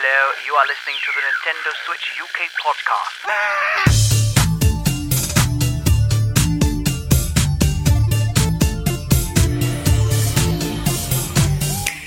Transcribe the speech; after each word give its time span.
Hello, 0.00 0.30
you 0.46 0.54
are 0.54 0.64
listening 0.68 0.94
to 1.02 1.10
the 1.12 1.22
Nintendo 1.26 1.74
Switch 1.84 2.06
UK 2.22 2.46
podcast. 2.62 3.18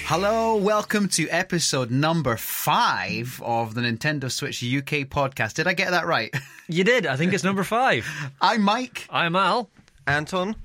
Hello, 0.06 0.56
welcome 0.56 1.10
to 1.10 1.28
episode 1.28 1.92
number 1.92 2.38
five 2.38 3.42
of 3.44 3.74
the 3.74 3.82
Nintendo 3.82 4.32
Switch 4.32 4.64
UK 4.64 5.10
podcast. 5.10 5.56
Did 5.56 5.68
I 5.68 5.74
get 5.74 5.92
that 5.92 6.06
right? 6.06 6.34
You 6.70 6.86
did. 6.86 7.06
I 7.06 7.18
think 7.18 7.34
it's 7.34 7.44
number 7.44 7.66
five. 7.66 8.08
I'm 8.42 8.62
Mike, 8.62 9.06
I'm 9.10 9.36
Al. 9.36 9.70
Anton. 10.08 10.56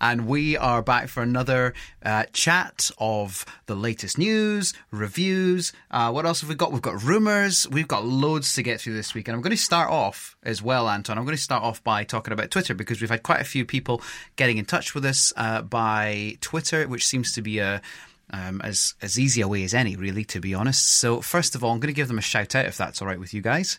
And 0.00 0.26
we 0.26 0.56
are 0.56 0.82
back 0.82 1.08
for 1.08 1.22
another 1.22 1.74
uh, 2.04 2.24
chat 2.32 2.90
of 2.98 3.44
the 3.66 3.74
latest 3.74 4.18
news, 4.18 4.74
reviews. 4.90 5.72
Uh, 5.90 6.10
what 6.10 6.26
else 6.26 6.40
have 6.40 6.48
we 6.48 6.54
got? 6.54 6.72
We've 6.72 6.82
got 6.82 7.02
rumors. 7.02 7.68
We've 7.68 7.88
got 7.88 8.04
loads 8.04 8.54
to 8.54 8.62
get 8.62 8.80
through 8.80 8.94
this 8.94 9.14
week. 9.14 9.28
And 9.28 9.34
I'm 9.34 9.42
going 9.42 9.56
to 9.56 9.62
start 9.62 9.90
off 9.90 10.36
as 10.42 10.62
well, 10.62 10.88
Anton. 10.88 11.18
I'm 11.18 11.24
going 11.24 11.36
to 11.36 11.42
start 11.42 11.62
off 11.62 11.82
by 11.82 12.04
talking 12.04 12.32
about 12.32 12.50
Twitter 12.50 12.74
because 12.74 13.00
we've 13.00 13.10
had 13.10 13.22
quite 13.22 13.40
a 13.40 13.44
few 13.44 13.64
people 13.64 14.02
getting 14.36 14.58
in 14.58 14.64
touch 14.64 14.94
with 14.94 15.04
us 15.04 15.32
uh, 15.36 15.62
by 15.62 16.36
Twitter, 16.40 16.86
which 16.88 17.06
seems 17.06 17.32
to 17.32 17.42
be 17.42 17.58
a 17.58 17.80
um, 18.30 18.60
as 18.62 18.94
as 19.02 19.18
easy 19.18 19.40
a 19.42 19.48
way 19.48 19.62
as 19.62 19.74
any, 19.74 19.96
really, 19.96 20.24
to 20.26 20.40
be 20.40 20.54
honest. 20.54 20.88
So 20.88 21.20
first 21.20 21.54
of 21.54 21.62
all, 21.62 21.72
I'm 21.72 21.80
going 21.80 21.92
to 21.92 21.96
give 21.96 22.08
them 22.08 22.18
a 22.18 22.22
shout 22.22 22.54
out 22.54 22.66
if 22.66 22.76
that's 22.76 23.02
all 23.02 23.08
right 23.08 23.20
with 23.20 23.34
you 23.34 23.42
guys. 23.42 23.78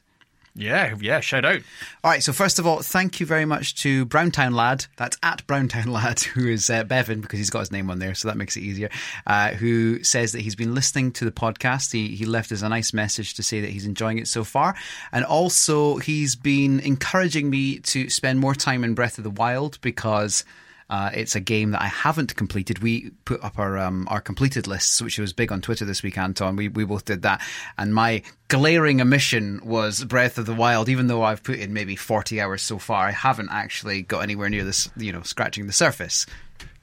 Yeah, 0.56 0.96
yeah. 1.00 1.20
Shout 1.20 1.46
out. 1.46 1.62
All 2.04 2.12
right, 2.12 2.22
so 2.22 2.32
first 2.32 2.60
of 2.60 2.68
all, 2.68 2.82
thank 2.82 3.20
you 3.20 3.26
very 3.26 3.46
much 3.46 3.74
to 3.82 4.06
Browntown 4.06 4.54
Lad. 4.54 4.86
That's 4.98 5.18
at 5.24 5.46
Browntown 5.48 5.88
Lad, 5.92 6.20
who 6.20 6.48
is 6.48 6.70
uh, 6.70 6.84
Bevan 6.84 7.22
because 7.22 7.40
he's 7.40 7.50
got 7.50 7.62
his 7.62 7.72
name 7.72 7.90
on 7.90 7.98
there, 7.98 8.14
so 8.14 8.28
that 8.28 8.38
makes 8.38 8.56
it 8.56 8.62
easier. 8.62 8.90
Uh, 9.26 9.50
who 9.50 10.04
says 10.04 10.32
that 10.34 10.42
he's 10.42 10.56
been 10.56 10.76
listening 10.76 11.12
to 11.14 11.26
the 11.26 11.32
podcast. 11.32 11.92
He 11.92 12.10
he 12.16 12.26
left 12.26 12.52
us 12.52 12.62
a 12.62 12.70
nice 12.70 12.94
message 12.94 13.34
to 13.36 13.44
say 13.44 13.62
that 13.62 13.72
he's 13.72 13.88
enjoying 13.88 14.20
it 14.20 14.28
so 14.28 14.44
far, 14.44 14.76
and 15.12 15.26
also 15.26 15.98
he's 15.98 16.36
been 16.36 16.80
encouraging 16.82 17.50
me 17.50 17.80
to 17.80 18.10
spend 18.10 18.40
more 18.40 18.54
time 18.54 18.84
in 18.84 18.94
Breath 18.94 19.18
of 19.18 19.24
the 19.24 19.32
Wild 19.32 19.80
because. 19.82 20.46
Uh, 20.90 21.10
it's 21.14 21.36
a 21.36 21.40
game 21.40 21.72
that 21.72 21.82
I 21.82 21.88
haven't 21.88 22.36
completed. 22.36 22.80
We 22.80 23.12
put 23.26 23.44
up 23.44 23.58
our 23.58 23.78
um, 23.78 24.08
our 24.10 24.22
completed 24.22 24.68
lists, 24.68 25.02
which 25.02 25.18
was 25.18 25.34
big 25.34 25.52
on 25.52 25.62
Twitter 25.62 25.86
this 25.86 26.04
week, 26.04 26.18
Anton. 26.18 26.56
We 26.56 26.68
we 26.68 26.86
both 26.86 27.06
did 27.06 27.22
that, 27.24 27.42
and 27.78 27.94
my 27.94 28.24
glaring 28.48 29.02
omission 29.02 29.62
was 29.64 30.04
Breath 30.04 30.38
of 30.38 30.46
the 30.46 30.54
Wild. 30.54 30.90
Even 30.90 31.08
though 31.08 31.24
I've 31.24 31.44
put 31.44 31.60
in 31.60 31.74
maybe 31.74 31.96
forty 31.96 32.40
hours 32.42 32.62
so 32.62 32.78
far, 32.78 33.08
I 33.08 33.12
haven't 33.12 33.50
actually 33.52 34.02
got 34.02 34.20
anywhere 34.20 34.50
near 34.50 34.64
this, 34.64 34.90
you 34.98 35.12
know, 35.12 35.22
scratching 35.22 35.68
the 35.68 35.74
surface. 35.74 36.26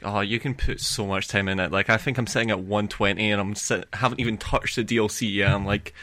Oh, 0.02 0.20
you 0.20 0.40
can 0.40 0.54
put 0.54 0.80
so 0.80 1.06
much 1.06 1.28
time 1.28 1.48
in 1.48 1.60
it. 1.60 1.70
Like 1.70 1.90
I 1.90 1.96
think 1.96 2.16
I'm 2.18 2.26
sitting 2.26 2.50
at 2.50 2.58
120 2.60 3.32
and 3.32 3.40
I'm 3.40 3.54
sit- 3.54 3.88
haven't 3.92 4.20
even 4.20 4.38
touched 4.38 4.76
the 4.76 4.84
DLC 4.84 5.32
yet. 5.34 5.52
I'm 5.52 5.66
like, 5.66 5.94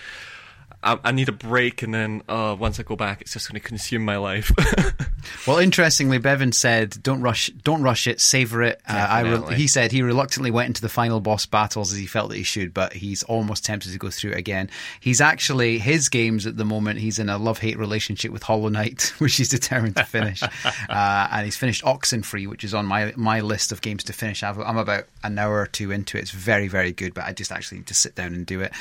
I, 0.83 0.99
I 1.03 1.11
need 1.11 1.29
a 1.29 1.33
break, 1.33 1.81
and 1.81 1.93
then 1.93 2.23
uh, 2.29 2.55
once 2.57 2.79
I 2.79 2.83
go 2.83 2.95
back, 2.95 3.21
it's 3.21 3.33
just 3.33 3.49
going 3.49 3.59
to 3.59 3.67
consume 3.67 4.05
my 4.05 4.17
life. 4.17 4.51
Well, 5.45 5.59
interestingly, 5.59 6.17
Bevan 6.17 6.51
said, 6.51 7.01
"Don't 7.01 7.21
rush, 7.21 7.47
don't 7.63 7.81
rush 7.81 8.07
it, 8.07 8.19
savor 8.19 8.63
it." 8.63 8.81
Uh, 8.87 8.93
I 8.93 9.21
re- 9.21 9.55
he 9.55 9.67
said 9.67 9.91
he 9.91 10.01
reluctantly 10.01 10.51
went 10.51 10.67
into 10.67 10.81
the 10.81 10.89
final 10.89 11.19
boss 11.19 11.45
battles 11.45 11.91
as 11.93 11.99
he 11.99 12.05
felt 12.05 12.29
that 12.29 12.37
he 12.37 12.43
should, 12.43 12.73
but 12.73 12.93
he's 12.93 13.23
almost 13.23 13.65
tempted 13.65 13.91
to 13.91 13.97
go 13.97 14.09
through 14.09 14.31
it 14.31 14.37
again. 14.37 14.69
He's 14.99 15.21
actually 15.21 15.79
his 15.79 16.09
games 16.09 16.45
at 16.45 16.57
the 16.57 16.65
moment. 16.65 16.99
He's 16.99 17.19
in 17.19 17.29
a 17.29 17.37
love-hate 17.37 17.77
relationship 17.77 18.31
with 18.31 18.43
Hollow 18.43 18.69
Knight, 18.69 19.13
which 19.19 19.37
he's 19.37 19.49
determined 19.49 19.95
to 19.95 20.03
finish, 20.03 20.43
uh, 20.89 21.27
and 21.31 21.45
he's 21.45 21.57
finished 21.57 21.83
Oxenfree, 21.83 22.47
which 22.47 22.63
is 22.63 22.73
on 22.73 22.85
my 22.85 23.13
my 23.15 23.41
list 23.41 23.71
of 23.71 23.81
games 23.81 24.03
to 24.05 24.13
finish. 24.13 24.43
I've, 24.43 24.59
I'm 24.59 24.77
about 24.77 25.05
an 25.23 25.37
hour 25.39 25.59
or 25.61 25.67
two 25.67 25.91
into 25.91 26.17
it. 26.17 26.21
It's 26.21 26.31
very, 26.31 26.67
very 26.67 26.91
good, 26.91 27.13
but 27.13 27.25
I 27.25 27.33
just 27.33 27.51
actually 27.51 27.79
need 27.79 27.87
to 27.87 27.93
sit 27.93 28.15
down 28.15 28.33
and 28.33 28.45
do 28.45 28.61
it. 28.61 28.71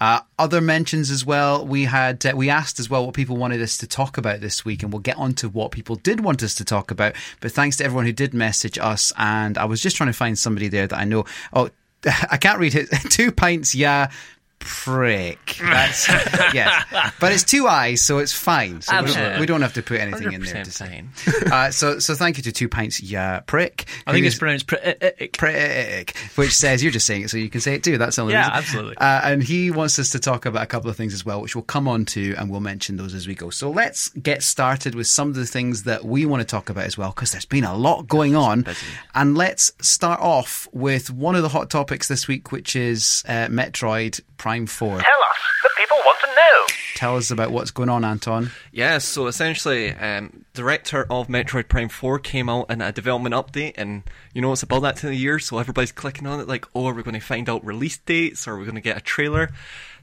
Uh, 0.00 0.20
other 0.38 0.60
mentions 0.60 1.10
as 1.10 1.24
well. 1.24 1.43
We 1.66 1.84
had 1.84 2.24
uh, 2.24 2.32
we 2.34 2.50
asked 2.50 2.78
as 2.78 2.88
well 2.88 3.04
what 3.04 3.14
people 3.14 3.36
wanted 3.36 3.60
us 3.60 3.76
to 3.78 3.86
talk 3.86 4.18
about 4.18 4.40
this 4.40 4.64
week, 4.64 4.82
and 4.82 4.92
we'll 4.92 5.00
get 5.00 5.16
on 5.16 5.34
to 5.34 5.48
what 5.48 5.70
people 5.70 5.96
did 5.96 6.20
want 6.20 6.42
us 6.42 6.54
to 6.56 6.64
talk 6.64 6.90
about. 6.90 7.14
But 7.40 7.52
thanks 7.52 7.76
to 7.78 7.84
everyone 7.84 8.06
who 8.06 8.12
did 8.12 8.34
message 8.34 8.78
us, 8.78 9.12
and 9.16 9.58
I 9.58 9.64
was 9.64 9.80
just 9.80 9.96
trying 9.96 10.08
to 10.08 10.14
find 10.14 10.38
somebody 10.38 10.68
there 10.68 10.86
that 10.86 10.98
I 10.98 11.04
know. 11.04 11.24
Oh, 11.52 11.70
I 12.30 12.36
can't 12.36 12.58
read 12.58 12.74
it. 12.74 12.86
Two 13.10 13.32
pints, 13.32 13.74
yeah. 13.74 14.10
Prick. 14.58 15.56
That's 15.60 16.08
yes, 16.54 16.84
but 17.20 17.32
it's 17.32 17.44
two 17.44 17.66
eyes, 17.66 18.02
so 18.02 18.18
it's 18.18 18.32
fine. 18.32 18.80
So 18.80 18.92
we 18.92 18.96
don't, 18.98 19.08
Absolutely. 19.08 19.40
we 19.40 19.46
don't 19.46 19.62
have 19.62 19.72
to 19.74 19.82
put 19.82 20.00
anything 20.00 20.32
in 20.32 20.42
there. 20.42 20.64
To 20.64 20.70
say. 20.70 21.04
Uh, 21.54 21.70
so, 21.70 21.98
so 21.98 22.14
thank 22.14 22.36
you 22.36 22.42
to 22.42 22.52
two 22.52 22.68
pints, 22.68 23.00
yeah, 23.02 23.40
prick. 23.40 23.84
I 24.06 24.12
think 24.12 24.26
it's 24.26 24.38
pronounced. 24.38 24.66
Pr- 24.66 24.76
uh, 24.76 24.92
uh, 25.02 25.10
prick, 25.36 26.16
which 26.36 26.54
says 26.54 26.82
you're 26.82 26.90
just 26.92 27.06
saying 27.06 27.22
it 27.22 27.30
so 27.30 27.36
you 27.36 27.50
can 27.50 27.60
say 27.60 27.74
it 27.74 27.84
too. 27.84 27.98
That's 27.98 28.16
the 28.16 28.22
only 28.22 28.34
Yeah, 28.34 28.40
reason. 28.40 28.54
absolutely. 28.54 28.96
Uh, 28.98 29.20
and 29.24 29.42
he 29.42 29.70
wants 29.70 29.98
us 29.98 30.10
to 30.10 30.18
talk 30.18 30.46
about 30.46 30.62
a 30.62 30.66
couple 30.66 30.90
of 30.90 30.96
things 30.96 31.12
as 31.14 31.24
well, 31.24 31.40
which 31.40 31.54
we'll 31.54 31.62
come 31.62 31.86
on 31.86 32.04
to, 32.06 32.34
and 32.38 32.50
we'll 32.50 32.60
mention 32.60 32.96
those 32.96 33.14
as 33.14 33.26
we 33.28 33.34
go. 33.34 33.50
So 33.50 33.70
let's 33.70 34.08
get 34.10 34.42
started 34.42 34.94
with 34.94 35.06
some 35.06 35.28
of 35.28 35.34
the 35.34 35.46
things 35.46 35.84
that 35.84 36.04
we 36.04 36.24
want 36.26 36.40
to 36.40 36.46
talk 36.46 36.70
about 36.70 36.84
as 36.84 36.96
well, 36.98 37.10
because 37.10 37.32
there's 37.32 37.44
been 37.44 37.64
a 37.64 37.76
lot 37.76 38.08
going 38.08 38.34
on. 38.34 38.66
And 39.14 39.36
let's 39.36 39.72
start 39.80 40.20
off 40.20 40.66
with 40.72 41.10
one 41.10 41.34
of 41.36 41.42
the 41.42 41.48
hot 41.50 41.70
topics 41.70 42.08
this 42.08 42.26
week, 42.26 42.52
which 42.52 42.74
is 42.74 43.22
uh, 43.28 43.46
Metroid 43.48 44.20
Prime 44.44 44.66
Four. 44.66 44.98
Tell 44.98 44.98
us, 44.98 45.40
the 45.62 45.70
people 45.78 45.96
want 46.04 46.18
to 46.20 46.26
know. 46.26 46.66
Tell 46.96 47.16
us 47.16 47.30
about 47.30 47.50
what's 47.50 47.70
going 47.70 47.88
on, 47.88 48.04
Anton. 48.04 48.50
Yeah, 48.72 48.98
so 48.98 49.26
essentially, 49.26 49.92
um, 49.92 50.44
director 50.52 51.06
of 51.10 51.28
Metroid 51.28 51.66
Prime 51.68 51.88
4 51.88 52.18
came 52.18 52.50
out 52.50 52.70
in 52.70 52.82
a 52.82 52.92
development 52.92 53.34
update, 53.34 53.72
and 53.78 54.02
you 54.34 54.42
know 54.42 54.52
it's 54.52 54.62
about 54.62 54.80
that 54.80 54.96
time 54.96 55.12
of 55.12 55.16
year, 55.16 55.38
so 55.38 55.56
everybody's 55.56 55.92
clicking 55.92 56.26
on 56.26 56.40
it 56.40 56.46
like, 56.46 56.66
oh, 56.74 56.84
are 56.84 56.92
we 56.92 57.02
going 57.02 57.14
to 57.14 57.20
find 57.20 57.48
out 57.48 57.64
release 57.64 57.96
dates, 57.96 58.46
or 58.46 58.52
are 58.52 58.58
we 58.58 58.66
going 58.66 58.74
to 58.74 58.82
get 58.82 58.98
a 58.98 59.00
trailer? 59.00 59.48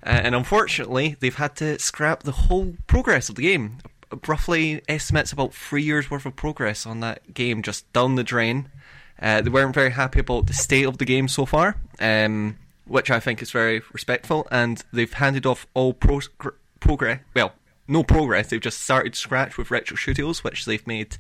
Uh, 0.04 0.10
and 0.10 0.34
unfortunately, 0.34 1.16
they've 1.20 1.36
had 1.36 1.56
to 1.58 1.78
scrap 1.78 2.24
the 2.24 2.32
whole 2.32 2.74
progress 2.88 3.30
of 3.30 3.36
the 3.36 3.44
game. 3.44 3.78
Roughly 4.28 4.82
estimates 4.90 5.32
about 5.32 5.54
three 5.54 5.84
years 5.84 6.10
worth 6.10 6.26
of 6.26 6.36
progress 6.36 6.88
on 6.88 7.00
that 7.02 7.36
game 7.36 7.62
just 7.62 7.94
down 7.94 8.16
the 8.16 8.24
drain. 8.24 8.72
Uh, 9.22 9.40
they 9.42 9.52
weren't 9.52 9.76
very 9.76 9.92
happy 9.92 10.20
about 10.20 10.48
the 10.48 10.54
state 10.54 10.88
of 10.88 10.98
the 10.98 11.06
game 11.06 11.28
so 11.28 11.46
far, 11.46 11.76
um, 12.00 12.58
which 12.86 13.12
I 13.12 13.20
think 13.20 13.42
is 13.42 13.52
very 13.52 13.82
respectful, 13.94 14.48
and 14.52 14.84
they've 14.92 15.12
handed 15.12 15.46
off 15.46 15.68
all 15.74 15.94
pro- 15.94 16.22
progress. 16.80 17.20
Well, 17.34 17.54
no 17.88 18.04
progress. 18.04 18.50
They've 18.50 18.62
just 18.62 18.82
started 18.82 19.16
scratch 19.16 19.58
with 19.58 19.72
Retro 19.72 19.96
Studios, 19.98 20.44
which 20.44 20.66
they've 20.66 20.86
made 20.88 21.18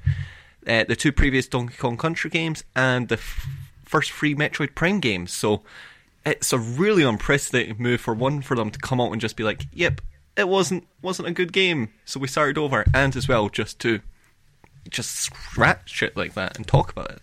uh, 0.67 0.83
the 0.85 0.95
two 0.95 1.11
previous 1.11 1.47
Donkey 1.47 1.75
Kong 1.77 1.97
Country 1.97 2.29
games 2.29 2.63
and 2.75 3.09
the 3.09 3.15
f- 3.15 3.47
first 3.83 4.11
three 4.11 4.35
Metroid 4.35 4.75
Prime 4.75 4.99
games. 4.99 5.33
So 5.33 5.63
it's 6.25 6.53
a 6.53 6.57
really 6.57 7.03
unprecedented 7.03 7.79
move 7.79 8.01
for 8.01 8.13
one 8.13 8.41
for 8.41 8.55
them 8.55 8.69
to 8.71 8.79
come 8.79 9.01
out 9.01 9.11
and 9.11 9.19
just 9.21 9.35
be 9.35 9.43
like, 9.43 9.65
"Yep, 9.73 10.01
it 10.37 10.47
wasn't 10.47 10.87
wasn't 11.01 11.27
a 11.27 11.33
good 11.33 11.51
game, 11.51 11.89
so 12.05 12.19
we 12.19 12.27
started 12.27 12.57
over," 12.57 12.85
and 12.93 13.15
as 13.15 13.27
well 13.27 13.49
just 13.49 13.79
to 13.79 14.01
just 14.89 15.15
scratch 15.15 16.01
it 16.01 16.15
like 16.17 16.33
that 16.33 16.57
and 16.57 16.67
talk 16.67 16.91
about 16.91 17.11
it. 17.11 17.21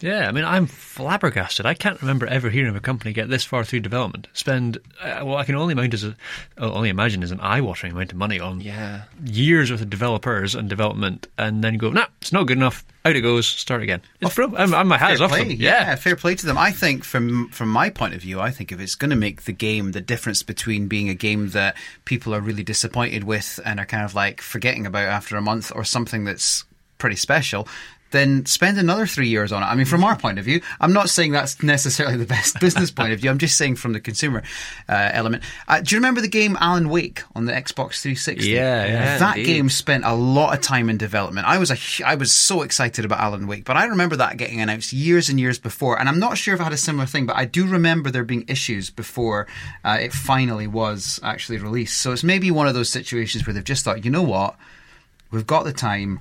Yeah, 0.00 0.28
I 0.28 0.32
mean, 0.32 0.44
I'm 0.44 0.66
flabbergasted. 0.66 1.66
I 1.66 1.74
can't 1.74 2.00
remember 2.00 2.26
ever 2.26 2.50
hearing 2.50 2.70
of 2.70 2.76
a 2.76 2.80
company 2.80 3.12
get 3.12 3.28
this 3.28 3.44
far 3.44 3.64
through 3.64 3.80
development, 3.80 4.28
spend 4.32 4.78
uh, 5.02 5.20
what 5.20 5.36
I 5.38 5.44
can 5.44 5.54
only 5.54 5.72
imagine 5.72 5.92
is 5.94 6.04
a, 6.04 6.16
only 6.58 6.88
imagine 6.88 7.22
is 7.22 7.30
an 7.30 7.40
eye-watering 7.40 7.92
amount 7.92 8.12
of 8.12 8.18
money 8.18 8.40
on 8.40 8.60
Yeah. 8.60 9.02
years 9.24 9.70
with 9.70 9.80
the 9.80 9.86
developers 9.86 10.54
and 10.54 10.68
development, 10.68 11.28
and 11.38 11.62
then 11.64 11.76
go, 11.78 11.90
nah, 11.90 12.06
it's 12.20 12.32
not 12.32 12.46
good 12.46 12.56
enough. 12.58 12.84
Out 13.04 13.16
it 13.16 13.22
goes. 13.22 13.46
Start 13.46 13.82
again. 13.82 14.02
It's 14.20 14.34
bro- 14.34 14.54
I'm, 14.56 14.74
I'm 14.74 14.86
my 14.88 14.98
hat 14.98 15.12
is 15.12 15.18
Fair 15.20 15.24
off 15.24 15.30
play, 15.32 15.44
them. 15.44 15.56
yeah. 15.58 15.94
fair 15.94 16.16
play 16.16 16.34
to 16.34 16.44
them. 16.44 16.58
I 16.58 16.70
think 16.70 17.02
from 17.02 17.48
from 17.48 17.70
my 17.70 17.88
point 17.88 18.12
of 18.12 18.20
view, 18.20 18.40
I 18.40 18.50
think 18.50 18.72
if 18.72 18.78
it's 18.80 18.94
going 18.94 19.08
to 19.08 19.16
make 19.16 19.44
the 19.44 19.52
game 19.52 19.92
the 19.92 20.02
difference 20.02 20.42
between 20.42 20.86
being 20.86 21.08
a 21.08 21.14
game 21.14 21.48
that 21.50 21.76
people 22.04 22.34
are 22.34 22.40
really 22.42 22.62
disappointed 22.62 23.24
with 23.24 23.58
and 23.64 23.80
are 23.80 23.86
kind 23.86 24.04
of 24.04 24.14
like 24.14 24.42
forgetting 24.42 24.84
about 24.84 25.04
after 25.08 25.36
a 25.38 25.40
month, 25.40 25.72
or 25.74 25.82
something 25.82 26.24
that's 26.24 26.64
pretty 26.98 27.16
special. 27.16 27.66
Then 28.10 28.44
spend 28.46 28.78
another 28.78 29.06
three 29.06 29.28
years 29.28 29.52
on 29.52 29.62
it. 29.62 29.66
I 29.66 29.74
mean, 29.74 29.86
from 29.86 30.02
our 30.02 30.16
point 30.16 30.38
of 30.38 30.44
view, 30.44 30.60
I'm 30.80 30.92
not 30.92 31.10
saying 31.10 31.32
that's 31.32 31.62
necessarily 31.62 32.16
the 32.16 32.26
best 32.26 32.58
business 32.60 32.90
point 32.90 33.12
of 33.12 33.20
view. 33.20 33.30
I'm 33.30 33.38
just 33.38 33.56
saying 33.56 33.76
from 33.76 33.92
the 33.92 34.00
consumer 34.00 34.42
uh, 34.88 35.10
element. 35.12 35.44
Uh, 35.68 35.80
do 35.80 35.94
you 35.94 35.98
remember 35.98 36.20
the 36.20 36.28
game 36.28 36.56
Alan 36.60 36.88
Wake 36.88 37.22
on 37.36 37.44
the 37.44 37.52
Xbox 37.52 38.00
360? 38.00 38.48
Yeah, 38.48 38.86
yeah, 38.86 39.18
that 39.18 39.36
indeed. 39.36 39.46
game 39.52 39.68
spent 39.68 40.04
a 40.04 40.14
lot 40.14 40.54
of 40.54 40.60
time 40.60 40.90
in 40.90 40.96
development. 40.96 41.46
I 41.46 41.58
was 41.58 41.70
a, 41.70 41.76
hu- 41.76 42.04
I 42.04 42.16
was 42.16 42.32
so 42.32 42.62
excited 42.62 43.04
about 43.04 43.20
Alan 43.20 43.46
Wake, 43.46 43.64
but 43.64 43.76
I 43.76 43.84
remember 43.86 44.16
that 44.16 44.36
getting 44.36 44.60
announced 44.60 44.92
years 44.92 45.28
and 45.28 45.38
years 45.38 45.58
before. 45.58 45.98
And 45.98 46.08
I'm 46.08 46.18
not 46.18 46.36
sure 46.36 46.54
if 46.54 46.60
I 46.60 46.64
had 46.64 46.72
a 46.72 46.76
similar 46.76 47.06
thing, 47.06 47.26
but 47.26 47.36
I 47.36 47.44
do 47.44 47.66
remember 47.66 48.10
there 48.10 48.24
being 48.24 48.44
issues 48.48 48.90
before 48.90 49.46
uh, 49.84 49.98
it 50.00 50.12
finally 50.12 50.66
was 50.66 51.20
actually 51.22 51.58
released. 51.58 51.98
So 51.98 52.12
it's 52.12 52.24
maybe 52.24 52.50
one 52.50 52.66
of 52.66 52.74
those 52.74 52.90
situations 52.90 53.46
where 53.46 53.54
they've 53.54 53.62
just 53.62 53.84
thought, 53.84 54.04
you 54.04 54.10
know 54.10 54.22
what, 54.22 54.56
we've 55.30 55.46
got 55.46 55.64
the 55.64 55.72
time, 55.72 56.20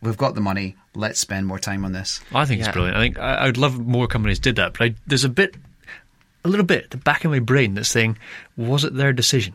we've 0.00 0.16
got 0.16 0.34
the 0.34 0.40
money, 0.40 0.76
let's 0.96 1.20
spend 1.20 1.46
more 1.46 1.58
time 1.58 1.84
on 1.84 1.92
this. 1.92 2.20
I 2.34 2.44
think 2.44 2.60
Yeah. 2.60 2.66
it's 2.68 2.72
brilliant. 2.74 2.96
I 2.96 3.00
think 3.00 3.18
I, 3.18 3.34
I 3.34 3.46
would 3.46 3.58
love 3.58 3.78
more 3.78 4.06
companies 4.06 4.38
did 4.38 4.56
that, 4.56 4.72
but 4.72 4.82
I, 4.82 4.94
there's 5.06 5.24
a 5.24 5.28
bit, 5.28 5.54
a 6.44 6.48
little 6.48 6.66
bit 6.66 6.84
at 6.84 6.90
the 6.90 6.96
back 6.96 7.24
of 7.24 7.30
my 7.30 7.38
brain 7.38 7.74
that's 7.74 7.88
saying, 7.88 8.18
was 8.56 8.84
it 8.84 8.94
their 8.94 9.12
decision? 9.12 9.54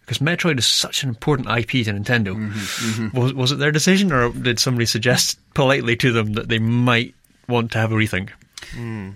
Because 0.00 0.18
Metroid 0.18 0.58
is 0.58 0.66
such 0.66 1.02
an 1.02 1.08
important 1.08 1.48
IP 1.48 1.70
to 1.84 1.92
Nintendo. 1.92 2.36
Mm-hmm, 2.36 3.02
mm-hmm. 3.02 3.18
Was 3.20 3.34
was 3.34 3.50
it 3.52 3.58
their 3.58 3.72
decision, 3.72 4.12
or 4.12 4.30
did 4.30 4.60
somebody 4.60 4.86
suggest 4.86 5.38
politely 5.54 5.96
to 5.96 6.12
them 6.12 6.34
that 6.34 6.48
they 6.48 6.60
might 6.60 7.12
want 7.48 7.72
to 7.72 7.78
have 7.78 7.90
a 7.90 7.96
rethink? 7.96 8.30
Hmm. 8.72 9.10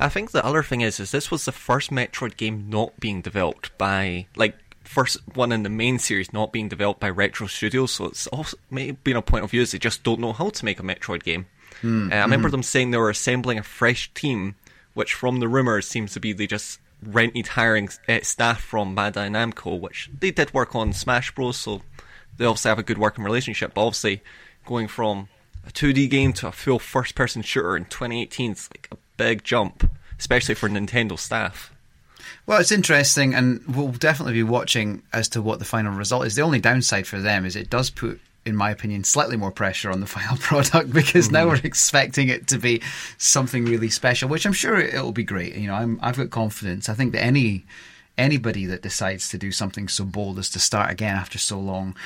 I 0.00 0.08
think 0.08 0.32
the 0.32 0.44
other 0.44 0.64
thing 0.64 0.80
is, 0.80 0.98
is 0.98 1.12
this 1.12 1.30
was 1.30 1.44
the 1.44 1.52
first 1.52 1.90
Metroid 1.92 2.36
game 2.36 2.66
not 2.68 2.98
being 2.98 3.20
developed 3.20 3.78
by 3.78 4.26
like 4.34 4.56
first 4.84 5.18
one 5.34 5.50
in 5.52 5.62
the 5.62 5.68
main 5.70 5.98
series 5.98 6.32
not 6.32 6.52
being 6.52 6.68
developed 6.68 7.00
by 7.00 7.10
Retro 7.10 7.46
Studios, 7.46 7.92
so 7.92 8.06
it's 8.06 8.26
also 8.28 8.56
maybe 8.70 8.92
been 9.02 9.16
a 9.16 9.22
point 9.22 9.44
of 9.44 9.50
view 9.50 9.62
is 9.62 9.72
they 9.72 9.78
just 9.78 10.02
don't 10.02 10.20
know 10.20 10.32
how 10.32 10.50
to 10.50 10.64
make 10.64 10.78
a 10.78 10.82
Metroid 10.82 11.22
game. 11.22 11.46
Hmm, 11.80 12.12
Uh, 12.12 12.16
I 12.16 12.20
remember 12.22 12.50
them 12.50 12.62
saying 12.62 12.90
they 12.90 12.98
were 12.98 13.10
assembling 13.10 13.58
a 13.58 13.62
fresh 13.62 14.12
team, 14.14 14.54
which 14.94 15.14
from 15.14 15.40
the 15.40 15.48
rumors 15.48 15.88
seems 15.88 16.12
to 16.12 16.20
be 16.20 16.32
they 16.32 16.46
just 16.46 16.78
rented 17.02 17.48
hiring 17.48 17.88
uh, 18.08 18.20
staff 18.22 18.60
from 18.62 18.94
Bandai 18.96 19.28
Namco, 19.30 19.78
which 19.78 20.10
they 20.20 20.30
did 20.30 20.54
work 20.54 20.74
on 20.74 20.92
Smash 20.92 21.34
Bros. 21.34 21.56
So 21.58 21.82
they 22.36 22.44
obviously 22.44 22.68
have 22.70 22.78
a 22.78 22.82
good 22.84 22.98
working 22.98 23.24
relationship. 23.24 23.74
But 23.74 23.86
obviously, 23.86 24.22
going 24.64 24.88
from 24.88 25.28
a 25.66 25.70
2D 25.70 26.08
game 26.08 26.32
to 26.34 26.48
a 26.48 26.52
full 26.52 26.78
first-person 26.78 27.42
shooter 27.42 27.76
in 27.76 27.84
2018 27.86 28.52
is 28.52 28.70
like 28.70 28.88
a 28.92 28.96
big 29.16 29.42
jump, 29.44 29.90
especially 30.18 30.54
for 30.54 30.68
Nintendo 30.68 31.18
staff. 31.18 31.73
Well, 32.46 32.60
it's 32.60 32.72
interesting, 32.72 33.34
and 33.34 33.62
we'll 33.66 33.92
definitely 33.92 34.34
be 34.34 34.42
watching 34.42 35.02
as 35.12 35.28
to 35.30 35.42
what 35.42 35.58
the 35.58 35.64
final 35.64 35.92
result 35.92 36.26
is. 36.26 36.34
The 36.34 36.42
only 36.42 36.60
downside 36.60 37.06
for 37.06 37.20
them 37.20 37.44
is 37.44 37.56
it 37.56 37.70
does 37.70 37.90
put, 37.90 38.20
in 38.44 38.56
my 38.56 38.70
opinion, 38.70 39.04
slightly 39.04 39.36
more 39.36 39.50
pressure 39.50 39.90
on 39.90 40.00
the 40.00 40.06
final 40.18 40.36
product 40.36 40.92
because 40.92 41.30
now 41.30 41.46
mm. 41.46 41.48
we're 41.50 41.60
expecting 41.64 42.28
it 42.28 42.46
to 42.48 42.58
be 42.58 42.82
something 43.18 43.64
really 43.64 43.90
special, 43.90 44.28
which 44.28 44.46
I'm 44.46 44.52
sure 44.52 44.78
it 44.78 44.94
will 44.94 45.12
be 45.12 45.24
great. 45.24 45.54
You 45.54 45.68
know, 45.68 45.74
I'm, 45.74 45.98
I've 46.02 46.16
got 46.16 46.30
confidence. 46.30 46.88
I 46.88 46.94
think 46.94 47.12
that 47.12 47.22
any 47.22 47.64
anybody 48.16 48.66
that 48.66 48.82
decides 48.82 49.28
to 49.28 49.38
do 49.38 49.50
something 49.50 49.88
so 49.88 50.04
bold 50.04 50.38
as 50.38 50.50
to 50.50 50.60
start 50.60 50.90
again 50.90 51.16
after 51.16 51.38
so 51.38 51.58
long, 51.58 51.96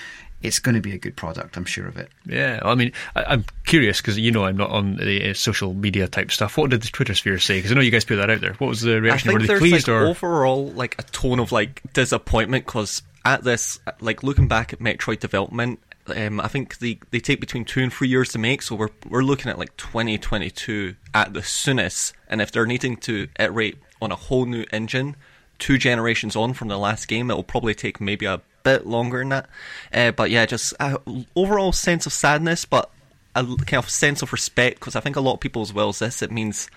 it's 0.43 0.59
going 0.59 0.75
to 0.75 0.81
be 0.81 0.93
a 0.95 0.99
good 0.99 1.17
product. 1.17 1.57
I'm 1.57 1.65
sure 1.65 1.87
of 1.87 1.97
it. 1.97 2.09
Yeah, 2.27 2.61
I 2.63 2.75
mean, 2.75 2.93
I, 3.17 3.25
I'm 3.25 3.45
curious 3.67 4.01
because 4.01 4.19
you 4.19 4.31
know 4.31 4.45
I'm 4.45 4.57
not 4.57 4.71
on 4.71 4.97
the 4.97 5.31
uh, 5.31 5.35
social 5.35 5.75
media 5.75 6.07
type 6.09 6.31
stuff. 6.31 6.57
What 6.57 6.71
did 6.71 6.83
the 6.83 6.89
Twitter 6.89 7.15
sphere 7.15 7.39
say? 7.39 7.59
Because 7.59 7.73
I 7.73 7.75
know 7.75 7.81
you 7.81 7.91
guys 7.91 8.05
put 8.05 8.17
that 8.17 8.31
out 8.31 8.41
there. 8.41 8.55
What 8.55 8.69
was 8.69 8.83
the 8.83 8.95
I 8.95 8.99
reaction? 8.99 9.29
think 9.31 9.35
Were 9.35 9.41
they 9.41 9.47
there's 9.49 9.61
pleased 9.61 9.89
like 9.89 9.97
or? 9.97 10.07
overall 10.07 10.71
like 10.73 10.97
a 10.99 11.03
tone 11.05 11.41
of 11.41 11.51
like 11.53 11.83
disappointment 11.93 12.67
because 12.67 13.03
at 13.25 13.43
this, 13.45 13.81
like 14.01 14.23
looking 14.23 14.49
back 14.49 14.73
at 14.73 14.79
Metroid 14.79 15.19
development, 15.19 15.81
um, 16.07 16.41
I 16.41 16.49
think 16.49 16.79
they, 16.79 16.99
they 17.11 17.21
take 17.21 17.41
between 17.41 17.65
two 17.65 17.83
and 17.83 17.93
three 17.93 18.09
years 18.09 18.31
to 18.31 18.39
make. 18.39 18.63
So 18.63 18.77
we're 18.77 18.89
we're 19.09 19.23
looking 19.23 19.51
at 19.51 19.59
like 19.59 19.77
2022 19.77 20.95
at 21.15 21.33
the 21.35 21.43
soonest. 21.43 22.15
And 22.29 22.41
if 22.41 22.53
they're 22.53 22.67
needing 22.67 22.97
to 22.99 23.29
iterate 23.39 23.77
on 24.01 24.13
a 24.13 24.17
whole 24.17 24.47
new 24.47 24.65
engine, 24.73 25.17
two 25.59 25.79
generations 25.79 26.37
on 26.37 26.55
from 26.55 26.69
the 26.69 26.79
last 26.79 27.09
game, 27.09 27.31
it 27.31 27.35
will 27.35 27.43
probably 27.43 27.75
take 27.75 28.01
maybe 28.01 28.27
a 28.27 28.41
bit 28.69 28.87
longer 28.87 29.19
than 29.19 29.31
that. 29.31 29.49
Uh, 29.93 30.11
but 30.13 30.31
yeah, 30.31 30.47
just 30.47 30.75
a 30.81 30.99
overall 31.35 31.73
sense 31.73 32.07
of 32.07 32.13
sadness, 32.13 32.65
but 32.65 32.91
a 33.35 33.45
kind 33.45 33.83
of 33.83 33.89
sense 33.89 34.23
of 34.23 34.33
respect 34.33 34.81
because 34.81 34.97
I 34.97 35.01
think 35.01 35.17
a 35.17 35.21
lot 35.21 35.35
of 35.35 35.41
people 35.41 35.63
as 35.63 35.73
well 35.73 35.89
as 35.89 36.01
this, 36.01 36.23
it 36.23 36.33
means 36.33 36.71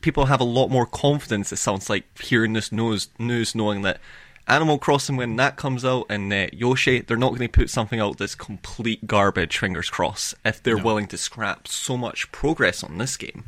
people 0.00 0.26
have 0.26 0.40
a 0.40 0.44
lot 0.44 0.68
more 0.68 0.86
confidence. 0.86 1.52
It 1.52 1.56
sounds 1.56 1.90
like 1.90 2.04
hearing 2.18 2.52
this 2.52 2.72
news, 2.72 3.08
news 3.18 3.54
knowing 3.54 3.82
that 3.82 4.00
Animal 4.48 4.78
Crossing, 4.78 5.16
when 5.16 5.36
that 5.36 5.56
comes 5.56 5.84
out, 5.84 6.06
and 6.08 6.32
uh, 6.32 6.48
Yoshi, 6.52 7.00
they're 7.00 7.16
not 7.16 7.28
going 7.28 7.42
to 7.42 7.48
put 7.48 7.70
something 7.70 8.00
out 8.00 8.18
that's 8.18 8.34
complete 8.34 9.06
garbage. 9.06 9.56
Fingers 9.58 9.88
crossed, 9.88 10.34
if 10.44 10.62
they're 10.62 10.76
willing 10.76 11.06
to 11.08 11.16
scrap 11.16 11.68
so 11.68 11.96
much 11.96 12.32
progress 12.32 12.82
on 12.82 12.98
this 12.98 13.16
game. 13.16 13.44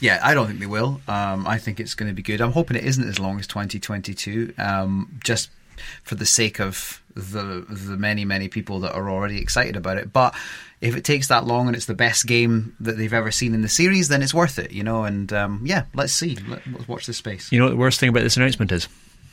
Yeah, 0.00 0.20
I 0.22 0.32
don't 0.32 0.46
think 0.46 0.60
they 0.60 0.66
will. 0.66 1.02
Um, 1.06 1.46
I 1.46 1.58
think 1.58 1.80
it's 1.80 1.94
going 1.94 2.08
to 2.08 2.14
be 2.14 2.22
good. 2.22 2.40
I'm 2.40 2.52
hoping 2.52 2.76
it 2.76 2.84
isn't 2.84 3.06
as 3.06 3.18
long 3.18 3.38
as 3.38 3.46
2022, 3.46 4.54
um, 4.56 5.18
just 5.22 5.50
for 6.02 6.14
the 6.14 6.26
sake 6.26 6.60
of 6.60 7.02
the 7.14 7.64
the 7.68 7.96
many 7.96 8.24
many 8.24 8.48
people 8.48 8.80
that 8.80 8.92
are 8.92 9.08
already 9.08 9.38
excited 9.38 9.76
about 9.76 9.98
it. 9.98 10.12
But 10.12 10.34
if 10.80 10.96
it 10.96 11.04
takes 11.04 11.28
that 11.28 11.46
long 11.46 11.66
and 11.66 11.76
it's 11.76 11.86
the 11.86 11.94
best 11.94 12.26
game 12.26 12.76
that 12.80 12.98
they've 12.98 13.12
ever 13.12 13.30
seen 13.30 13.54
in 13.54 13.62
the 13.62 13.68
series, 13.68 14.08
then 14.08 14.22
it's 14.22 14.34
worth 14.34 14.58
it, 14.58 14.72
you 14.72 14.82
know. 14.82 15.04
And 15.04 15.32
um, 15.32 15.62
yeah, 15.64 15.84
let's 15.94 16.12
see. 16.12 16.36
Let, 16.48 16.66
let's 16.66 16.88
watch 16.88 17.06
this 17.06 17.16
space. 17.16 17.50
You 17.52 17.58
know 17.58 17.66
what 17.66 17.70
the 17.70 17.76
worst 17.76 18.00
thing 18.00 18.08
about 18.08 18.22
this 18.22 18.36
announcement 18.36 18.72
is? 18.72 18.88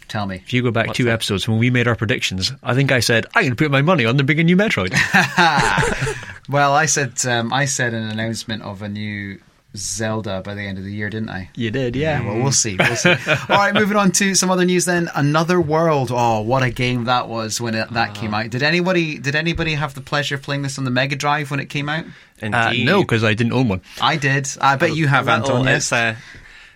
Tell 0.07 0.25
me. 0.25 0.35
If 0.38 0.51
you 0.51 0.61
go 0.61 0.71
back 0.71 0.88
What's 0.88 0.97
two 0.97 1.05
that? 1.05 1.13
episodes 1.13 1.47
when 1.47 1.57
we 1.57 1.69
made 1.69 1.88
our 1.88 1.95
predictions, 1.95 2.51
I 2.63 2.73
think 2.75 2.91
I 2.91 2.99
said 2.99 3.25
I'm 3.33 3.43
going 3.43 3.51
to 3.51 3.55
put 3.55 3.71
my 3.71 3.81
money 3.81 4.05
on 4.05 4.17
the 4.17 4.23
big 4.23 4.39
and 4.39 4.47
new 4.47 4.57
Metroid. 4.57 4.93
Well, 6.49 6.73
I 6.73 6.85
said 6.85 7.13
um, 7.25 7.53
I 7.53 7.63
said 7.63 7.93
an 7.93 8.09
announcement 8.09 8.63
of 8.63 8.81
a 8.81 8.89
new 8.89 9.39
Zelda 9.75 10.41
by 10.44 10.53
the 10.53 10.62
end 10.62 10.77
of 10.77 10.83
the 10.83 10.91
year, 10.94 11.09
didn't 11.09 11.29
I? 11.29 11.50
you 11.56 11.71
did, 11.71 11.95
yeah. 11.95 12.25
Well, 12.25 12.41
we'll 12.44 12.51
see. 12.51 12.75
We'll 12.77 12.95
see. 12.95 13.09
All 13.09 13.15
right, 13.50 13.73
moving 13.73 13.95
on 13.97 14.12
to 14.13 14.35
some 14.35 14.51
other 14.51 14.65
news. 14.65 14.85
Then, 14.85 15.09
Another 15.15 15.62
World. 15.62 16.09
Oh, 16.12 16.41
what 16.41 16.62
a 16.63 16.69
game 16.69 17.06
that 17.06 17.27
was 17.29 17.62
when 17.62 17.75
it, 17.75 17.89
that 17.91 18.13
came 18.13 18.33
out. 18.33 18.50
Did 18.50 18.63
anybody 18.63 19.18
did 19.18 19.35
anybody 19.35 19.75
have 19.75 19.94
the 19.94 20.01
pleasure 20.01 20.35
of 20.35 20.41
playing 20.41 20.62
this 20.63 20.77
on 20.77 20.83
the 20.83 20.91
Mega 20.91 21.15
Drive 21.15 21.51
when 21.51 21.59
it 21.59 21.68
came 21.68 21.88
out? 21.89 22.06
Uh, 22.41 22.73
no, 22.83 23.01
because 23.01 23.23
I 23.23 23.33
didn't 23.35 23.53
own 23.53 23.68
one. 23.68 23.81
I 24.01 24.18
did. 24.18 24.47
I 24.59 24.75
bet 24.75 24.95
you 24.95 25.07
have, 25.07 25.27
Well, 25.27 25.35
Anton. 25.38 25.68
It's, 25.68 25.91
Yes. 25.91 26.15
uh, 26.17 26.19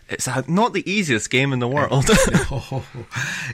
it's 0.10 0.28
not 0.48 0.74
the 0.74 0.90
easiest 0.90 1.30
game 1.30 1.54
in 1.54 1.60
the 1.60 1.68
world. 1.68 2.10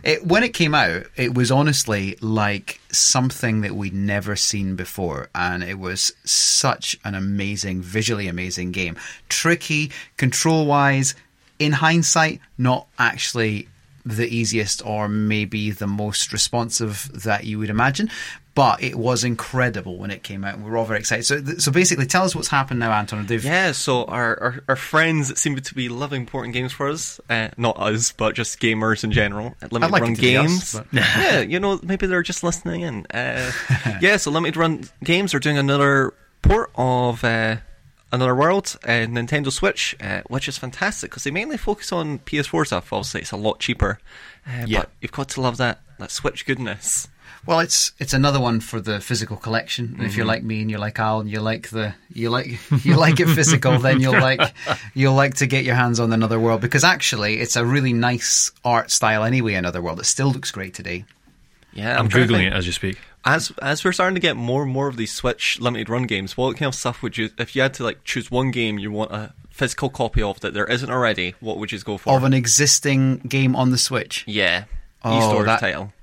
It, 0.03 0.25
when 0.25 0.43
it 0.43 0.53
came 0.55 0.73
out, 0.73 1.05
it 1.15 1.35
was 1.35 1.51
honestly 1.51 2.17
like 2.21 2.79
something 2.91 3.61
that 3.61 3.75
we'd 3.75 3.93
never 3.93 4.35
seen 4.35 4.75
before, 4.75 5.29
and 5.35 5.63
it 5.63 5.77
was 5.77 6.13
such 6.23 6.97
an 7.05 7.13
amazing, 7.13 7.81
visually 7.81 8.27
amazing 8.27 8.71
game. 8.71 8.97
Tricky, 9.29 9.91
control 10.17 10.65
wise. 10.65 11.13
In 11.59 11.73
hindsight, 11.73 12.39
not 12.57 12.87
actually 12.97 13.67
the 14.05 14.27
easiest 14.27 14.85
or 14.85 15.07
maybe 15.07 15.71
the 15.71 15.87
most 15.87 16.33
responsive 16.33 17.09
that 17.23 17.43
you 17.45 17.59
would 17.59 17.69
imagine. 17.69 18.09
But 18.53 18.83
it 18.83 18.95
was 18.95 19.23
incredible 19.23 19.97
when 19.97 20.11
it 20.11 20.23
came 20.23 20.43
out, 20.43 20.55
and 20.55 20.65
we 20.65 20.69
were 20.69 20.75
all 20.75 20.83
very 20.83 20.99
excited. 20.99 21.23
So, 21.23 21.41
so 21.57 21.71
basically, 21.71 22.05
tell 22.05 22.23
us 22.25 22.35
what's 22.35 22.49
happened 22.49 22.81
now, 22.81 22.91
Anton. 22.91 23.25
They've, 23.25 23.41
Yeah, 23.45 23.71
so 23.71 24.03
our, 24.03 24.37
our, 24.41 24.63
our 24.67 24.75
friends 24.75 25.29
that 25.29 25.37
seem 25.37 25.55
to 25.55 25.73
be 25.73 25.87
loving 25.87 26.25
porting 26.25 26.51
games 26.51 26.73
for 26.73 26.89
us, 26.89 27.21
uh, 27.29 27.47
not 27.55 27.79
us, 27.79 28.11
but 28.11 28.35
just 28.35 28.59
gamers 28.59 29.05
in 29.05 29.13
general, 29.13 29.55
at 29.61 29.71
Limited 29.71 29.93
like 29.93 30.01
Run 30.01 30.11
it 30.11 30.15
to 30.17 30.21
be 30.21 30.35
us, 30.35 30.47
Games. 30.47 30.73
but- 30.73 30.87
yeah, 30.91 31.39
you 31.39 31.61
know, 31.61 31.79
maybe 31.81 32.07
they're 32.07 32.23
just 32.23 32.43
listening 32.43 32.81
in. 32.81 33.05
Uh, 33.05 33.53
yeah, 34.01 34.17
so 34.17 34.31
Limited 34.31 34.57
Run 34.57 34.83
Games 35.01 35.33
are 35.33 35.39
doing 35.39 35.57
another 35.57 36.13
port 36.41 36.71
of 36.75 37.23
uh, 37.23 37.55
Another 38.11 38.35
World, 38.35 38.77
uh, 38.83 39.07
Nintendo 39.07 39.51
Switch, 39.51 39.95
uh, 40.01 40.21
which 40.27 40.47
is 40.47 40.57
fantastic 40.57 41.09
because 41.11 41.23
they 41.23 41.31
mainly 41.31 41.57
focus 41.57 41.91
on 41.91 42.19
PS4 42.19 42.65
stuff. 42.67 42.91
Obviously, 42.91 43.21
it's 43.21 43.31
a 43.31 43.37
lot 43.37 43.59
cheaper, 43.59 43.99
uh, 44.45 44.65
Yeah. 44.67 44.79
but 44.81 44.89
you've 44.99 45.11
got 45.13 45.29
to 45.29 45.41
love 45.41 45.57
that 45.57 45.79
that 45.99 46.11
Switch 46.11 46.45
goodness. 46.45 47.07
Well, 47.45 47.59
it's 47.59 47.91
it's 47.99 48.13
another 48.13 48.39
one 48.39 48.59
for 48.59 48.79
the 48.79 48.99
physical 48.99 49.35
collection. 49.37 49.95
And 49.97 50.05
if 50.05 50.15
you're 50.15 50.25
like 50.27 50.43
me 50.43 50.61
and 50.61 50.69
you're 50.69 50.79
like 50.79 50.99
Al 50.99 51.21
and 51.21 51.29
you 51.29 51.39
like 51.39 51.69
the 51.69 51.93
you 52.13 52.29
like 52.29 52.59
you 52.85 52.95
like 52.97 53.19
it 53.19 53.27
physical, 53.29 53.79
then 53.79 53.99
you'll 54.01 54.13
like 54.29 54.41
you'll 54.93 55.15
like 55.15 55.35
to 55.35 55.47
get 55.47 55.63
your 55.63 55.75
hands 55.75 55.99
on 55.99 56.11
Another 56.13 56.39
World 56.39 56.61
because 56.61 56.83
actually 56.83 57.39
it's 57.39 57.55
a 57.55 57.65
really 57.65 57.93
nice 57.93 58.51
art 58.65 58.91
style 58.91 59.23
anyway. 59.23 59.53
Another 59.55 59.81
World, 59.81 59.99
it 59.99 60.05
still 60.05 60.31
looks 60.31 60.51
great 60.51 60.73
today. 60.73 61.05
Yeah, 61.73 61.97
I'm 61.97 62.09
trying 62.09 62.27
to 62.27 62.33
googling 62.33 62.47
it 62.47 62.53
as 62.53 62.67
you 62.67 62.73
speak. 62.73 62.99
As 63.23 63.51
as 63.61 63.83
we're 63.83 63.91
starting 63.91 64.15
to 64.15 64.21
get 64.21 64.35
more 64.35 64.63
and 64.63 64.71
more 64.71 64.87
of 64.87 64.97
these 64.97 65.11
Switch 65.13 65.59
limited 65.59 65.89
run 65.89 66.03
games, 66.03 66.35
what 66.35 66.57
kind 66.57 66.67
of 66.67 66.75
stuff 66.75 67.03
would 67.03 67.17
you, 67.17 67.29
if 67.37 67.55
you 67.55 67.61
had 67.61 67.73
to 67.75 67.83
like 67.83 68.03
choose 68.03 68.31
one 68.31 68.49
game 68.51 68.79
you 68.79 68.91
want 68.91 69.11
a 69.11 69.33
physical 69.51 69.89
copy 69.89 70.21
of 70.23 70.39
that 70.39 70.53
there 70.55 70.65
isn't 70.65 70.89
already, 70.89 71.35
what 71.39 71.57
would 71.57 71.71
you 71.71 71.79
go 71.79 71.97
for? 71.97 72.15
Of 72.15 72.23
an 72.23 72.33
existing 72.33 73.17
game 73.19 73.55
on 73.55 73.69
the 73.69 73.77
Switch, 73.77 74.23
yeah, 74.27 74.63
Oh, 75.03 75.43
that- 75.43 75.59
title. 75.59 75.93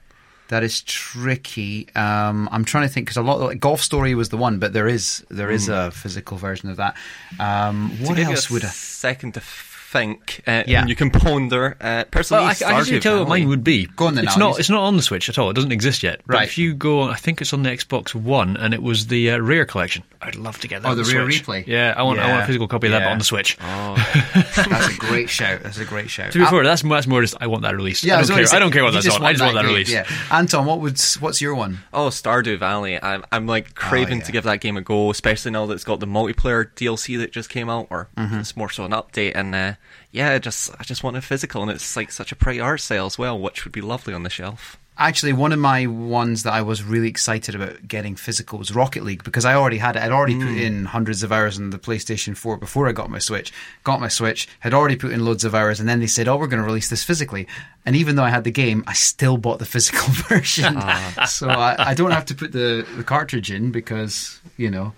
that 0.49 0.63
is 0.63 0.81
tricky. 0.83 1.89
Um, 1.97 2.49
I'm 2.53 2.65
trying 2.65 2.87
to 2.87 2.93
think 2.93 3.07
because 3.07 3.17
a 3.17 3.23
lot 3.23 3.41
like 3.41 3.59
Golf 3.59 3.81
Story 3.83 4.15
was 4.15 4.29
the 4.29 4.37
one, 4.37 4.59
but 4.61 4.73
there 4.73 4.87
is 4.87 5.25
there 5.29 5.51
is 5.51 5.69
a 5.69 5.91
physical 5.91 6.37
version 6.37 6.71
of 6.71 6.77
that. 6.77 6.97
Um, 7.41 7.91
what 8.05 8.17
else 8.19 8.49
a 8.49 8.53
would 8.53 8.65
I? 8.65 8.69
second 8.69 9.35
to 9.35 9.41
think? 9.91 10.43
Uh, 10.47 10.63
Yeah. 10.67 10.81
and 10.81 10.89
you 10.89 10.97
can 10.97 11.11
ponder. 11.11 11.77
Uh, 11.81 12.05
personally, 12.11 12.43
Well, 12.43 12.49
I, 12.49 12.53
I 12.53 12.55
can 12.55 12.81
actually 12.81 13.01
tell 13.01 13.15
you 13.15 13.21
what 13.21 13.29
mine 13.29 13.49
would 13.49 13.65
be. 13.65 13.87
Go 13.97 14.07
on 14.07 14.15
then, 14.15 14.25
It's 14.25 14.37
Alan. 14.37 14.51
not. 14.51 14.59
It's 14.61 14.71
not 14.71 14.83
on 14.83 14.97
the 14.97 15.03
Switch 15.03 15.29
at 15.29 15.39
all. 15.39 15.51
It 15.51 15.55
doesn't 15.55 15.73
exist 15.73 16.03
yet. 16.03 16.21
But 16.27 16.35
Right. 16.35 16.49
if 16.49 16.59
you 16.59 16.75
go, 16.75 17.03
I 17.05 17.17
think 17.17 17.41
it's 17.41 17.53
on 17.53 17.63
the 17.63 17.71
Xbox 17.71 18.15
One, 18.15 18.57
and 18.57 18.75
it 18.75 18.83
was 18.83 19.07
the 19.07 19.31
uh, 19.31 19.39
Rare 19.39 19.65
collection. 19.65 20.03
I'd 20.21 20.37
love 20.37 20.59
to 20.61 20.69
get 20.69 20.83
that. 20.83 20.89
Oh, 20.89 20.91
on 20.93 20.97
the 20.99 21.05
the 21.05 21.15
Rare 21.15 21.31
Switch. 21.31 21.45
Replay? 21.47 21.67
Yeah, 21.67 21.95
I 21.97 22.03
want. 22.03 22.19
I 22.19 22.29
want 22.31 22.43
a 22.43 22.47
physical 22.47 22.69
copy 22.69 22.89
of 22.89 22.93
that 22.93 23.05
but 23.05 23.13
on 23.13 23.19
the 23.19 23.25
Switch. 23.25 23.57
Oh, 23.63 23.95
That's 24.35 24.95
a 24.95 24.99
great 24.99 25.31
shout. 25.31 25.63
That's 25.63 25.79
a 25.79 25.85
great 25.85 26.11
shout. 26.11 26.33
To 26.33 26.39
be 26.39 26.45
fair, 26.45 26.65
that's 26.65 26.83
that's 26.83 27.07
more 27.07 27.21
just 27.23 27.37
I 27.41 27.47
want 27.47 27.63
that 27.63 27.75
released. 27.75 28.05
Yeah, 28.05 28.17
I 28.17 28.19
don't 28.19 28.29
gonna 28.29 28.41
care. 28.41 28.47
say, 28.47 28.57
I 28.57 28.61
don't 28.61 28.73
care 28.73 28.85
what 28.85 28.93
that's 28.93 29.09
on. 29.09 29.25
I 29.25 29.33
just 29.33 29.43
want 29.43 29.55
that 29.55 29.63
game, 29.63 29.71
released. 29.73 29.93
Yeah, 29.93 30.07
Anton, 30.31 30.67
what 30.67 30.81
would 30.81 31.01
what's 31.21 31.41
your 31.41 31.55
one? 31.55 31.79
Oh, 31.93 32.09
Stardew 32.09 32.59
Valley. 32.59 33.03
I'm, 33.03 33.25
I'm 33.33 33.47
like 33.47 33.75
craving 33.75 34.19
yeah. 34.19 34.25
to 34.25 34.33
give 34.33 34.45
that 34.45 34.61
game 34.61 34.77
a 34.77 34.81
go, 34.83 35.11
especially 35.11 35.53
now 35.53 35.67
that 35.67 35.75
it's 35.75 35.85
got 35.85 36.01
the 36.01 36.07
multiplayer 36.07 36.67
DLC 36.75 37.17
that 37.19 37.33
just 37.33 37.49
came 37.49 37.71
out, 37.71 37.87
or 37.91 38.09
it's 38.17 38.57
more 38.57 38.69
so 38.71 38.85
an 38.85 38.93
update. 38.93 39.33
And 39.35 39.55
uh, 39.55 39.73
yeah, 40.11 40.33
I 40.33 40.39
just 40.39 40.71
I 40.79 40.85
just 40.85 41.05
want 41.05 41.17
it 41.17 41.23
physical, 41.23 41.63
and 41.63 41.71
it's 41.71 41.97
like 41.97 42.11
such 42.11 42.33
a 42.33 42.37
pretty 42.37 42.61
art 42.61 42.81
sale 42.81 43.07
as 43.07 43.19
well, 43.19 43.39
which 43.39 43.65
would 43.65 43.73
be 43.73 43.81
lovely 43.81 44.15
on 44.15 44.23
the 44.23 44.31
shelf. 44.31 44.79
Actually, 45.01 45.33
one 45.33 45.53
of 45.53 45.61
my 45.61 45.87
ones 45.87 46.43
that 46.43 46.53
I 46.53 46.63
was 46.63 46.83
really 46.83 47.09
excited 47.09 47.55
about 47.55 47.87
getting 47.87 48.17
physical 48.17 48.59
was 48.59 48.75
Rocket 48.75 49.05
League 49.05 49.23
because 49.23 49.45
I 49.45 49.55
already 49.55 49.79
had 49.79 49.95
it. 49.95 50.03
I'd 50.03 50.11
already 50.11 50.35
put 50.35 50.49
hmm. 50.49 50.59
in 50.59 50.85
hundreds 50.87 51.23
of 51.23 51.31
hours 51.31 51.57
on 51.57 51.71
the 51.71 51.79
PlayStation 51.79 52.37
4 52.37 52.57
before 52.57 52.89
I 52.89 52.93
got 52.93 53.09
my 53.09 53.21
Switch. 53.21 53.53
Got 53.85 54.01
my 54.01 54.09
Switch, 54.09 54.49
had 54.59 54.75
already 54.75 54.97
put 54.97 55.13
in 55.13 55.25
loads 55.25 55.45
of 55.45 55.55
hours, 55.55 55.79
and 55.79 55.89
then 55.89 56.01
they 56.01 56.09
said, 56.09 56.27
"Oh, 56.27 56.37
we're 56.37 56.49
going 56.49 56.63
to 56.63 56.67
release 56.67 56.91
this 56.91 57.05
physically." 57.05 57.47
And 57.87 57.95
even 57.95 58.17
though 58.17 58.25
I 58.25 58.31
had 58.31 58.45
the 58.45 58.51
game, 58.51 58.83
I 58.89 58.95
still 58.95 59.37
bought 59.37 59.61
the 59.61 59.67
physical 59.67 60.09
version. 60.29 60.75
Ah. 60.79 61.27
so 61.29 61.49
I, 61.49 61.91
I 61.91 61.95
don't 61.95 62.11
have 62.11 62.25
to 62.27 62.35
put 62.35 62.51
the, 62.51 62.85
the 62.97 63.05
cartridge 63.05 63.53
in 63.53 63.71
because 63.71 64.41
you 64.57 64.71
know 64.71 64.95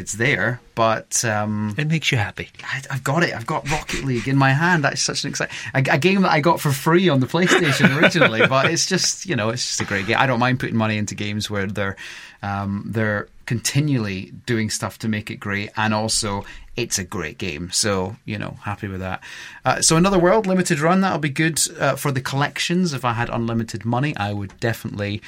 it's 0.00 0.14
there, 0.14 0.60
but 0.74 1.24
um, 1.24 1.74
It 1.78 1.86
makes 1.86 2.10
you 2.10 2.18
happy. 2.18 2.48
I, 2.64 2.82
I've 2.90 3.04
got 3.04 3.22
it. 3.22 3.34
I've 3.34 3.46
got 3.46 3.70
Rocket 3.70 4.02
League 4.04 4.26
in 4.26 4.36
my 4.36 4.50
hand. 4.52 4.82
That's 4.82 5.00
such 5.00 5.22
an 5.24 5.30
exciting 5.30 5.54
a, 5.74 5.78
a 5.92 5.98
game 5.98 6.22
that 6.22 6.32
I 6.32 6.40
got 6.40 6.60
for 6.60 6.72
free 6.72 7.08
on 7.08 7.20
the 7.20 7.26
PlayStation 7.26 7.96
originally. 8.00 8.46
but 8.46 8.70
it's 8.70 8.86
just 8.86 9.26
you 9.26 9.36
know 9.36 9.50
it's 9.50 9.64
just 9.64 9.80
a 9.80 9.84
great 9.84 10.06
game. 10.06 10.16
I 10.18 10.26
don't 10.26 10.40
mind 10.40 10.58
putting 10.58 10.76
money 10.76 10.96
into 10.96 11.14
games 11.14 11.48
where 11.48 11.66
they're 11.66 11.96
um, 12.42 12.84
they're 12.86 13.28
continually 13.46 14.32
doing 14.46 14.70
stuff 14.70 14.98
to 15.00 15.08
make 15.08 15.30
it 15.30 15.36
great, 15.36 15.70
and 15.76 15.92
also 15.92 16.44
it's 16.76 16.98
a 16.98 17.04
great 17.04 17.36
game. 17.38 17.70
So 17.70 18.16
you 18.24 18.38
know, 18.38 18.56
happy 18.62 18.88
with 18.88 19.00
that. 19.00 19.22
Uh, 19.64 19.82
so 19.82 19.96
another 19.96 20.18
world 20.18 20.46
limited 20.46 20.80
run 20.80 21.02
that'll 21.02 21.18
be 21.18 21.28
good 21.28 21.60
uh, 21.78 21.96
for 21.96 22.10
the 22.10 22.20
collections. 22.20 22.94
If 22.94 23.04
I 23.04 23.12
had 23.12 23.28
unlimited 23.28 23.84
money, 23.84 24.16
I 24.16 24.32
would 24.32 24.58
definitely 24.60 25.20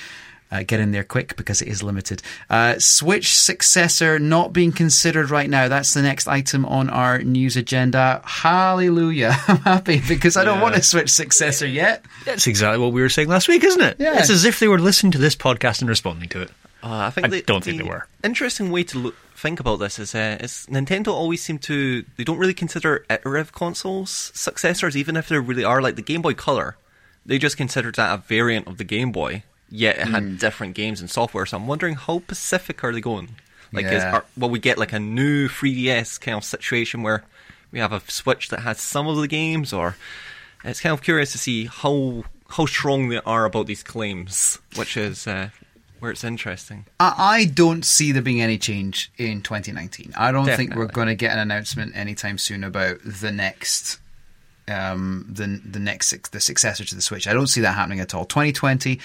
uh, 0.52 0.62
get 0.62 0.78
in 0.78 0.92
there 0.92 1.02
quick 1.02 1.34
because 1.36 1.60
it 1.62 1.66
is 1.68 1.82
limited. 1.82 2.22
Uh, 2.48 2.74
Switch 2.78 3.36
successor 3.36 4.18
not 4.20 4.52
being 4.52 4.70
considered 4.70 5.30
right 5.30 5.48
now. 5.50 5.66
That's 5.66 5.94
the 5.94 6.02
next 6.02 6.28
item 6.28 6.64
on 6.66 6.90
our 6.90 7.18
news 7.22 7.56
agenda. 7.56 8.20
Hallelujah. 8.24 9.34
I'm 9.48 9.56
happy 9.58 10.00
because 10.06 10.36
I 10.36 10.44
don't 10.44 10.58
Yeah. 10.58 10.62
want 10.62 10.76
a 10.76 10.82
Switch 10.82 11.08
successor 11.10 11.66
yet. 11.66 12.04
That's 12.24 12.46
exactly 12.46 12.78
what 12.78 12.92
we 12.92 13.00
were 13.00 13.08
saying 13.08 13.28
last 13.28 13.48
week, 13.48 13.64
isn't 13.64 13.80
it? 13.80 13.96
Yeah. 13.98 14.18
It's 14.18 14.30
as 14.30 14.44
if 14.44 14.60
they 14.60 14.68
were 14.68 14.78
listening 14.78 15.12
to 15.12 15.18
this 15.18 15.34
podcast 15.34 15.80
and 15.80 15.88
responding 15.88 16.28
to 16.28 16.42
it. 16.42 16.50
Uh, 16.82 17.06
I 17.06 17.10
think 17.10 17.26
I 17.26 17.30
the, 17.30 17.42
don't 17.42 17.62
think 17.64 17.78
the 17.78 17.84
they 17.84 17.88
were. 17.88 18.06
Interesting 18.24 18.70
way 18.70 18.82
to 18.84 18.98
look, 18.98 19.14
think 19.36 19.60
about 19.60 19.76
this 19.76 19.98
is, 19.98 20.14
uh, 20.14 20.36
is 20.40 20.66
Nintendo 20.68 21.08
always 21.08 21.40
seem 21.40 21.58
to 21.60 22.04
they 22.16 22.24
don't 22.24 22.38
really 22.38 22.54
consider 22.54 23.06
iterative 23.08 23.52
consoles 23.52 24.32
successors, 24.34 24.96
even 24.96 25.16
if 25.16 25.28
they 25.28 25.38
really 25.38 25.64
are. 25.64 25.80
Like 25.80 25.94
the 25.96 26.02
Game 26.02 26.22
Boy 26.22 26.34
Color, 26.34 26.76
they 27.24 27.38
just 27.38 27.56
considered 27.56 27.94
that 27.94 28.12
a 28.12 28.16
variant 28.18 28.66
of 28.66 28.78
the 28.78 28.84
Game 28.84 29.12
Boy, 29.12 29.44
yet 29.72 29.98
it 29.98 30.06
had 30.06 30.38
different 30.38 30.74
games 30.74 31.00
and 31.00 31.10
software. 31.10 31.46
So 31.46 31.56
I'm 31.56 31.66
wondering 31.66 31.94
how 31.94 32.22
Pacific 32.26 32.84
are 32.84 32.92
they 32.92 33.00
going? 33.00 33.36
Like, 33.72 33.86
is, 33.86 34.04
are, 34.04 34.24
will 34.36 34.50
we 34.50 34.58
get 34.58 34.76
like 34.76 34.92
a 34.92 35.00
new 35.00 35.48
3DS 35.48 36.20
kind 36.20 36.36
of 36.36 36.44
situation 36.44 37.02
where 37.02 37.24
we 37.72 37.78
have 37.78 37.92
a 37.92 38.00
Switch 38.06 38.50
that 38.50 38.60
has 38.60 38.80
some 38.80 39.08
of 39.08 39.16
the 39.16 39.26
games, 39.26 39.72
or 39.72 39.96
it's 40.62 40.80
kind 40.80 40.92
of 40.92 41.02
curious 41.02 41.32
to 41.32 41.38
see 41.38 41.64
how 41.64 42.24
how 42.50 42.66
strong 42.66 43.08
they 43.08 43.20
are 43.20 43.46
about 43.46 43.66
these 43.66 43.82
claims, 43.82 44.58
which 44.76 44.98
is 44.98 45.26
uh, 45.26 45.48
where 46.00 46.10
it's 46.10 46.22
interesting. 46.22 46.84
I, 47.00 47.46
don't 47.46 47.84
see 47.84 48.12
there 48.12 48.20
being 48.20 48.42
any 48.42 48.58
change 48.58 49.10
in 49.16 49.40
2019. 49.40 50.12
I 50.18 50.32
don't 50.32 50.44
think 50.44 50.74
we're 50.74 50.84
going 50.84 51.06
to 51.08 51.14
get 51.14 51.32
an 51.32 51.38
announcement 51.38 51.96
anytime 51.96 52.36
soon 52.36 52.62
about 52.62 52.98
the 53.04 53.32
next. 53.32 53.98
Um, 54.68 55.26
the 55.28 55.60
the 55.68 55.80
next 55.80 56.30
the 56.30 56.40
successor 56.40 56.84
to 56.84 56.94
the 56.94 57.00
Switch. 57.00 57.26
I 57.26 57.32
don't 57.32 57.48
see 57.48 57.62
that 57.62 57.72
happening 57.72 57.98
at 57.98 58.14
all. 58.14 58.24
2020, 58.24 59.00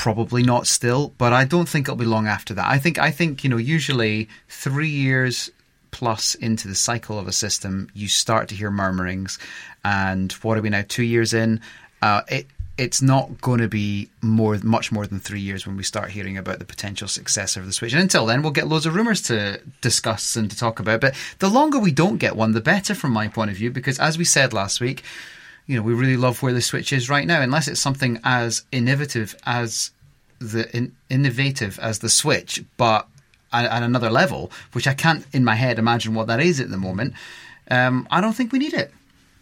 probably 0.00 0.42
not 0.42 0.66
still, 0.66 1.12
but 1.18 1.34
I 1.34 1.44
don't 1.44 1.68
think 1.68 1.84
it'll 1.86 1.94
be 1.94 2.06
long 2.06 2.26
after 2.26 2.54
that. 2.54 2.66
I 2.66 2.78
think 2.78 2.98
I 2.98 3.10
think 3.10 3.44
you 3.44 3.50
know 3.50 3.58
usually 3.58 4.30
three 4.48 4.88
years 4.88 5.50
plus 5.90 6.34
into 6.36 6.68
the 6.68 6.74
cycle 6.74 7.18
of 7.18 7.28
a 7.28 7.32
system, 7.32 7.90
you 7.92 8.08
start 8.08 8.48
to 8.48 8.54
hear 8.54 8.70
murmurings. 8.70 9.38
And 9.84 10.32
what 10.40 10.56
are 10.56 10.62
we 10.62 10.70
now? 10.70 10.84
Two 10.88 11.02
years 11.02 11.34
in, 11.34 11.60
uh, 12.00 12.22
it 12.28 12.46
it's 12.78 13.02
not 13.02 13.42
going 13.42 13.60
to 13.60 13.68
be 13.68 14.08
more 14.22 14.56
much 14.62 14.90
more 14.90 15.06
than 15.06 15.20
three 15.20 15.40
years 15.40 15.66
when 15.66 15.76
we 15.76 15.82
start 15.82 16.08
hearing 16.08 16.38
about 16.38 16.60
the 16.60 16.64
potential 16.64 17.06
successor 17.06 17.60
of 17.60 17.66
the 17.66 17.72
Switch. 17.74 17.92
And 17.92 18.00
until 18.00 18.24
then, 18.24 18.40
we'll 18.40 18.52
get 18.52 18.68
loads 18.68 18.86
of 18.86 18.94
rumors 18.94 19.20
to 19.24 19.60
discuss 19.82 20.34
and 20.34 20.50
to 20.50 20.56
talk 20.56 20.80
about. 20.80 21.02
But 21.02 21.14
the 21.40 21.50
longer 21.50 21.78
we 21.78 21.92
don't 21.92 22.16
get 22.16 22.36
one, 22.36 22.52
the 22.52 22.62
better 22.62 22.94
from 22.94 23.12
my 23.12 23.28
point 23.28 23.50
of 23.50 23.58
view, 23.58 23.70
because 23.70 23.98
as 23.98 24.16
we 24.16 24.24
said 24.24 24.54
last 24.54 24.80
week, 24.80 25.02
you 25.70 25.76
know, 25.76 25.82
we 25.82 25.94
really 25.94 26.16
love 26.16 26.42
where 26.42 26.52
the 26.52 26.60
Switch 26.60 26.92
is 26.92 27.08
right 27.08 27.24
now, 27.24 27.40
unless 27.40 27.68
it's 27.68 27.80
something 27.80 28.18
as 28.24 28.64
innovative 28.72 29.36
as 29.46 29.92
the 30.40 30.68
in, 30.76 30.96
innovative 31.08 31.78
as 31.78 32.00
the 32.00 32.08
Switch, 32.08 32.64
but 32.76 33.06
at, 33.52 33.66
at 33.66 33.84
another 33.84 34.10
level, 34.10 34.50
which 34.72 34.88
I 34.88 34.94
can't 34.94 35.24
in 35.32 35.44
my 35.44 35.54
head 35.54 35.78
imagine 35.78 36.12
what 36.12 36.26
that 36.26 36.40
is 36.40 36.58
at 36.58 36.70
the 36.70 36.76
moment. 36.76 37.14
Um, 37.70 38.08
I 38.10 38.20
don't 38.20 38.32
think 38.32 38.50
we 38.50 38.58
need 38.58 38.74
it. 38.74 38.92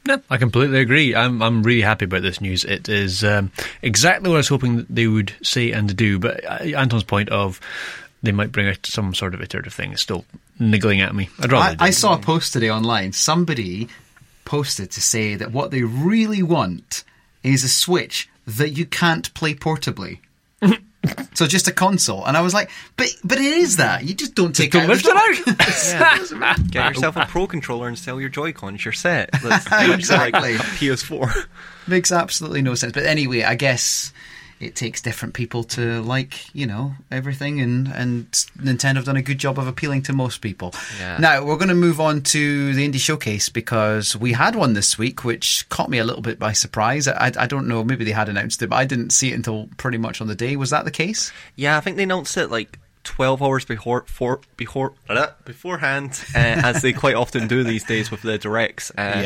No, 0.06 0.20
I 0.28 0.37
completely 0.37 0.80
agree. 0.80 1.14
I'm 1.14 1.40
I'm 1.40 1.62
really 1.62 1.80
happy 1.80 2.04
about 2.04 2.20
this 2.20 2.42
news. 2.42 2.62
It 2.62 2.90
is 2.90 3.25
um, 3.25 3.50
exactly 3.80 4.28
what 4.28 4.37
I 4.37 4.40
was 4.40 4.49
hoping 4.49 4.76
that 4.76 4.87
they 4.90 5.06
would 5.06 5.32
say 5.42 5.73
and 5.73 5.97
do. 5.97 6.18
But 6.18 6.44
uh, 6.44 6.76
Anton's 6.76 7.04
point 7.04 7.30
of 7.30 7.58
they 8.23 8.32
might 8.32 8.52
bring 8.52 8.68
out 8.68 8.85
some 8.85 9.14
sort 9.14 9.32
of 9.32 9.40
iterative 9.40 9.73
thing 9.73 9.92
is 9.92 10.02
still 10.02 10.26
niggling 10.58 11.00
at 11.00 11.14
me. 11.14 11.30
I'd 11.40 11.52
rather. 11.52 11.76
I, 11.80 11.87
I 11.87 11.90
saw 11.90 12.14
a 12.14 12.18
post 12.18 12.52
today 12.52 12.70
online. 12.70 13.14
Somebody 13.14 13.88
posted 14.49 14.90
to 14.90 15.00
say 15.02 15.35
that 15.35 15.52
what 15.52 15.71
they 15.71 15.83
really 15.83 16.43
want 16.43 17.05
is 17.43 17.62
a 17.64 17.69
Switch 17.69 18.31
that 18.47 18.71
you 18.71 18.87
can't 18.87 19.33
play 19.35 19.55
portably. 19.55 20.21
so 21.35 21.47
just 21.47 21.69
a 21.69 21.73
console, 21.73 22.25
and 22.25 22.35
I 22.35 22.40
was 22.40 22.55
like, 22.55 22.71
"But 22.97 23.09
but 23.23 23.37
it 23.37 23.45
is 23.45 23.76
that 23.76 24.05
you 24.05 24.14
just 24.14 24.35
don't 24.35 24.57
take 24.57 24.73
don't 24.73 24.85
out 24.85 24.88
lift 24.88 25.05
it 25.07 25.12
dock." 25.12 26.40
out. 26.40 26.61
Get 26.71 26.88
yourself 26.95 27.17
a 27.17 27.26
Pro 27.26 27.47
controller 27.47 27.88
and 27.88 27.99
sell 27.99 28.19
your 28.19 28.31
Joy 28.31 28.52
Cons. 28.55 28.83
You're 28.85 28.93
set. 28.93 29.31
That's 29.43 29.67
Exactly. 29.71 30.55
like 30.57 30.61
a 30.61 30.64
PS4. 30.64 31.45
Makes 31.87 32.11
absolutely 32.11 32.62
no 32.62 32.75
sense. 32.75 32.93
But 32.95 33.05
anyway, 33.05 33.43
I 33.43 33.55
guess 33.55 34.12
it 34.61 34.75
takes 34.75 35.00
different 35.00 35.35
people 35.35 35.65
to 35.65 36.00
like, 36.03 36.55
you 36.55 36.67
know, 36.67 36.95
everything 37.11 37.61
and, 37.61 37.88
and 37.88 38.31
Nintendo 38.59 38.97
have 38.97 39.05
done 39.05 39.17
a 39.17 39.23
good 39.23 39.38
job 39.38 39.59
of 39.59 39.67
appealing 39.67 40.03
to 40.03 40.12
most 40.12 40.41
people. 40.41 40.75
Yeah. 40.99 41.19
Now 41.19 41.45
we're 41.45 41.57
gonna 41.57 41.75
move 41.75 42.00
on 42.00 42.23
to 42.23 42.75
the 42.75 42.88
indie 42.88 43.00
showcase 43.00 43.49
because 43.49 44.17
we 44.17 44.33
had 44.33 44.57
one 44.57 44.73
this 44.73 44.99
week 44.99 45.25
which 45.25 45.69
caught 45.69 45.91
me 45.91 45.99
a 45.99 46.05
little 46.05 46.23
bit 46.23 46.38
by 46.38 46.53
surprise. 46.53 47.07
I, 47.09 47.33
I 47.38 47.47
don't 47.47 47.69
know, 47.69 47.85
maybe 47.85 48.05
they 48.05 48.12
had 48.12 48.29
announced 48.29 48.62
it, 48.62 48.69
but 48.69 48.77
I 48.77 48.85
didn't 48.85 49.11
see 49.11 49.33
it 49.33 49.35
until 49.35 49.69
pretty 49.77 49.99
much 49.99 50.21
on 50.21 50.27
the 50.27 50.35
day. 50.35 50.57
Was 50.57 50.71
that 50.71 50.85
the 50.85 50.91
case? 50.91 51.33
Yeah, 51.57 51.77
I 51.77 51.81
think 51.81 51.97
they 51.97 52.03
announced 52.03 52.37
it 52.37 52.50
like 52.50 52.79
12 53.05 53.43
hours 53.43 53.65
before, 53.65 54.05
for, 54.07 54.41
before 54.57 54.95
beforehand, 55.45 56.23
uh, 56.35 56.38
as 56.38 56.83
they 56.83 56.93
quite 56.93 57.15
often 57.15 57.49
do 57.49 57.65
these 57.65 57.85
days 57.85 58.11
with 58.11 58.23
the 58.23 58.38
directs. 58.38 58.91
Uh, 58.91 59.23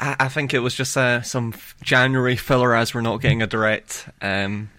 I, 0.00 0.16
I 0.20 0.28
think 0.28 0.52
it 0.54 0.58
was 0.60 0.74
just 0.74 0.96
uh, 0.96 1.22
some 1.22 1.54
January 1.82 2.34
filler 2.36 2.74
as 2.74 2.94
we're 2.94 3.02
not 3.02 3.20
getting 3.20 3.42
a 3.42 3.46
direct. 3.46 4.08
Um, 4.20 4.70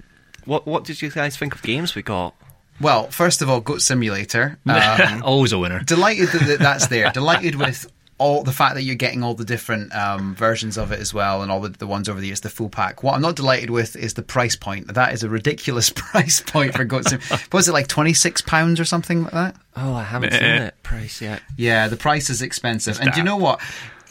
what 0.46 0.66
what 0.68 0.84
did 0.84 1.01
you 1.01 1.10
guys 1.12 1.38
think 1.38 1.56
of 1.56 1.62
games 1.62 1.96
we 1.96 2.01
got? 2.01 2.36
Well, 2.82 3.12
first 3.12 3.42
of 3.44 3.50
all, 3.50 3.62
Goat 3.62 3.82
Simulator. 3.82 4.58
Um, 4.68 5.22
Always 5.24 5.54
a 5.54 5.60
winner. 5.60 5.82
delighted 5.84 6.30
that 6.30 6.48
that 6.48 6.60
that's 6.60 6.88
there. 6.88 7.12
delighted 7.13 7.56
with 7.56 7.92
all 8.18 8.44
the 8.44 8.51
fact 8.51 8.75
that 8.75 8.84
you're 8.84 8.94
getting 8.96 9.24
all 9.24 9.34
the 9.34 9.44
different 9.46 9.94
um, 9.96 10.36
versions 10.36 10.78
of 10.78 10.92
it 10.92 11.00
as 11.00 11.12
well, 11.13 11.42
and 11.42 11.51
all 11.51 11.60
the, 11.60 11.70
the 11.70 11.88
ones 11.88 12.08
over 12.08 12.20
the 12.20 12.28
years, 12.28 12.42
the 12.42 12.50
full 12.50 12.70
pack. 12.70 13.01
What 13.04 13.16
I'm 13.16 13.22
not 13.22 13.36
delighted 13.36 13.70
with 13.72 13.96
is 13.96 14.13
the 14.13 14.22
price 14.22 14.56
point. 14.56 14.94
That 14.94 15.13
is 15.13 15.24
a 15.24 15.30
ridiculous 15.30 15.90
price 15.96 16.40
point 16.42 16.74
for 16.75 16.84
Goat 16.84 17.08
Sim. 17.08 17.20
Was 17.51 17.68
it 17.68 17.72
like 17.74 17.88
twenty 17.88 18.13
six 18.13 18.42
pounds 18.42 18.80
or 18.80 18.86
something 18.86 19.24
like 19.24 19.34
that? 19.34 19.56
Oh, 19.75 19.94
I 19.94 20.04
haven't 20.04 20.34
seen 20.34 20.42
it 20.44 20.75
price 20.84 21.22
yet. 21.22 21.42
Yeah, 21.58 21.88
the 21.88 21.98
price 21.98 22.30
is 22.30 22.42
expensive. 22.42 23.00
And 23.00 23.12
do 23.12 23.18
you 23.20 23.24
know 23.24 23.38
what? 23.38 23.60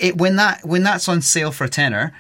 It 0.00 0.16
when 0.16 0.36
that 0.36 0.64
when 0.64 0.82
that's 0.82 1.08
on 1.08 1.22
sale 1.22 1.52
for 1.52 1.64
a 1.64 1.68
tenner, 1.68 2.12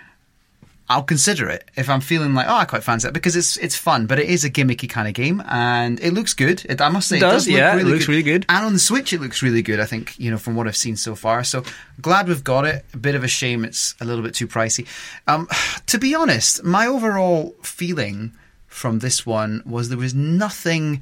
I'll 0.88 1.02
consider 1.02 1.48
it 1.48 1.70
if 1.76 1.88
I'm 1.88 2.00
feeling 2.00 2.34
like 2.34 2.46
oh 2.48 2.54
I 2.54 2.64
quite 2.64 2.82
fancy 2.82 3.08
that 3.08 3.12
because 3.12 3.36
it's 3.36 3.56
it's 3.56 3.76
fun, 3.76 4.06
but 4.06 4.18
it 4.18 4.28
is 4.28 4.44
a 4.44 4.50
gimmicky 4.50 4.88
kind 4.88 5.08
of 5.08 5.14
game 5.14 5.42
and 5.48 6.00
it 6.00 6.12
looks 6.12 6.34
good. 6.34 6.64
It, 6.68 6.80
I 6.80 6.88
must 6.88 7.08
say, 7.08 7.16
It 7.16 7.20
does, 7.20 7.46
look 7.46 7.56
yeah, 7.56 7.72
it 7.72 7.76
really 7.76 7.92
looks 7.92 8.08
really 8.08 8.22
good. 8.22 8.44
And 8.48 8.66
on 8.66 8.72
the 8.72 8.78
Switch, 8.78 9.12
it 9.12 9.20
looks 9.20 9.42
really 9.42 9.62
good. 9.62 9.80
I 9.80 9.86
think 9.86 10.18
you 10.18 10.30
know 10.30 10.38
from 10.38 10.56
what 10.56 10.66
I've 10.66 10.76
seen 10.76 10.96
so 10.96 11.14
far. 11.14 11.42
So 11.44 11.64
glad 12.00 12.28
we've 12.28 12.44
got 12.44 12.66
it. 12.66 12.84
A 12.92 12.98
bit 12.98 13.14
of 13.14 13.24
a 13.24 13.28
shame 13.28 13.64
it's 13.64 13.94
a 14.00 14.04
little 14.04 14.22
bit 14.22 14.34
too 14.34 14.46
pricey. 14.46 14.86
Um, 15.26 15.48
to 15.86 15.98
be 15.98 16.14
honest, 16.14 16.64
my 16.64 16.86
overall 16.86 17.54
feeling 17.62 18.32
from 18.66 19.00
this 19.00 19.26
one 19.26 19.62
was 19.66 19.88
there 19.88 19.98
was 19.98 20.14
nothing 20.14 21.00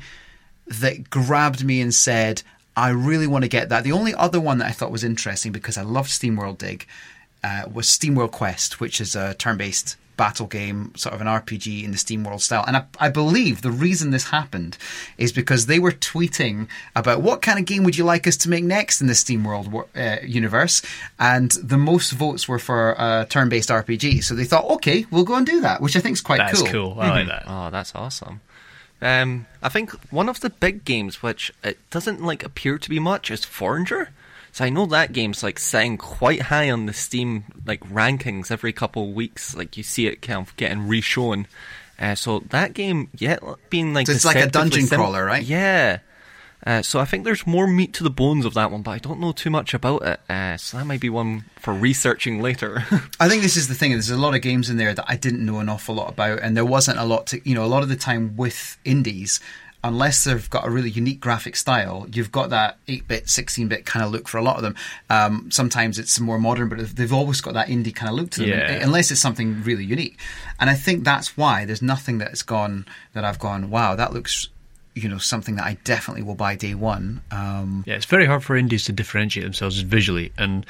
that 0.67 1.11
grabbed 1.11 1.65
me 1.65 1.81
and 1.81 1.95
said, 1.95 2.43
I 2.79 2.91
really 2.91 3.27
want 3.27 3.43
to 3.43 3.49
get 3.49 3.71
that. 3.71 3.83
The 3.83 3.91
only 3.91 4.15
other 4.15 4.41
one 4.41 4.59
that 4.59 4.69
I 4.69 4.71
thought 4.71 4.93
was 4.93 5.03
interesting 5.03 5.51
because 5.51 5.77
I 5.77 5.83
loved 5.83 6.11
SteamWorld 6.11 6.59
Dig 6.59 6.87
uh, 7.43 7.65
was 7.73 7.89
SteamWorld 7.89 8.31
Quest, 8.31 8.79
which 8.79 9.01
is 9.01 9.17
a 9.17 9.35
turn 9.35 9.57
based 9.57 9.97
battle 10.17 10.47
game, 10.47 10.93
sort 10.95 11.15
of 11.15 11.21
an 11.21 11.27
RPG 11.27 11.83
in 11.83 11.91
the 11.91 11.97
SteamWorld 11.97 12.41
style. 12.41 12.65
And 12.69 12.77
I, 12.77 12.85
I 13.01 13.09
believe 13.09 13.63
the 13.63 13.73
reason 13.73 14.13
this 14.13 14.31
happened 14.31 14.79
is 15.17 15.33
because 15.33 15.67
they 15.67 15.81
were 15.81 15.91
tweeting 15.91 16.69
about 16.95 17.21
what 17.21 17.43
kind 17.43 17.59
of 17.59 17.65
game 17.65 17.83
would 17.83 17.97
you 17.97 18.05
like 18.05 18.29
us 18.29 18.37
to 18.39 18.49
make 18.49 18.63
next 18.63 19.01
in 19.01 19.09
the 19.09 19.13
SteamWorld 19.13 19.69
wor- 19.69 19.89
uh, 19.97 20.19
universe. 20.23 20.81
And 21.19 21.51
the 21.51 21.79
most 21.79 22.13
votes 22.13 22.47
were 22.47 22.61
for 22.61 22.93
a 22.93 23.27
turn 23.29 23.49
based 23.49 23.71
RPG. 23.71 24.23
So 24.23 24.37
they 24.37 24.45
thought, 24.45 24.67
okay, 24.77 25.05
we'll 25.11 25.25
go 25.25 25.35
and 25.35 25.47
do 25.47 25.61
that, 25.63 25.81
which 25.81 25.97
I 25.97 26.01
think 26.01 26.15
is 26.15 26.21
quite 26.21 26.39
That's 26.39 26.63
cool. 26.63 26.93
cool. 26.93 27.01
I 27.01 27.11
like 27.11 27.27
that. 27.27 27.45
Oh, 27.47 27.71
that's 27.71 27.93
awesome. 27.97 28.41
Um, 29.01 29.47
I 29.63 29.69
think 29.69 29.93
one 30.13 30.29
of 30.29 30.41
the 30.41 30.51
big 30.51 30.85
games 30.85 31.23
which 31.23 31.53
it 31.63 31.79
doesn't 31.91 32.23
like 32.23 32.45
appear 32.45 32.79
to 32.79 32.89
be 32.91 32.99
much 32.99 33.31
is 33.31 33.45
Forager. 33.45 34.11
So 34.53 34.65
I 34.65 34.71
know 34.71 34.87
that 34.87 35.13
game's 35.13 35.43
like 35.43 35.59
sitting 35.59 35.99
quite 35.99 36.43
high 36.43 36.71
on 36.71 36.87
the 36.87 36.93
Steam 36.93 37.45
like 37.65 37.81
rankings 37.89 38.51
every 38.51 38.73
couple 38.73 39.09
of 39.09 39.15
weeks. 39.15 39.55
Like 39.55 39.77
you 39.77 39.83
see 39.83 40.07
it 40.07 40.23
kind 40.23 40.41
of 40.41 40.57
getting 40.57 40.89
reshown. 40.89 41.47
Uh, 41.99 42.15
so 42.15 42.41
that 42.51 42.75
game, 42.75 43.11
yeah, 43.17 43.39
being 43.71 43.93
like 43.95 44.07
So 44.07 44.13
it's 44.13 44.25
like 44.25 44.37
a 44.37 44.49
dungeon 44.49 44.87
sim- 44.87 44.99
crawler, 44.99 45.25
right? 45.25 45.43
Yeah. 45.43 45.99
Uh, 46.69 46.83
so 46.83 47.01
I 47.01 47.07
think 47.07 47.25
there's 47.25 47.47
more 47.47 47.67
meat 47.67 47.95
to 47.95 48.05
the 48.05 48.11
bones 48.11 48.45
of 48.45 48.53
that 48.53 48.71
one, 48.71 48.83
but 48.83 48.91
I 48.91 48.99
don't 48.99 49.21
know 49.21 49.33
too 49.33 49.49
much 49.49 49.73
about 49.73 50.03
it. 50.03 50.21
Uh, 50.29 50.59
so 50.59 50.77
that 50.77 50.85
might 50.85 51.01
be 51.01 51.09
one 51.09 51.45
for 51.59 51.73
researching 51.73 52.43
later. 52.43 52.85
I 53.19 53.29
think 53.29 53.41
this 53.43 53.57
is 53.57 53.69
the 53.69 53.75
thing. 53.75 53.93
There's 53.93 54.11
a 54.11 54.19
lot 54.19 54.35
of 54.35 54.43
games 54.43 54.69
in 54.69 54.77
there 54.77 54.93
that 54.93 55.07
I 55.09 55.17
didn't 55.17 55.45
know 55.47 55.61
an 55.61 55.71
awful 55.71 55.95
lot 55.95 56.11
about, 56.11 56.41
and 56.41 56.55
there 56.55 56.67
wasn't 56.67 56.99
a 56.99 57.05
lot 57.05 57.27
to, 57.29 57.41
you 57.49 57.55
know, 57.55 57.65
a 57.65 57.73
lot 57.73 57.83
of 57.83 57.89
the 57.89 57.97
time 57.97 58.37
with 58.37 58.77
indies, 58.85 59.41
unless 59.83 60.25
they've 60.25 60.51
got 60.51 60.67
a 60.67 60.71
really 60.71 60.91
unique 60.91 61.21
graphic 61.21 61.57
style, 61.57 62.07
you've 62.13 62.33
got 62.33 62.51
that 62.51 62.77
8-bit, 62.89 63.27
16-bit 63.27 63.87
kind 63.87 64.05
of 64.05 64.11
look 64.11 64.29
for 64.29 64.37
a 64.37 64.43
lot 64.43 64.57
of 64.57 64.63
them. 64.63 64.75
Um, 65.09 65.51
sometimes 65.51 65.99
it's 65.99 66.19
more 66.21 66.39
modern, 66.39 66.69
but 66.69 66.81
they've 66.97 67.13
always 67.13 67.41
got 67.41 67.55
that 67.55 67.69
indie 67.69 67.95
kind 67.95 68.11
of 68.11 68.17
look 68.17 68.29
to 68.33 68.41
them, 68.41 68.49
Yeah. 68.51 68.73
unless 68.85 69.11
it's 69.11 69.21
something 69.21 69.63
really 69.63 69.85
unique. 69.85 70.19
And 70.61 70.69
I 70.69 70.75
think 70.75 71.05
that's 71.05 71.37
why 71.37 71.65
there's 71.65 71.81
nothing 71.81 72.19
that's 72.19 72.43
gone 72.43 72.85
that 73.15 73.25
I've 73.25 73.39
gone, 73.39 73.71
wow, 73.71 73.95
that 73.95 74.13
looks, 74.13 74.49
you 74.95 75.09
know, 75.09 75.19
something 75.19 75.57
that 75.57 75.65
I 75.65 75.79
definitely 75.85 76.23
will 76.23 76.35
buy 76.35 76.57
day 76.57 76.75
one. 76.75 77.23
Um, 77.31 77.85
Yeah, 77.87 77.95
it's 77.95 78.07
very 78.07 78.27
hard 78.27 78.43
for 78.43 78.57
indies 78.57 78.85
to 78.85 78.93
differentiate 78.93 79.45
themselves 79.45 79.81
visually, 79.81 80.33
and 80.39 80.67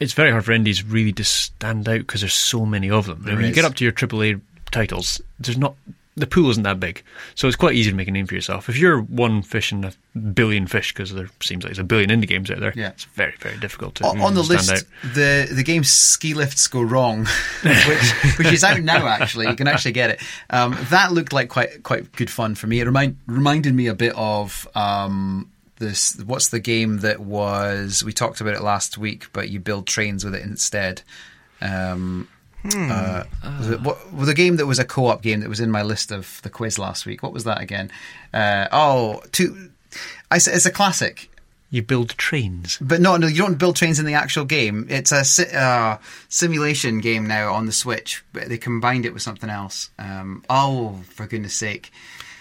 it's 0.00 0.12
very 0.12 0.30
hard 0.30 0.44
for 0.44 0.52
indies 0.52 0.84
really 0.84 1.12
to 1.12 1.24
stand 1.24 1.88
out 1.88 1.98
because 1.98 2.20
there's 2.22 2.34
so 2.34 2.66
many 2.66 2.90
of 2.90 3.06
them. 3.06 3.22
When 3.24 3.40
you 3.40 3.52
get 3.52 3.64
up 3.64 3.74
to 3.76 3.84
your 3.84 3.92
AAA 3.92 4.40
titles, 4.70 5.20
there's 5.38 5.58
not 5.58 5.74
the 6.14 6.26
pool 6.26 6.50
isn't 6.50 6.62
that 6.64 6.78
big, 6.78 7.02
so 7.34 7.46
it's 7.48 7.56
quite 7.56 7.74
easy 7.74 7.90
to 7.90 7.96
make 7.96 8.06
a 8.08 8.10
name 8.10 8.26
for 8.26 8.34
yourself. 8.34 8.68
If 8.68 8.76
you're 8.76 9.00
one 9.00 9.40
fish 9.42 9.72
in 9.72 9.84
a 9.84 9.92
billion 10.18 10.66
fish, 10.66 10.92
because 10.92 11.14
there 11.14 11.28
seems 11.40 11.64
like 11.64 11.70
there's 11.70 11.78
a 11.78 11.84
billion 11.84 12.10
indie 12.10 12.28
games 12.28 12.50
out 12.50 12.60
there, 12.60 12.72
Yeah. 12.76 12.88
it's 12.90 13.04
very 13.04 13.34
very 13.40 13.56
difficult 13.58 13.94
to 13.96 14.04
on 14.06 14.34
the 14.34 14.42
list, 14.42 14.70
out. 14.70 14.84
the 15.14 15.48
the 15.50 15.62
game 15.62 15.84
Ski 15.84 16.34
Lifts 16.34 16.66
Go 16.68 16.82
Wrong, 16.82 17.20
which 17.62 18.12
which 18.38 18.52
is 18.52 18.62
out 18.62 18.80
now. 18.80 19.06
Actually, 19.06 19.48
you 19.48 19.54
can 19.56 19.68
actually 19.68 19.92
get 19.92 20.10
it. 20.10 20.20
Um, 20.50 20.76
that 20.90 21.12
looked 21.12 21.32
like 21.32 21.48
quite 21.48 21.82
quite 21.82 22.12
good 22.12 22.28
fun 22.30 22.54
for 22.56 22.66
me. 22.66 22.80
It 22.80 22.84
remind 22.84 23.16
reminded 23.26 23.74
me 23.74 23.86
a 23.86 23.94
bit 23.94 24.12
of 24.14 24.68
um, 24.74 25.50
this. 25.78 26.20
What's 26.26 26.48
the 26.48 26.60
game 26.60 26.98
that 26.98 27.20
was? 27.20 28.04
We 28.04 28.12
talked 28.12 28.40
about 28.42 28.54
it 28.54 28.62
last 28.62 28.98
week, 28.98 29.26
but 29.32 29.48
you 29.48 29.60
build 29.60 29.86
trains 29.86 30.24
with 30.24 30.34
it 30.34 30.42
instead. 30.42 31.00
Um, 31.62 32.28
uh, 32.64 33.24
was 33.58 33.70
it, 33.70 33.80
what, 33.80 34.12
well, 34.12 34.26
the 34.26 34.34
game 34.34 34.56
that 34.56 34.66
was 34.66 34.78
a 34.78 34.84
co-op 34.84 35.22
game 35.22 35.40
that 35.40 35.48
was 35.48 35.60
in 35.60 35.70
my 35.70 35.82
list 35.82 36.12
of 36.12 36.40
the 36.42 36.50
quiz 36.50 36.78
last 36.78 37.06
week. 37.06 37.22
What 37.22 37.32
was 37.32 37.44
that 37.44 37.60
again? 37.60 37.90
Uh, 38.32 38.68
oh, 38.72 39.22
two. 39.32 39.70
I, 40.30 40.36
it's 40.36 40.66
a 40.66 40.70
classic. 40.70 41.28
You 41.70 41.82
build 41.82 42.10
trains. 42.18 42.76
But 42.82 43.00
no, 43.00 43.16
no, 43.16 43.26
you 43.26 43.38
don't 43.38 43.58
build 43.58 43.76
trains 43.76 43.98
in 43.98 44.04
the 44.04 44.12
actual 44.12 44.44
game. 44.44 44.86
It's 44.90 45.10
a 45.10 45.24
si- 45.24 45.54
uh, 45.54 45.96
simulation 46.28 47.00
game 47.00 47.26
now 47.26 47.54
on 47.54 47.64
the 47.64 47.72
Switch. 47.72 48.22
But 48.34 48.50
they 48.50 48.58
combined 48.58 49.06
it 49.06 49.14
with 49.14 49.22
something 49.22 49.48
else. 49.48 49.88
Um, 49.98 50.44
oh, 50.50 51.00
for 51.08 51.26
goodness 51.26 51.54
sake! 51.54 51.90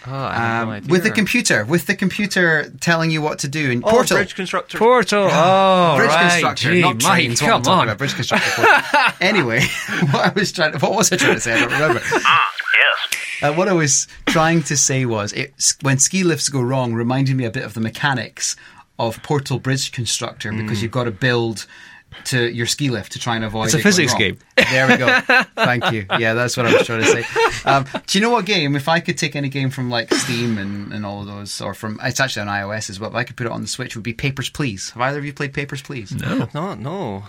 Oh, 0.07 0.11
I 0.13 0.59
Um, 0.61 0.69
no 0.69 0.79
with 0.91 1.03
the 1.03 1.11
computer, 1.11 1.63
with 1.63 1.85
the 1.85 1.93
computer 1.95 2.71
telling 2.79 3.11
you 3.11 3.21
what 3.21 3.39
to 3.39 3.47
do 3.47 3.69
in 3.69 3.83
Oh, 3.83 3.89
Portal. 3.91 4.17
Bridge 4.17 4.33
Constructor. 4.35 4.77
Portal. 4.79 5.29
Oh, 5.31 5.95
Bridge 5.97 6.09
right. 6.09 6.29
constructor, 6.31 6.71
Gee, 6.73 6.81
not 6.81 7.03
Mike, 7.03 7.15
trains. 7.17 7.41
What 7.41 7.51
I'm 7.51 7.63
come 7.63 7.73
on. 7.73 7.83
about, 7.87 7.97
bridge 7.99 8.15
constructor. 8.15 8.49
Portal. 8.55 9.13
anyway, 9.21 9.61
what 10.11 10.25
I 10.25 10.29
was 10.35 10.51
trying, 10.51 10.73
what 10.79 10.93
was 10.95 11.11
I 11.11 11.17
trying 11.17 11.35
to 11.35 11.39
say? 11.41 11.53
I 11.53 11.59
don't 11.59 11.71
remember. 11.71 12.01
Ah, 12.13 12.51
yes. 12.73 13.43
Uh, 13.43 13.53
what 13.53 13.67
I 13.67 13.73
was 13.73 14.07
trying 14.25 14.63
to 14.63 14.75
say 14.77 15.05
was, 15.05 15.33
it, 15.33 15.53
when 15.81 15.99
ski 15.99 16.23
lifts 16.23 16.49
go 16.49 16.61
wrong, 16.61 16.93
reminded 16.93 17.35
me 17.35 17.45
a 17.45 17.51
bit 17.51 17.63
of 17.63 17.73
the 17.75 17.81
mechanics 17.81 18.55
of 18.97 19.21
Portal 19.23 19.59
Bridge 19.59 19.91
Constructor 19.91 20.51
because 20.51 20.79
Hmm. 20.79 20.83
you've 20.83 20.91
got 20.91 21.03
to 21.05 21.11
build 21.11 21.65
to 22.25 22.51
your 22.51 22.65
ski 22.65 22.89
lift 22.89 23.13
to 23.13 23.19
try 23.19 23.35
and 23.35 23.45
avoid. 23.45 23.65
It's 23.65 23.73
a 23.73 23.79
it 23.79 23.83
physics 23.83 24.13
game. 24.13 24.37
There 24.55 24.87
we 24.87 24.97
go. 24.97 25.19
Thank 25.55 25.91
you. 25.91 26.05
Yeah, 26.19 26.33
that's 26.33 26.57
what 26.57 26.65
I 26.65 26.73
was 26.73 26.85
trying 26.85 27.01
to 27.01 27.07
say. 27.07 27.25
Um, 27.65 27.85
do 28.07 28.17
you 28.17 28.23
know 28.23 28.31
what 28.31 28.45
game? 28.45 28.75
If 28.75 28.87
I 28.87 28.99
could 28.99 29.17
take 29.17 29.35
any 29.35 29.49
game 29.49 29.69
from 29.69 29.89
like 29.89 30.13
Steam 30.13 30.57
and, 30.57 30.91
and 30.93 31.05
all 31.05 31.21
of 31.21 31.27
those, 31.27 31.61
or 31.61 31.73
from 31.73 31.99
it's 32.03 32.19
actually 32.19 32.43
on 32.43 32.47
iOS 32.47 32.89
as 32.89 32.99
well, 32.99 33.09
but 33.09 33.17
I 33.17 33.23
could 33.23 33.37
put 33.37 33.47
it 33.47 33.51
on 33.51 33.61
the 33.61 33.67
Switch. 33.67 33.95
Would 33.95 34.03
be 34.03 34.13
Papers 34.13 34.49
Please. 34.49 34.91
Have 34.91 35.01
either 35.01 35.19
of 35.19 35.25
you 35.25 35.33
played 35.33 35.53
Papers 35.53 35.81
Please? 35.81 36.11
No. 36.11 36.49
No, 36.53 36.73
no. 36.75 37.23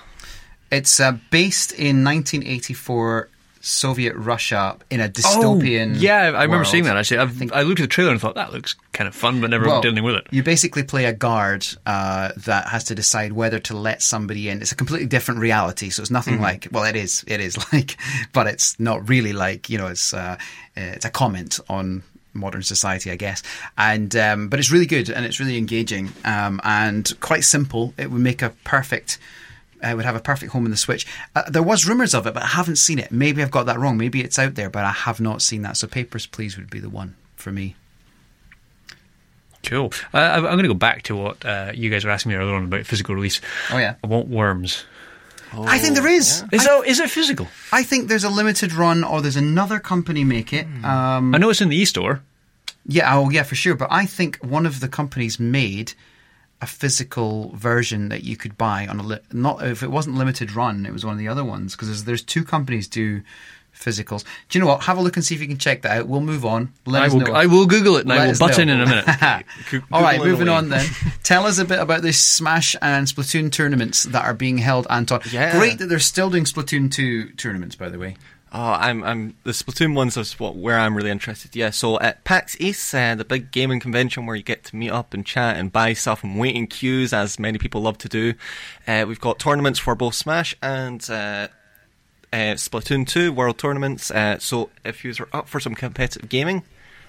It's 0.71 1.01
uh, 1.01 1.19
based 1.31 1.73
in 1.73 2.03
1984 2.03 3.29
Soviet 3.65 4.15
Russia 4.17 4.77
in 4.91 5.01
a 5.01 5.09
dystopian. 5.09 5.95
Oh, 5.95 5.99
yeah, 5.99 6.17
I 6.23 6.27
remember 6.43 6.57
world. 6.59 6.67
seeing 6.67 6.85
that 6.85 6.97
actually. 6.97 7.19
I've, 7.19 7.33
think- 7.35 7.53
I 7.53 7.63
looked 7.63 7.81
at 7.81 7.85
the 7.85 7.89
trailer 7.89 8.11
and 8.11 8.21
thought 8.21 8.35
that 8.35 8.53
looks 8.53 8.75
kind 8.93 9.07
of 9.09 9.15
fun, 9.15 9.41
but 9.41 9.51
never 9.51 9.67
Well, 9.67 9.81
did 9.81 9.89
anything 9.89 10.05
with 10.05 10.17
it. 10.17 10.27
You 10.31 10.43
basically 10.43 10.83
play 10.83 11.05
a 11.05 11.13
guard 11.13 11.65
uh, 11.87 12.33
that 12.39 12.67
has 12.69 12.85
to 12.85 12.95
decide 12.95 13.33
whether 13.33 13.59
to 13.61 13.77
let 13.77 14.03
somebody 14.03 14.49
in. 14.49 14.61
It's 14.61 14.73
a 14.73 14.77
completely 14.77 15.07
different 15.07 15.41
reality, 15.41 15.91
so 15.91 16.03
it's 16.03 16.11
nothing 16.11 16.35
Mm-hmm. 16.35 16.43
like. 16.43 16.69
Well, 16.73 16.85
it 16.85 16.97
is. 16.97 17.25
It 17.27 17.41
is 17.41 17.57
like, 17.73 17.97
but 18.33 18.47
it's 18.49 18.79
not 18.81 19.09
really 19.09 19.33
like. 19.33 19.71
You 19.71 19.79
know, 19.79 19.87
it's 19.87 20.13
uh, 20.13 20.37
it's 20.77 21.05
a 21.05 21.11
comment 21.11 21.61
on 21.69 22.03
modern 22.35 22.63
society, 22.63 23.11
I 23.11 23.17
guess. 23.17 23.43
And 23.79 24.15
um, 24.17 24.49
but 24.49 24.59
it's 24.59 24.71
really 24.73 24.87
good 24.87 25.09
and 25.11 25.25
it's 25.25 25.39
really 25.39 25.57
engaging 25.59 26.11
um, 26.25 26.61
and 26.65 27.13
quite 27.21 27.45
simple. 27.45 27.95
It 27.97 28.11
would 28.11 28.23
make 28.23 28.43
a 28.43 28.51
perfect. 28.65 29.19
Uh, 29.83 29.95
would 29.97 30.05
have 30.05 30.17
a 30.17 30.21
perfect 30.21 30.53
home 30.53 30.65
in 30.65 30.71
the 30.71 30.77
Switch. 30.77 31.07
Uh, 31.35 31.43
there 31.51 31.63
was 31.63 31.87
rumors 31.89 32.15
of 32.15 32.27
it, 32.27 32.35
but 32.35 32.43
I 32.43 32.47
haven't 32.49 32.77
seen 32.77 32.99
it. 32.99 33.11
Maybe 33.13 33.43
I've 33.43 33.51
got 33.51 33.67
that 33.67 33.79
wrong. 33.79 33.97
Maybe 33.99 34.23
it's 34.23 34.39
out 34.39 34.55
there, 34.55 34.71
but 34.71 34.85
I 34.85 34.93
have 34.93 35.21
not 35.21 35.43
seen 35.43 35.63
that. 35.63 35.77
So 35.77 35.87
Papers, 35.87 36.27
Please 36.27 36.57
would 36.57 36.71
be 36.71 36.81
the 36.81 36.89
one 36.91 37.17
for 37.37 37.51
me. 37.53 37.77
Cool. 39.65 39.93
Uh, 40.13 40.19
I- 40.19 40.37
I'm 40.37 40.43
going 40.43 40.63
to 40.65 40.69
go 40.69 40.75
back 40.75 41.03
to 41.05 41.17
what 41.17 41.45
uh, 41.45 41.73
you 41.75 41.89
guys 41.91 42.05
were 42.05 42.11
asking 42.11 42.31
me 42.33 42.37
earlier 42.37 42.55
on 42.55 42.65
about 42.65 42.85
physical 42.87 43.15
release. 43.15 43.41
Oh 43.71 43.79
yeah. 43.79 43.95
I 44.03 44.07
want 44.07 44.29
worms. 44.29 44.85
I 45.55 45.79
think 45.79 45.95
there 45.97 46.07
is. 46.07 46.43
Is, 46.51 46.65
that, 46.65 46.83
is 46.87 46.99
it 46.99 47.11
physical? 47.11 47.47
I 47.73 47.83
think 47.83 48.09
there's 48.09 48.25
a 48.25 48.31
limited 48.31 48.73
run, 48.73 49.05
or 49.05 49.21
there's 49.21 49.37
another 49.37 49.79
company 49.79 50.25
make 50.25 50.51
it. 50.55 50.65
Um, 50.83 51.35
I 51.35 51.39
know 51.39 51.51
it's 51.51 51.61
in 51.61 51.69
the 51.69 51.77
e-store. 51.77 52.23
yeah, 52.87 53.15
oh 53.15 53.29
yeah, 53.29 53.43
for 53.43 53.55
sure. 53.55 53.75
But 53.75 53.89
I 53.93 54.07
think 54.07 54.39
one 54.39 54.65
of 54.65 54.81
the 54.81 54.89
companies 54.89 55.39
made 55.39 55.93
a 56.63 56.67
physical 56.67 57.51
version 57.57 58.09
that 58.09 58.23
you 58.23 58.37
could 58.37 58.57
buy 58.57 58.87
on 58.87 59.01
a 59.01 59.03
li- 59.03 59.19
not 59.33 59.67
if 59.67 59.83
it 59.83 59.91
wasn't 59.91 60.17
limited 60.17 60.55
run, 60.55 60.87
it 60.87 60.93
was 60.93 61.05
one 61.05 61.13
of 61.13 61.19
the 61.19 61.29
other 61.29 61.45
ones 61.45 61.75
because 61.75 61.89
there's, 61.89 62.05
there's 62.05 62.23
two 62.23 62.45
companies 62.45 62.87
do 62.87 63.21
physicals. 63.75 64.23
Do 64.49 64.59
you 64.59 64.65
know 64.65 64.71
what? 64.71 64.83
Have 64.85 64.97
a 64.97 65.03
look 65.03 65.17
and 65.17 65.25
see 65.25 65.35
if 65.35 65.41
you 65.41 65.49
can 65.49 65.59
check 65.59 65.83
that 65.83 65.99
out. 65.99 66.07
We'll 66.07 66.21
move 66.21 66.45
on. 66.45 66.73
Let 66.87 67.03
I 67.03 67.07
us 67.07 67.13
will, 67.15 67.21
know. 67.23 67.33
I 67.33 67.47
will 67.47 67.67
Google 67.67 67.97
it 67.97 68.01
and 68.03 68.11
Let 68.11 68.21
I 68.21 68.27
will 68.29 68.39
butt 68.39 68.57
know. 68.59 68.63
in 68.63 68.69
in 68.69 68.81
a 68.81 68.87
minute. 68.87 69.45
All 69.93 70.03
right, 70.03 70.21
moving 70.23 70.49
on 70.49 70.69
then. 70.69 70.87
Tell 71.25 71.47
us 71.47 71.59
a 71.59 71.65
bit 71.65 71.81
about 71.81 72.03
the 72.03 72.13
Smash 72.13 72.77
and 72.81 73.07
Splatoon 73.07 73.51
tournaments 73.51 74.05
that 74.05 74.25
are 74.25 74.35
being 74.35 74.59
held, 74.59 74.87
Anton. 74.89 75.21
Yeah. 75.33 75.59
Great 75.59 75.79
that 75.79 75.87
they're 75.87 75.99
still 75.99 76.31
doing 76.31 76.45
Splatoon 76.45 76.93
2 76.93 77.31
tournaments, 77.33 77.75
by 77.75 77.89
the 77.89 77.99
way. 77.99 78.17
Oh, 78.55 78.73
I'm, 78.73 79.03
I'm 79.03 79.35
the 79.45 79.53
Splatoon 79.53 79.95
ones 79.95 80.15
is 80.19 80.39
what 80.39 80.57
where 80.57 80.79
I'm 80.79 80.95
really 80.95 81.11
interested. 81.11 81.57
Yeah, 81.57 81.71
so 81.71 81.99
at 82.01 82.23
PAX 82.25 82.55
East, 82.61 82.95
uh, 82.95 83.15
the 83.15 83.25
big 83.25 83.51
gaming 83.51 83.81
convention 83.81 84.27
where 84.27 84.37
you 84.37 84.43
get 84.43 84.63
to 84.65 84.77
meet 84.77 84.91
up 84.91 85.15
and 85.15 85.25
chat 85.25 85.57
and 85.57 85.73
buy 85.73 85.95
stuff 85.95 86.23
and 86.23 86.39
wait 86.39 86.55
in 86.55 86.67
queues, 86.67 87.15
as 87.15 87.39
many 87.39 87.57
people 87.57 87.81
love 87.81 87.97
to 87.99 88.11
do. 88.11 88.35
Uh, 88.87 89.07
we've 89.09 89.21
got 89.21 89.39
tournaments 89.39 89.79
for 89.79 89.95
both 89.95 90.15
Smash 90.15 90.55
and 90.61 91.01
uh, 91.09 91.49
uh, 92.31 92.37
Splatoon 92.57 93.07
2 93.07 93.33
World 93.33 93.57
Tournaments. 93.57 94.11
Uh, 94.11 94.39
so 94.39 94.69
if 94.85 95.03
you're 95.03 95.15
up 95.33 95.49
for 95.49 95.59
some 95.59 95.75
competitive 95.75 96.29
gaming, 96.29 96.63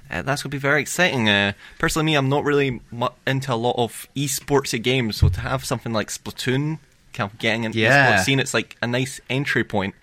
uh, 0.09 0.21
that's 0.21 0.43
going 0.43 0.49
to 0.51 0.55
be 0.55 0.59
very 0.59 0.79
exciting. 0.81 1.27
Uh, 1.27 1.51
personally, 1.77 2.05
me, 2.05 2.15
I'm 2.15 2.29
not 2.29 2.45
really 2.45 2.79
mu- 2.89 3.07
into 3.27 3.53
a 3.53 3.55
lot 3.55 3.75
of 3.77 4.07
esportsy 4.15 4.81
games, 4.81 5.17
so 5.17 5.27
to 5.27 5.41
have 5.41 5.65
something 5.65 5.91
like 5.91 6.07
Splatoon, 6.07 6.79
kind 7.11 7.29
of 7.29 7.37
getting 7.37 7.65
into 7.65 7.79
Yeah. 7.79 8.15
the 8.15 8.23
scene, 8.23 8.39
it's 8.39 8.53
like 8.53 8.77
a 8.81 8.87
nice 8.87 9.19
entry 9.29 9.65
point. 9.65 9.93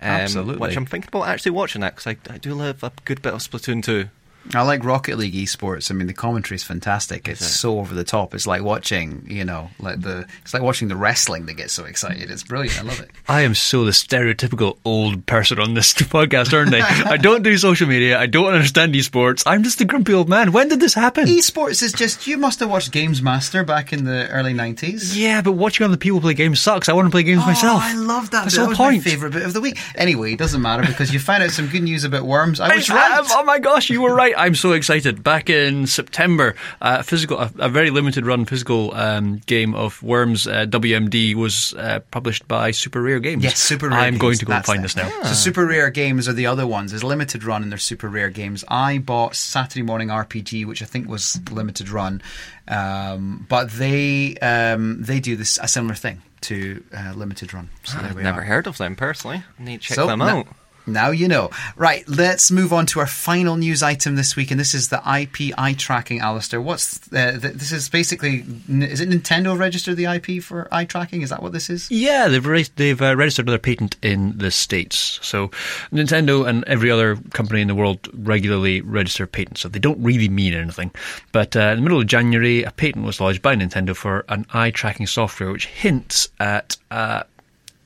Um, 0.00 0.08
Absolutely. 0.08 0.58
Which 0.58 0.76
I'm 0.76 0.86
thinking 0.86 1.08
about 1.08 1.28
actually 1.28 1.52
watching 1.52 1.80
that 1.80 1.96
because 1.96 2.06
I, 2.06 2.32
I 2.32 2.38
do 2.38 2.54
love 2.54 2.82
a 2.82 2.92
good 3.04 3.22
bit 3.22 3.32
of 3.32 3.40
Splatoon 3.40 3.82
2. 3.82 4.08
I 4.54 4.62
like 4.62 4.84
Rocket 4.84 5.18
League 5.18 5.34
esports. 5.34 5.90
I 5.90 5.94
mean, 5.94 6.06
the 6.06 6.12
commentary 6.14 6.56
is 6.56 6.62
fantastic. 6.62 7.28
It's 7.28 7.44
so 7.44 7.78
over 7.78 7.94
the 7.94 8.04
top. 8.04 8.34
It's 8.34 8.46
like 8.46 8.62
watching, 8.62 9.26
you 9.28 9.44
know, 9.44 9.70
like 9.80 10.00
the 10.00 10.26
it's 10.42 10.54
like 10.54 10.62
watching 10.62 10.88
the 10.88 10.96
wrestling 10.96 11.46
that 11.46 11.54
gets 11.54 11.72
so 11.74 11.84
excited. 11.84 12.30
It's 12.30 12.44
brilliant. 12.44 12.78
I 12.78 12.82
love 12.82 13.00
it. 13.00 13.10
I 13.28 13.42
am 13.42 13.54
so 13.54 13.84
the 13.84 13.90
stereotypical 13.90 14.78
old 14.84 15.26
person 15.26 15.58
on 15.58 15.74
this 15.74 15.92
podcast, 15.94 16.52
aren't 16.52 16.74
I? 16.74 17.10
I 17.10 17.16
don't 17.16 17.42
do 17.42 17.56
social 17.58 17.88
media. 17.88 18.18
I 18.18 18.26
don't 18.26 18.52
understand 18.52 18.94
esports. 18.94 19.42
I'm 19.46 19.62
just 19.62 19.80
a 19.80 19.84
grumpy 19.84 20.14
old 20.14 20.28
man. 20.28 20.52
When 20.52 20.68
did 20.68 20.80
this 20.80 20.94
happen? 20.94 21.26
Esports 21.26 21.82
is 21.82 21.92
just 21.92 22.26
you 22.26 22.38
must 22.38 22.60
have 22.60 22.70
watched 22.70 22.92
Games 22.92 23.20
Master 23.22 23.64
back 23.64 23.92
in 23.92 24.04
the 24.04 24.28
early 24.28 24.52
nineties. 24.54 25.18
yeah, 25.18 25.42
but 25.42 25.52
watching 25.52 25.84
other 25.86 25.96
people 25.96 26.20
play 26.20 26.34
games 26.34 26.60
sucks. 26.60 26.88
I 26.88 26.92
want 26.92 27.06
to 27.06 27.10
play 27.10 27.22
games 27.24 27.42
oh, 27.42 27.46
myself. 27.46 27.82
Oh, 27.84 27.86
I 27.88 27.94
love 27.94 28.30
that. 28.30 28.44
That's 28.44 28.54
bit. 28.54 28.60
the 28.60 28.62
That 28.66 28.68
was 28.70 28.78
point. 28.78 29.04
my 29.04 29.10
favorite 29.10 29.32
bit 29.32 29.42
of 29.42 29.52
the 29.52 29.60
week. 29.60 29.78
Anyway, 29.96 30.32
it 30.32 30.38
doesn't 30.38 30.62
matter 30.62 30.86
because 30.86 31.12
you 31.12 31.18
found 31.18 31.42
out 31.42 31.50
some 31.50 31.66
good 31.68 31.82
news 31.82 32.04
about 32.04 32.22
worms. 32.24 32.60
I 32.60 32.74
was 32.74 32.88
right. 32.88 33.20
oh 33.30 33.44
my 33.44 33.58
gosh, 33.58 33.90
you 33.90 34.02
were 34.02 34.14
right. 34.14 34.35
I'm 34.36 34.54
so 34.54 34.72
excited. 34.72 35.22
Back 35.24 35.48
in 35.50 35.86
September, 35.86 36.54
uh, 36.80 37.02
physical, 37.02 37.38
a, 37.38 37.50
a 37.58 37.68
very 37.68 37.90
limited 37.90 38.26
run 38.26 38.44
physical 38.44 38.94
um, 38.94 39.38
game 39.46 39.74
of 39.74 40.02
Worms 40.02 40.46
uh, 40.46 40.66
WMD 40.66 41.34
was 41.34 41.74
uh, 41.74 42.00
published 42.10 42.46
by 42.46 42.70
Super 42.70 43.00
Rare 43.02 43.18
Games. 43.20 43.42
Yes, 43.42 43.58
super 43.58 43.88
rare. 43.88 43.98
Games. 43.98 44.06
I'm 44.06 44.12
games. 44.14 44.20
going 44.20 44.36
to 44.38 44.44
go 44.44 44.52
and 44.52 44.56
That's 44.58 44.66
find 44.66 44.78
them. 44.78 44.82
this 44.84 44.96
now. 44.96 45.10
So 45.24 45.32
super 45.32 45.66
rare 45.66 45.90
games 45.90 46.28
are 46.28 46.32
the 46.32 46.46
other 46.46 46.66
ones. 46.66 46.92
There's 46.92 47.04
limited 47.04 47.44
run 47.44 47.62
and 47.62 47.72
there's 47.72 47.82
super 47.82 48.08
rare 48.08 48.30
games. 48.30 48.64
I 48.68 48.98
bought 48.98 49.34
Saturday 49.34 49.82
Morning 49.82 50.08
RPG, 50.08 50.66
which 50.66 50.82
I 50.82 50.86
think 50.86 51.08
was 51.08 51.40
limited 51.50 51.88
run, 51.88 52.20
um, 52.68 53.46
but 53.48 53.70
they 53.70 54.36
um, 54.38 55.02
they 55.02 55.20
do 55.20 55.36
this 55.36 55.58
a 55.62 55.68
similar 55.68 55.94
thing 55.94 56.22
to 56.42 56.82
uh, 56.96 57.12
limited 57.16 57.54
run. 57.54 57.68
So 57.84 57.98
there 57.98 58.10
I've 58.10 58.16
never 58.16 58.40
are. 58.40 58.44
heard 58.44 58.66
of 58.66 58.78
them 58.78 58.96
personally. 58.96 59.42
I 59.58 59.62
need 59.62 59.80
to 59.82 59.88
check 59.88 59.94
So, 59.96 60.06
them 60.06 60.18
no- 60.20 60.26
out. 60.40 60.46
Now 60.86 61.10
you 61.10 61.28
know. 61.28 61.50
Right, 61.76 62.08
let's 62.08 62.50
move 62.50 62.72
on 62.72 62.86
to 62.86 63.00
our 63.00 63.06
final 63.06 63.56
news 63.56 63.82
item 63.82 64.16
this 64.16 64.36
week, 64.36 64.50
and 64.50 64.58
this 64.58 64.74
is 64.74 64.88
the 64.88 64.98
IP 64.98 65.52
eye 65.58 65.74
tracking, 65.74 66.20
Alastair. 66.20 66.60
What's 66.60 67.00
uh, 67.12 67.38
th- 67.40 67.54
this 67.54 67.72
is 67.72 67.88
basically 67.88 68.44
is 68.68 69.00
it 69.00 69.08
Nintendo 69.08 69.58
registered 69.58 69.96
the 69.96 70.04
IP 70.04 70.42
for 70.42 70.68
eye 70.72 70.84
tracking? 70.84 71.22
Is 71.22 71.30
that 71.30 71.42
what 71.42 71.52
this 71.52 71.68
is? 71.70 71.90
Yeah, 71.90 72.28
they've 72.28 72.44
re- 72.44 72.66
they've 72.76 73.00
uh, 73.00 73.16
registered 73.16 73.46
another 73.46 73.58
patent 73.58 73.96
in 74.02 74.38
the 74.38 74.50
states. 74.50 75.18
So 75.22 75.48
Nintendo 75.92 76.46
and 76.46 76.64
every 76.64 76.90
other 76.90 77.16
company 77.32 77.62
in 77.62 77.68
the 77.68 77.74
world 77.74 78.08
regularly 78.12 78.80
register 78.80 79.26
patents. 79.26 79.62
So 79.62 79.68
they 79.68 79.78
don't 79.78 80.02
really 80.02 80.28
mean 80.28 80.54
anything. 80.54 80.92
But 81.32 81.56
uh, 81.56 81.60
in 81.60 81.76
the 81.78 81.82
middle 81.82 82.00
of 82.00 82.06
January, 82.06 82.62
a 82.62 82.70
patent 82.70 83.04
was 83.04 83.20
lodged 83.20 83.42
by 83.42 83.56
Nintendo 83.56 83.94
for 83.94 84.24
an 84.28 84.46
eye 84.52 84.70
tracking 84.70 85.06
software 85.06 85.50
which 85.50 85.66
hints 85.66 86.28
at 86.38 86.76
uh, 86.90 87.24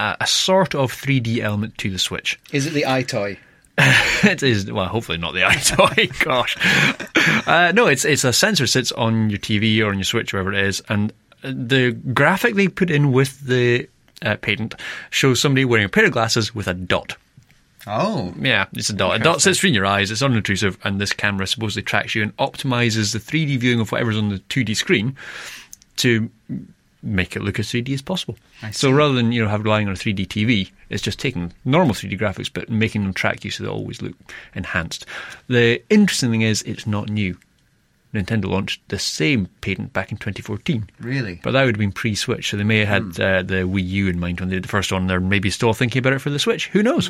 a 0.01 0.17
a 0.21 0.27
sort 0.27 0.75
of 0.75 0.93
3D 0.93 1.39
element 1.39 1.77
to 1.79 1.91
the 1.91 1.99
Switch. 1.99 2.39
Is 2.53 2.67
it 2.67 2.73
the 2.73 2.87
eye 2.87 3.03
toy? 3.03 3.39
it 3.79 4.43
is 4.43 4.71
well, 4.71 4.87
hopefully 4.87 5.19
not 5.19 5.35
the 5.35 5.45
eye 5.45 5.55
toy. 5.65 6.09
Gosh, 6.21 6.57
uh, 7.47 7.73
no, 7.75 7.87
it's 7.87 8.05
it's 8.05 8.25
a 8.25 8.33
sensor 8.33 8.67
sits 8.67 8.93
on 8.93 9.31
your 9.31 9.39
TV 9.39 9.81
or 9.83 9.89
on 9.89 9.95
your 9.95 10.05
Switch, 10.05 10.33
wherever 10.33 10.53
it 10.53 10.65
is, 10.65 10.83
and 10.89 11.13
the 11.43 11.93
graphic 12.13 12.55
they 12.55 12.69
put 12.69 12.91
in 12.91 13.13
with 13.13 13.41
the 13.47 13.89
uh, 14.23 14.37
patent 14.37 14.75
shows 15.11 15.41
somebody 15.41 15.65
wearing 15.65 15.87
a 15.87 15.89
pair 15.89 16.05
of 16.05 16.13
glasses 16.13 16.55
with 16.55 16.67
a 16.67 16.75
dot. 16.75 17.17
Oh, 17.87 18.35
Yeah, 18.39 18.67
it's 18.75 18.91
a 18.91 18.93
dot. 18.93 19.17
A 19.17 19.19
dot 19.19 19.41
sits 19.41 19.59
between 19.59 19.73
your 19.73 19.87
eyes. 19.87 20.11
It's 20.11 20.21
unobtrusive, 20.21 20.77
and 20.85 21.01
this 21.01 21.15
camera 21.15 21.47
supposedly 21.47 21.83
tracks 21.83 22.15
you 22.15 22.23
and 22.23 22.37
optimizes 22.37 23.13
the 23.15 23.19
3D 23.19 23.59
viewing 23.59 23.81
of 23.81 23.91
whatever's 23.91 24.19
on 24.19 24.29
the 24.29 24.39
2D 24.39 24.77
screen 24.77 25.17
to 25.97 26.31
make 27.03 27.37
it 27.37 27.43
look 27.43 27.59
as 27.59 27.69
3D 27.69 27.95
as 27.95 28.03
possible. 28.03 28.37
So 28.73 28.91
rather 28.91 29.15
than 29.15 29.33
you 29.33 29.43
know 29.43 29.49
have 29.49 29.65
relying 29.65 29.87
on 29.87 29.95
a 29.95 29.97
3D 29.97 30.27
TV, 30.27 30.71
it's 30.89 31.03
just 31.03 31.19
taking 31.19 31.53
normal 31.65 31.95
3D 31.95 32.19
graphics 32.19 32.51
but 32.53 32.69
making 32.69 33.03
them 33.03 33.15
track 33.15 33.45
you 33.45 33.51
so 33.51 33.65
they 33.65 33.71
always 33.71 34.03
look 34.03 34.15
enhanced. 34.55 35.07
The 35.49 35.83
interesting 35.91 36.31
thing 36.31 36.43
is 36.43 36.63
it's 36.63 36.87
not 36.87 37.09
new. 37.09 37.37
Nintendo 38.13 38.47
launched 38.47 38.81
the 38.89 38.99
same 38.99 39.47
patent 39.61 39.93
back 39.93 40.11
in 40.11 40.19
2014. 40.19 40.91
really? 40.99 41.41
But 41.45 41.53
that 41.53 41.65
would 41.65 41.77
have 41.77 41.81
been 41.81 41.93
pre-Switch, 41.93 42.51
so 42.51 42.57
they 42.57 42.65
may 42.65 42.85
have 42.85 42.89
had 42.89 43.21
uh, 43.21 43.43
the 43.43 43.63
Wii 43.63 43.87
U 43.87 44.09
in 44.09 44.19
mind 44.19 44.41
when 44.41 44.49
they 44.49 44.57
did 44.57 44.65
the 44.65 44.69
first 44.69 44.91
one. 44.91 45.07
They're 45.07 45.21
maybe 45.21 45.49
still 45.49 45.73
thinking 45.73 46.01
about 46.01 46.15
it 46.15 46.19
for 46.19 46.31
the 46.31 46.41
Switch. 46.41 46.67
Who 46.69 46.83
knows? 46.83 47.09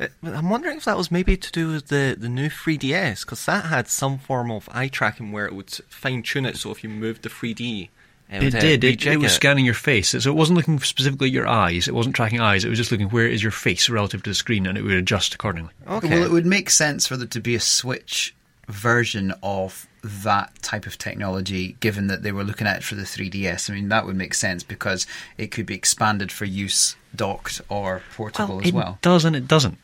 Uh, 0.00 0.08
I'm 0.24 0.50
wondering 0.50 0.78
if 0.78 0.84
that 0.86 0.96
was 0.96 1.12
maybe 1.12 1.36
to 1.36 1.52
do 1.52 1.68
with 1.68 1.88
the, 1.88 2.16
the 2.18 2.28
new 2.28 2.48
3DS, 2.48 3.20
because 3.24 3.46
that 3.46 3.66
had 3.66 3.86
some 3.86 4.18
form 4.18 4.50
of 4.50 4.68
eye 4.72 4.88
tracking 4.88 5.30
where 5.30 5.46
it 5.46 5.54
would 5.54 5.70
fine 5.70 6.24
tune 6.24 6.46
it 6.46 6.56
so 6.56 6.72
if 6.72 6.82
you 6.82 6.90
moved 6.90 7.22
the 7.22 7.28
3D, 7.28 7.90
It 8.34 8.42
would, 8.42 8.60
did. 8.60 8.84
It, 8.84 9.06
it 9.06 9.16
was 9.18 9.32
scanning 9.32 9.64
your 9.64 9.74
face, 9.74 10.10
so 10.10 10.30
it 10.30 10.34
wasn't 10.34 10.56
looking 10.56 10.78
specifically 10.80 11.28
at 11.28 11.32
your 11.32 11.46
eyes. 11.46 11.88
It 11.88 11.94
wasn't 11.94 12.16
tracking 12.16 12.40
eyes. 12.40 12.64
It 12.64 12.68
was 12.68 12.78
just 12.78 12.90
looking 12.90 13.08
where 13.10 13.26
is 13.26 13.42
your 13.42 13.52
face 13.52 13.88
relative 13.88 14.22
to 14.24 14.30
the 14.30 14.34
screen, 14.34 14.66
and 14.66 14.76
it 14.76 14.82
would 14.82 14.92
adjust 14.92 15.34
accordingly. 15.34 15.70
Okay. 15.86 16.08
Well, 16.08 16.24
it 16.24 16.30
would 16.30 16.46
make 16.46 16.70
sense 16.70 17.06
for 17.06 17.16
there 17.16 17.26
to 17.28 17.40
be 17.40 17.54
a 17.54 17.60
Switch 17.60 18.34
version 18.68 19.32
of 19.42 19.86
that 20.02 20.50
type 20.62 20.86
of 20.86 20.98
technology, 20.98 21.76
given 21.80 22.08
that 22.08 22.22
they 22.22 22.32
were 22.32 22.44
looking 22.44 22.66
at 22.66 22.78
it 22.78 22.82
for 22.84 22.94
the 22.94 23.02
3DS. 23.02 23.70
I 23.70 23.74
mean, 23.74 23.88
that 23.88 24.06
would 24.06 24.16
make 24.16 24.34
sense 24.34 24.62
because 24.62 25.06
it 25.38 25.50
could 25.50 25.66
be 25.66 25.74
expanded 25.74 26.30
for 26.30 26.44
use 26.44 26.96
docked 27.14 27.60
or 27.68 28.02
portable 28.14 28.60
as 28.64 28.72
well. 28.72 28.94
it 28.94 29.02
does 29.02 29.24
and 29.24 29.36
it 29.36 29.48
doesn't. 29.48 29.78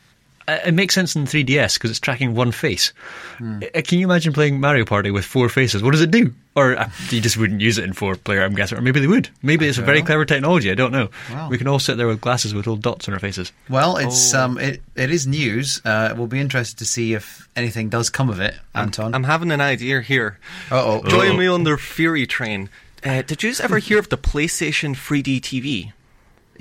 Uh, 0.47 0.59
It 0.65 0.73
makes 0.73 0.93
sense 0.95 1.15
in 1.15 1.25
3DS 1.25 1.75
because 1.75 1.89
it's 1.91 1.99
tracking 1.99 2.33
one 2.35 2.51
face. 2.51 2.93
Uh, 3.39 3.59
Can 3.83 3.99
you 3.99 4.05
imagine 4.07 4.33
playing 4.33 4.59
Mario 4.59 4.85
Party 4.85 5.11
with 5.11 5.25
four 5.25 5.49
faces? 5.49 5.81
What 5.83 5.91
does 5.91 6.01
it 6.01 6.11
do? 6.11 6.33
Or 6.55 6.77
uh, 6.77 6.89
you 7.09 7.21
just 7.21 7.37
wouldn't 7.37 7.61
use 7.61 7.77
it 7.77 7.85
in 7.85 7.93
four 7.93 8.15
player, 8.15 8.43
I'm 8.43 8.53
guessing. 8.55 8.77
Or 8.77 8.81
maybe 8.81 8.99
they 8.99 9.07
would. 9.07 9.29
Maybe 9.41 9.67
it's 9.67 9.77
a 9.77 9.81
very 9.81 9.99
know. 10.01 10.05
clever 10.05 10.25
technology. 10.25 10.69
I 10.69 10.75
don't 10.75 10.91
know. 10.91 11.09
Wow. 11.31 11.47
We 11.49 11.57
can 11.57 11.67
all 11.67 11.79
sit 11.79 11.95
there 11.97 12.07
with 12.07 12.19
glasses 12.19 12.53
with 12.53 12.67
little 12.67 12.75
dots 12.81 13.07
on 13.07 13.13
our 13.13 13.19
faces. 13.21 13.51
Well, 13.69 13.97
it's 13.97 14.33
Oh. 14.33 14.41
um, 14.45 14.57
it 14.57 14.81
it 14.95 15.11
is 15.11 15.25
news. 15.25 15.81
Uh, 15.85 16.13
we'll 16.17 16.27
be 16.27 16.39
interested 16.41 16.77
to 16.79 16.85
see 16.85 17.13
if 17.13 17.47
anything 17.55 17.87
does 17.89 18.09
come 18.09 18.29
of 18.29 18.39
it, 18.41 18.55
Anton. 18.75 19.15
I'm 19.15 19.23
having 19.23 19.51
an 19.51 19.61
idea 19.61 20.01
here. 20.01 20.39
Uh-oh. 20.69 21.03
Join 21.09 21.37
me 21.37 21.47
on 21.47 21.63
the 21.63 21.77
Fury 21.77 22.27
train. 22.27 22.69
Uh, 23.03 23.21
did 23.21 23.41
you 23.43 23.53
ever 23.63 23.79
hear 23.79 23.97
of 23.97 24.09
the 24.09 24.17
PlayStation 24.17 24.93
3D 24.95 25.39
TV? 25.41 25.93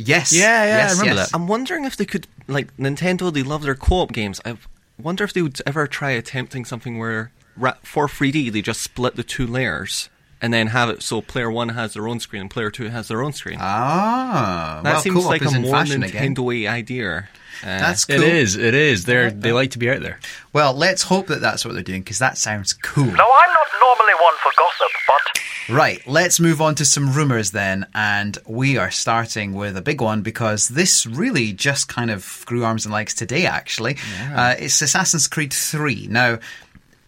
Yes, 0.00 0.32
Yeah, 0.32 0.64
yeah, 0.64 0.86
I 0.88 0.90
remember 0.92 1.14
yes. 1.14 1.30
that. 1.30 1.36
I'm 1.36 1.46
wondering 1.46 1.84
if 1.84 1.96
they 1.96 2.04
could, 2.06 2.26
like 2.48 2.74
Nintendo, 2.76 3.32
they 3.32 3.42
love 3.42 3.62
their 3.62 3.74
co-op 3.74 4.12
games. 4.12 4.40
I 4.44 4.56
wonder 4.98 5.24
if 5.24 5.32
they 5.32 5.42
would 5.42 5.58
ever 5.66 5.86
try 5.86 6.10
attempting 6.10 6.64
something 6.64 6.98
where 6.98 7.32
ra- 7.56 7.74
for 7.82 8.06
3D 8.06 8.50
they 8.52 8.62
just 8.62 8.80
split 8.82 9.16
the 9.16 9.22
two 9.22 9.46
layers 9.46 10.08
and 10.40 10.52
then 10.52 10.68
have 10.68 10.88
it 10.90 11.02
so 11.02 11.20
player 11.20 11.50
one 11.50 11.70
has 11.70 11.94
their 11.94 12.08
own 12.08 12.20
screen 12.20 12.42
and 12.42 12.50
player 12.50 12.70
two 12.70 12.88
has 12.88 13.08
their 13.08 13.22
own 13.22 13.32
screen. 13.32 13.58
Ah, 13.60 14.80
that 14.82 14.92
well, 14.92 15.02
seems 15.02 15.16
co-op 15.16 15.30
like 15.30 15.42
a 15.42 15.48
in 15.54 15.62
more 15.62 15.72
fashion 15.72 16.02
again. 16.02 16.34
Nintendo-y 16.34 16.66
idea. 16.68 17.28
Uh, 17.62 17.66
That's 17.66 18.06
cool. 18.06 18.16
It 18.16 18.22
is. 18.22 18.56
It 18.56 18.72
is. 18.74 19.04
They're 19.04 19.30
they 19.30 19.52
like 19.52 19.72
to 19.72 19.78
be 19.78 19.90
out 19.90 20.00
there. 20.00 20.18
Well, 20.52 20.72
let's 20.72 21.02
hope 21.02 21.26
that 21.26 21.42
that's 21.42 21.64
what 21.64 21.74
they're 21.74 21.82
doing 21.82 22.00
because 22.00 22.18
that 22.18 22.38
sounds 22.38 22.72
cool. 22.72 23.04
Now, 23.04 23.10
I'm 23.10 23.50
not 23.50 23.68
normally 23.80 24.14
one 24.22 24.34
for 24.42 24.52
gossip, 24.56 24.88
but 25.06 25.40
Right, 25.70 26.04
let's 26.06 26.40
move 26.40 26.60
on 26.60 26.74
to 26.76 26.84
some 26.84 27.12
rumours 27.14 27.52
then. 27.52 27.86
And 27.94 28.36
we 28.46 28.76
are 28.76 28.90
starting 28.90 29.54
with 29.54 29.76
a 29.76 29.82
big 29.82 30.00
one 30.00 30.22
because 30.22 30.68
this 30.68 31.06
really 31.06 31.52
just 31.52 31.86
kind 31.86 32.10
of 32.10 32.42
grew 32.46 32.64
arms 32.64 32.86
and 32.86 32.92
legs 32.92 33.14
today, 33.14 33.46
actually. 33.46 33.96
Uh, 34.34 34.56
it's 34.58 34.82
Assassin's 34.82 35.28
Creed 35.28 35.52
3. 35.52 36.08
Now, 36.10 36.38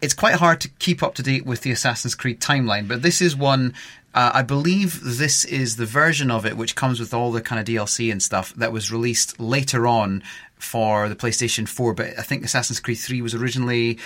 it's 0.03 0.15
quite 0.15 0.35
hard 0.35 0.61
to 0.61 0.69
keep 0.69 1.03
up 1.03 1.15
to 1.15 1.23
date 1.23 1.47
with 1.47 1.62
the 1.62 1.71
Assassin's 1.71 2.15
Creed 2.15 2.41
timeline, 2.41 2.88
but 2.88 3.03
this 3.03 3.23
is 3.23 3.35
one. 3.35 3.75
Uh, 4.15 4.31
I 4.35 4.43
believe 4.43 5.01
this 5.03 5.47
is 5.47 5.77
the 5.77 5.87
version 5.87 6.31
of 6.31 6.45
it 6.45 6.55
which 6.59 6.77
comes 6.77 7.01
with 7.01 7.15
all 7.15 7.33
the 7.33 7.41
kind 7.41 7.59
of 7.59 7.65
DLC 7.65 8.12
and 8.12 8.23
stuff 8.23 8.53
that 8.57 8.71
was 8.71 8.93
released 8.93 9.41
later 9.41 9.87
on 9.87 10.23
for 10.59 11.09
the 11.09 11.17
PlayStation 11.17 11.67
4. 11.67 11.95
But 11.95 12.19
I 12.19 12.23
think 12.23 12.45
Assassin's 12.45 12.79
Creed 12.79 12.99
3 12.99 13.23
was 13.23 13.35
originally 13.35 13.99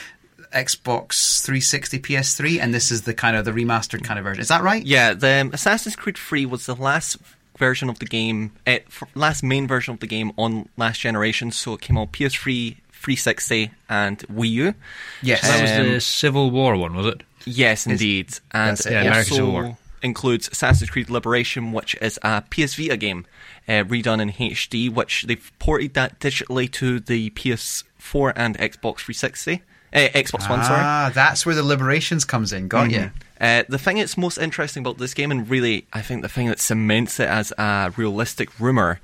Xbox 0.53 1.43
360, 1.43 1.99
PS3, 1.99 2.61
and 2.61 2.73
this 2.73 2.93
is 2.93 3.03
the 3.03 3.15
kind 3.15 3.37
of 3.37 3.45
the 3.45 3.51
remastered 3.51 4.05
kind 4.05 4.19
of 4.19 4.25
version. 4.25 4.41
Is 4.41 4.49
that 4.49 4.63
right? 4.63 4.85
Yeah, 4.85 5.13
the 5.15 5.41
um, 5.41 5.51
Assassin's 5.53 5.97
Creed 5.97 6.17
3 6.17 6.47
was 6.47 6.67
the 6.67 6.77
last 6.77 7.17
version 7.59 7.89
of 7.89 7.99
the 7.99 8.07
game, 8.07 8.53
uh, 8.67 8.79
last 9.15 9.43
main 9.43 9.67
version 9.67 9.95
of 9.95 10.01
the 10.01 10.07
game 10.07 10.31
on 10.37 10.69
last 10.77 11.01
generation. 11.01 11.51
So 11.51 11.75
it 11.75 11.81
came 11.81 11.99
on 11.99 12.09
PS3, 12.09 12.77
360, 13.07 13.71
and 13.88 14.19
Wii 14.29 14.51
U. 14.51 14.75
Yes. 15.23 15.42
That 15.42 15.62
was 15.62 15.71
Um, 15.71 15.92
the 15.95 16.01
Civil 16.01 16.51
War 16.51 16.77
one, 16.77 16.95
was 16.97 17.07
it? 17.07 17.23
Yes, 17.45 17.87
indeed, 17.87 18.38
and 18.51 18.77
that's 18.77 18.85
it, 18.87 18.92
it 18.92 19.05
yeah. 19.05 19.23
Civil 19.23 19.47
also 19.47 19.53
War. 19.53 19.79
includes 20.03 20.49
Assassin's 20.49 20.90
Creed 20.90 21.09
Liberation, 21.09 21.73
which 21.73 21.95
is 22.03 22.19
a 22.23 22.42
PS 22.51 22.75
Vita 22.75 22.97
game 22.97 23.25
uh, 23.69 23.85
redone 23.85 24.21
in 24.21 24.33
HD, 24.33 24.92
which 24.92 25.23
they've 25.29 25.53
ported 25.61 25.95
that 25.95 26.19
digitally 26.19 26.69
to 26.73 26.99
the 26.99 27.31
PS4 27.31 28.33
and 28.35 28.59
Xbox 28.59 28.99
360. 28.99 29.62
Uh, 29.92 29.99
Xbox 30.09 30.51
One, 30.51 30.64
sorry. 30.64 30.83
Ah, 30.83 31.11
that's 31.14 31.47
where 31.47 31.55
the 31.55 31.62
Liberations 31.62 32.25
comes 32.25 32.53
in. 32.53 32.66
Got 32.66 32.90
you. 32.90 33.12
Uh, 33.40 33.62
the 33.69 33.79
thing 33.79 33.99
that's 33.99 34.19
most 34.19 34.37
interesting 34.38 34.83
about 34.83 34.99
this 34.99 35.14
game, 35.14 35.31
and 35.31 35.49
really, 35.49 35.87
I 35.92 36.03
think 36.03 36.23
the 36.23 36.29
thing 36.29 36.49
that 36.49 36.59
cements 36.59 37.21
it 37.21 37.29
as 37.29 37.53
a 37.57 37.92
realistic 37.97 38.59
rumor, 38.59 38.99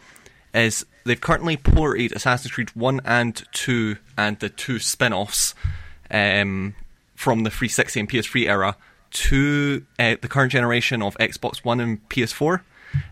is 0.55 0.85
they've 1.05 1.21
currently 1.21 1.57
ported 1.57 2.12
Assassin's 2.12 2.53
Creed 2.53 2.71
1 2.75 3.01
and 3.05 3.43
2 3.53 3.97
and 4.19 4.38
the 4.38 4.49
two 4.49 4.79
spin 4.79 5.12
offs 5.12 5.55
um, 6.11 6.75
from 7.15 7.45
the 7.45 7.51
360 7.51 8.01
and 8.01 8.09
PS3 8.11 8.47
era 8.49 8.77
to 9.11 9.85
uh, 9.99 10.17
the 10.21 10.29
current 10.29 10.53
generation 10.53 11.03
of 11.03 11.17
Xbox 11.19 11.65
One 11.65 11.81
and 11.81 12.09
PS4. 12.09 12.61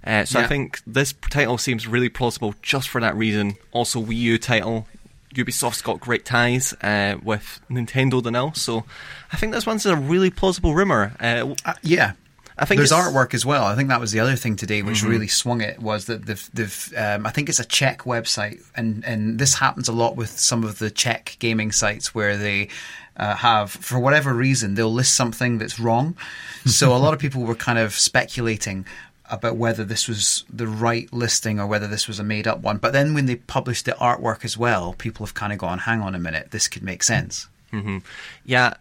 Uh, 0.04 0.24
so 0.24 0.40
I 0.40 0.46
think 0.46 0.82
this 0.86 1.14
title 1.30 1.56
seems 1.56 1.86
really 1.86 2.08
plausible 2.10 2.54
just 2.62 2.88
for 2.88 3.00
that 3.00 3.16
reason. 3.16 3.56
Also, 3.72 4.00
Wii 4.00 4.16
U 4.16 4.38
title. 4.38 4.86
Ubisoft's 5.34 5.80
got 5.80 6.00
great 6.00 6.24
ties 6.24 6.74
uh, 6.82 7.16
with 7.22 7.60
Nintendo 7.70 8.20
the 8.22 8.32
now, 8.32 8.50
so 8.50 8.84
I 9.32 9.36
think 9.36 9.52
this 9.54 9.64
one's 9.64 9.86
a 9.86 9.94
really 9.96 10.28
plausible 10.28 10.74
rumor. 10.74 11.14
Uh, 11.20 11.54
Uh, 11.64 11.74
yeah. 11.82 12.12
I 12.60 12.66
think 12.66 12.78
there's 12.78 12.92
Mm-hmm. 12.92 13.16
artwork 13.16 13.32
as 13.34 13.44
well. 13.46 13.64
I 13.64 13.74
think 13.74 13.88
that 13.88 14.00
was 14.00 14.12
the 14.12 14.20
other 14.20 14.36
thing 14.36 14.54
today, 14.56 14.82
which 14.82 15.02
really 15.02 15.28
swung 15.28 15.60
it 15.62 15.80
was 15.80 16.04
that 16.06 16.26
they've, 16.26 16.50
they've 16.52 16.92
um, 16.96 17.26
I 17.26 17.30
think 17.30 17.48
it's 17.48 17.58
a 17.58 17.64
Czech 17.64 18.00
website, 18.02 18.62
and 18.76 19.04
and 19.04 19.38
this 19.38 19.54
happens 19.54 19.88
a 19.88 19.92
lot 19.92 20.14
with 20.16 20.38
some 20.38 20.62
of 20.62 20.78
the 20.78 20.90
Czech 20.90 21.36
gaming 21.40 21.72
sites 21.72 22.14
where 22.14 22.36
they 22.36 22.68
uh, 23.16 23.34
have, 23.34 23.70
for 23.70 23.98
whatever 23.98 24.32
reason, 24.34 24.74
they'll 24.74 24.92
list 24.92 25.14
something 25.14 25.58
that's 25.58 25.80
wrong. 25.80 26.16
So 26.66 26.94
a 26.94 26.98
lot 26.98 27.14
of 27.14 27.20
people 27.20 27.42
were 27.44 27.54
kind 27.54 27.78
of 27.78 27.94
speculating 27.94 28.84
about 29.30 29.56
whether 29.56 29.82
this 29.84 30.06
was 30.08 30.44
the 30.52 30.66
right 30.66 31.10
listing 31.12 31.58
or 31.58 31.66
whether 31.66 31.86
this 31.86 32.06
was 32.06 32.18
a 32.18 32.24
made 32.24 32.46
up 32.46 32.60
one. 32.60 32.76
But 32.76 32.92
then 32.92 33.14
when 33.14 33.24
they 33.26 33.36
published 33.36 33.86
the 33.86 33.92
artwork 33.92 34.44
as 34.44 34.58
well, 34.58 34.92
people 34.98 35.24
have 35.24 35.32
kind 35.34 35.52
of 35.52 35.58
gone, 35.58 35.78
"Hang 35.78 36.02
on 36.02 36.14
a 36.14 36.18
minute, 36.18 36.50
this 36.50 36.68
could 36.68 36.82
make 36.82 37.02
sense." 37.02 37.48
hmm 37.70 37.98
Yeah, 38.44 38.74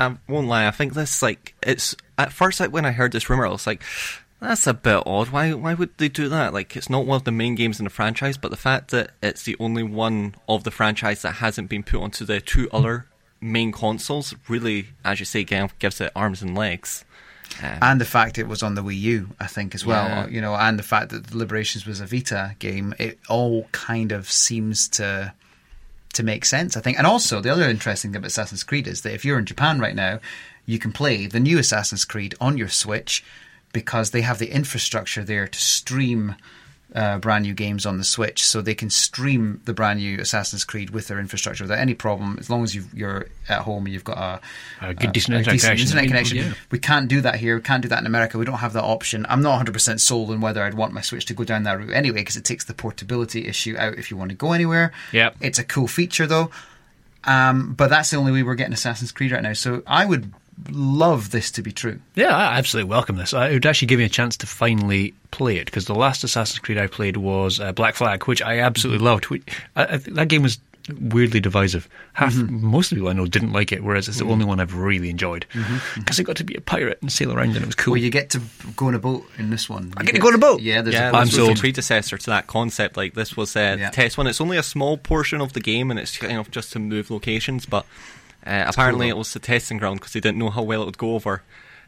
I 0.00 0.16
won't 0.28 0.48
lie. 0.48 0.66
I 0.66 0.70
think 0.70 0.94
this 0.94 1.22
like 1.22 1.54
it's 1.62 1.94
at 2.16 2.32
first 2.32 2.60
like 2.60 2.72
when 2.72 2.84
I 2.84 2.92
heard 2.92 3.12
this 3.12 3.28
rumor, 3.30 3.46
I 3.46 3.50
was 3.50 3.66
like, 3.66 3.82
"That's 4.40 4.66
a 4.66 4.74
bit 4.74 5.02
odd. 5.06 5.28
Why? 5.30 5.52
Why 5.52 5.74
would 5.74 5.96
they 5.98 6.08
do 6.08 6.28
that? 6.28 6.52
Like, 6.52 6.76
it's 6.76 6.90
not 6.90 7.06
one 7.06 7.16
of 7.16 7.24
the 7.24 7.32
main 7.32 7.54
games 7.54 7.78
in 7.78 7.84
the 7.84 7.90
franchise, 7.90 8.36
but 8.36 8.50
the 8.50 8.56
fact 8.56 8.90
that 8.90 9.10
it's 9.22 9.44
the 9.44 9.56
only 9.58 9.82
one 9.82 10.34
of 10.48 10.64
the 10.64 10.70
franchise 10.70 11.22
that 11.22 11.34
hasn't 11.34 11.68
been 11.68 11.82
put 11.82 12.00
onto 12.00 12.24
the 12.24 12.40
two 12.40 12.68
other 12.72 13.06
main 13.40 13.70
consoles 13.70 14.34
really, 14.48 14.88
as 15.04 15.20
you 15.20 15.26
say, 15.26 15.44
gi- 15.44 15.68
gives 15.78 16.00
it 16.00 16.12
arms 16.14 16.42
and 16.42 16.56
legs." 16.56 17.04
Um, 17.62 17.78
and 17.80 18.00
the 18.00 18.04
fact 18.04 18.38
it 18.38 18.46
was 18.46 18.62
on 18.62 18.74
the 18.74 18.82
Wii 18.82 19.00
U, 19.00 19.30
I 19.40 19.46
think 19.46 19.74
as 19.74 19.84
well. 19.84 20.06
Yeah. 20.06 20.26
You 20.28 20.40
know, 20.40 20.54
and 20.54 20.78
the 20.78 20.82
fact 20.82 21.10
that 21.10 21.28
the 21.28 21.36
Liberations 21.36 21.86
was 21.86 22.00
a 22.00 22.06
Vita 22.06 22.54
game, 22.58 22.94
it 22.98 23.18
all 23.28 23.64
kind 23.72 24.12
of 24.12 24.30
seems 24.30 24.86
to 24.90 25.32
to 26.14 26.22
make 26.22 26.44
sense. 26.44 26.76
I 26.76 26.80
think, 26.80 26.98
and 26.98 27.06
also 27.06 27.40
the 27.40 27.52
other 27.52 27.68
interesting 27.68 28.12
thing 28.12 28.18
about 28.18 28.28
Assassin's 28.28 28.64
Creed 28.64 28.86
is 28.86 29.02
that 29.02 29.14
if 29.14 29.24
you're 29.24 29.38
in 29.38 29.46
Japan 29.46 29.80
right 29.80 29.94
now, 29.94 30.20
you 30.66 30.78
can 30.78 30.92
play 30.92 31.26
the 31.26 31.40
new 31.40 31.58
Assassin's 31.58 32.04
Creed 32.04 32.34
on 32.40 32.58
your 32.58 32.68
Switch 32.68 33.24
because 33.72 34.10
they 34.10 34.22
have 34.22 34.38
the 34.38 34.50
infrastructure 34.50 35.24
there 35.24 35.46
to 35.46 35.58
stream 35.58 36.34
uh, 36.94 37.18
brand 37.18 37.44
new 37.44 37.52
games 37.52 37.84
on 37.84 37.98
the 37.98 38.04
Switch, 38.04 38.42
so 38.42 38.62
they 38.62 38.74
can 38.74 38.88
stream 38.88 39.60
the 39.66 39.74
brand 39.74 39.98
new 39.98 40.18
Assassin's 40.18 40.64
Creed 40.64 40.90
with 40.90 41.06
their 41.08 41.18
infrastructure 41.20 41.64
without 41.64 41.78
any 41.78 41.92
problem, 41.94 42.36
as 42.38 42.48
long 42.48 42.62
as 42.64 42.74
you've, 42.74 42.92
you're 42.94 43.26
at 43.48 43.60
home 43.60 43.84
and 43.84 43.92
you've 43.92 44.04
got 44.04 44.16
a, 44.16 44.40
A 44.86 44.94
good, 44.94 45.12
decent 45.12 45.36
internet 45.36 45.60
connection. 45.60 45.86
internet 45.86 46.06
connection. 46.06 46.36
Yeah. 46.38 46.52
We 46.70 46.78
can't 46.78 47.06
do 47.08 47.20
that 47.20 47.34
here. 47.36 47.56
We 47.56 47.62
can't 47.62 47.82
do 47.82 47.88
that 47.88 47.98
in 48.00 48.06
America. 48.06 48.38
We 48.38 48.46
don't 48.46 48.58
have 48.58 48.72
that 48.72 48.84
option. 48.84 49.26
I'm 49.28 49.42
not 49.42 49.64
100% 49.66 50.00
sold 50.00 50.30
on 50.30 50.40
whether 50.40 50.62
I'd 50.62 50.74
want 50.74 50.94
my 50.94 51.02
Switch 51.02 51.26
to 51.26 51.34
go 51.34 51.44
down 51.44 51.64
that 51.64 51.78
route 51.78 51.92
anyway, 51.92 52.20
because 52.20 52.36
it 52.36 52.44
takes 52.44 52.64
the 52.64 52.74
portability 52.74 53.46
issue 53.46 53.76
out 53.78 53.94
if 53.98 54.10
you 54.10 54.16
want 54.16 54.30
to 54.30 54.36
go 54.36 54.52
anywhere. 54.52 54.92
Yep. 55.12 55.36
It's 55.42 55.58
a 55.58 55.64
cool 55.64 55.88
feature 55.88 56.26
though. 56.26 56.50
Um, 57.24 57.74
but 57.74 57.90
that's 57.90 58.10
the 58.10 58.16
only 58.16 58.32
way 58.32 58.42
we're 58.42 58.54
getting 58.54 58.72
Assassin's 58.72 59.12
Creed 59.12 59.32
right 59.32 59.42
now. 59.42 59.52
So 59.52 59.82
I 59.86 60.06
would 60.06 60.32
love 60.70 61.30
this 61.30 61.50
to 61.52 61.62
be 61.62 61.72
true. 61.72 62.00
Yeah, 62.14 62.34
I 62.36 62.56
absolutely 62.58 62.90
welcome 62.90 63.16
this. 63.16 63.32
I, 63.34 63.48
it 63.50 63.52
would 63.54 63.66
actually 63.66 63.86
give 63.88 63.98
me 63.98 64.04
a 64.04 64.08
chance 64.10 64.36
to 64.38 64.46
finally 64.46 65.14
play 65.30 65.56
it 65.58 65.66
because 65.66 65.86
the 65.86 65.94
last 65.94 66.24
Assassin's 66.24 66.58
Creed 66.58 66.78
I 66.78 66.86
played 66.86 67.16
was 67.16 67.60
uh, 67.60 67.72
Black 67.72 67.94
Flag, 67.94 68.24
which 68.24 68.42
I 68.42 68.58
absolutely 68.60 69.04
loved. 69.04 69.28
We- 69.28 69.42
I, 69.76 69.94
I, 69.94 69.96
that 69.98 70.28
game 70.28 70.42
was 70.42 70.58
weirdly 70.98 71.38
divisive. 71.38 71.86
Half 72.14 72.34
most 72.36 72.90
of 72.90 72.96
the 72.96 73.00
people 73.02 73.10
I 73.10 73.12
know 73.12 73.26
didn't 73.26 73.52
like 73.52 73.72
it, 73.72 73.84
whereas 73.84 74.08
it's 74.08 74.18
the 74.20 74.24
only 74.24 74.46
one 74.46 74.58
I've 74.58 74.74
really 74.74 75.10
enjoyed 75.10 75.44
because 75.96 76.18
I 76.18 76.22
got 76.22 76.36
to 76.36 76.44
be 76.44 76.54
a 76.54 76.62
pirate 76.62 76.96
and 77.02 77.12
sail 77.12 77.30
around 77.30 77.48
and 77.50 77.56
it 77.58 77.66
was 77.66 77.74
cool. 77.74 77.92
Well, 77.92 78.00
you 78.00 78.10
get 78.10 78.30
to 78.30 78.40
go 78.74 78.86
on 78.86 78.94
a 78.94 78.98
boat 78.98 79.28
in 79.36 79.50
this 79.50 79.68
one. 79.68 79.92
I 79.98 80.00
You 80.00 80.06
get 80.06 80.14
to 80.14 80.20
go 80.22 80.28
on 80.28 80.34
a 80.34 80.38
boat? 80.38 80.62
Yeah, 80.62 80.80
there's 80.80 80.94
Yeah, 80.94 81.10
a 81.10 81.12
I'm 81.12 81.26
this 81.26 81.36
was 81.36 81.44
sold. 81.46 81.56
the 81.58 81.60
predecessor 81.60 82.16
to 82.16 82.26
that 82.30 82.46
concept. 82.46 82.96
Like 82.96 83.12
this 83.12 83.36
was 83.36 83.54
uh, 83.54 83.76
Yeah. 83.78 83.90
the 83.90 83.94
test 83.96 84.16
one. 84.16 84.26
It's 84.26 84.40
only 84.40 84.56
a 84.56 84.62
small 84.62 84.96
portion 84.96 85.42
of 85.42 85.52
the 85.52 85.60
game, 85.60 85.90
and 85.90 86.00
it's 86.00 86.16
kind 86.16 86.38
of 86.38 86.50
just 86.50 86.72
to 86.72 86.78
move 86.78 87.10
locations. 87.10 87.66
But 87.66 87.84
uh, 88.46 88.64
apparently, 88.68 89.06
though. 89.06 89.16
it 89.16 89.18
was 89.18 89.32
the 89.32 89.38
testing 89.40 89.78
ground 89.78 90.00
because 90.00 90.12
they 90.12 90.20
didn't 90.20 90.38
know 90.38 90.50
how 90.50 90.62
well 90.62 90.82
it 90.82 90.86
would 90.86 90.98
go 90.98 91.14
over. 91.14 91.42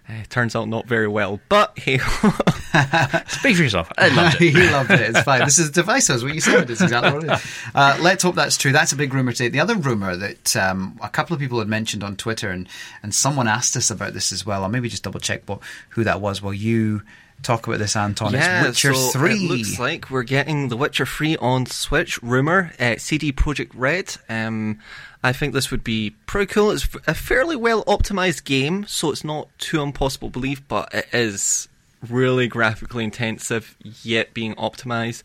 Uh, 0.09 0.25
turns 0.29 0.57
out 0.57 0.67
not 0.67 0.87
very 0.87 1.07
well. 1.07 1.41
But 1.49 1.79
hey, 1.79 1.99
Speak 3.29 3.57
for 3.57 3.63
yourself. 3.63 3.93
I 3.97 4.09
loved 4.09 4.41
it. 4.41 4.55
he 4.55 4.71
loved 4.71 4.91
it. 4.91 5.01
It's 5.01 5.23
fine. 5.23 5.45
This 5.45 5.59
is 5.59 5.71
divisive. 5.73 6.23
What 6.23 6.35
you 6.35 6.41
said. 6.41 6.69
It's 6.69 6.81
exactly 6.81 7.13
what 7.13 7.25
it 7.25 7.33
is. 7.33 7.57
Uh, 7.75 7.99
let's 8.01 8.23
hope 8.23 8.35
that's 8.35 8.57
true. 8.57 8.73
That's 8.73 8.93
a 8.93 8.97
big 8.97 9.15
rumor 9.15 9.33
today. 9.33 9.49
The 9.49 9.61
other 9.61 9.77
rumor 9.77 10.17
that 10.17 10.57
um, 10.57 10.99
a 11.03 11.09
couple 11.09 11.35
of 11.35 11.41
people 11.41 11.59
had 11.61 11.69
mentioned 11.69 12.03
on 12.03 12.17
Twitter, 12.17 12.51
and 12.51 12.69
and 13.03 13.15
someone 13.15 13.47
asked 13.47 13.77
us 13.77 13.91
about 13.91 14.13
this 14.15 14.33
as 14.33 14.45
well. 14.45 14.63
I'll 14.65 14.69
maybe 14.69 14.89
just 14.89 15.05
double 15.05 15.21
check 15.21 15.43
what 15.47 15.61
who 15.91 16.03
that 16.05 16.21
was. 16.21 16.43
While 16.43 16.55
you 16.55 17.03
talk 17.43 17.67
about 17.67 17.79
this, 17.79 17.95
Anton, 17.95 18.33
yeah, 18.33 18.61
it's 18.67 18.83
Witcher 18.83 18.95
so 18.95 19.11
Three. 19.11 19.45
It 19.45 19.51
looks 19.51 19.79
like 19.79 20.11
we're 20.11 20.23
getting 20.25 20.69
The 20.69 20.77
Witcher 20.77 21.07
3 21.07 21.37
on 21.37 21.67
Switch. 21.67 22.21
Rumor, 22.23 22.73
uh, 22.81 22.97
CD 22.99 23.33
Projekt 23.33 23.71
Red. 23.75 24.17
Um, 24.29 24.81
I 25.23 25.33
think 25.33 25.53
this 25.53 25.71
would 25.71 25.85
be 25.85 26.11
pretty 26.27 26.53
cool. 26.53 26.71
It's 26.71 26.89
a 27.07 27.15
fairly 27.15 27.57
well 27.57 27.85
optimized 27.85 28.45
game, 28.45 28.87
so 28.87 29.11
it's 29.11 29.25
not 29.25 29.49
too 29.59 29.83
impossible 29.83 30.29
to 30.29 30.33
believe, 30.33 30.67
but 30.67 30.93
it 30.95 31.09
is 31.13 31.69
really 32.09 32.49
graphically 32.49 33.05
intensive, 33.05 33.77
yet 34.03 34.33
being 34.33 34.55
optimized. 34.55 35.23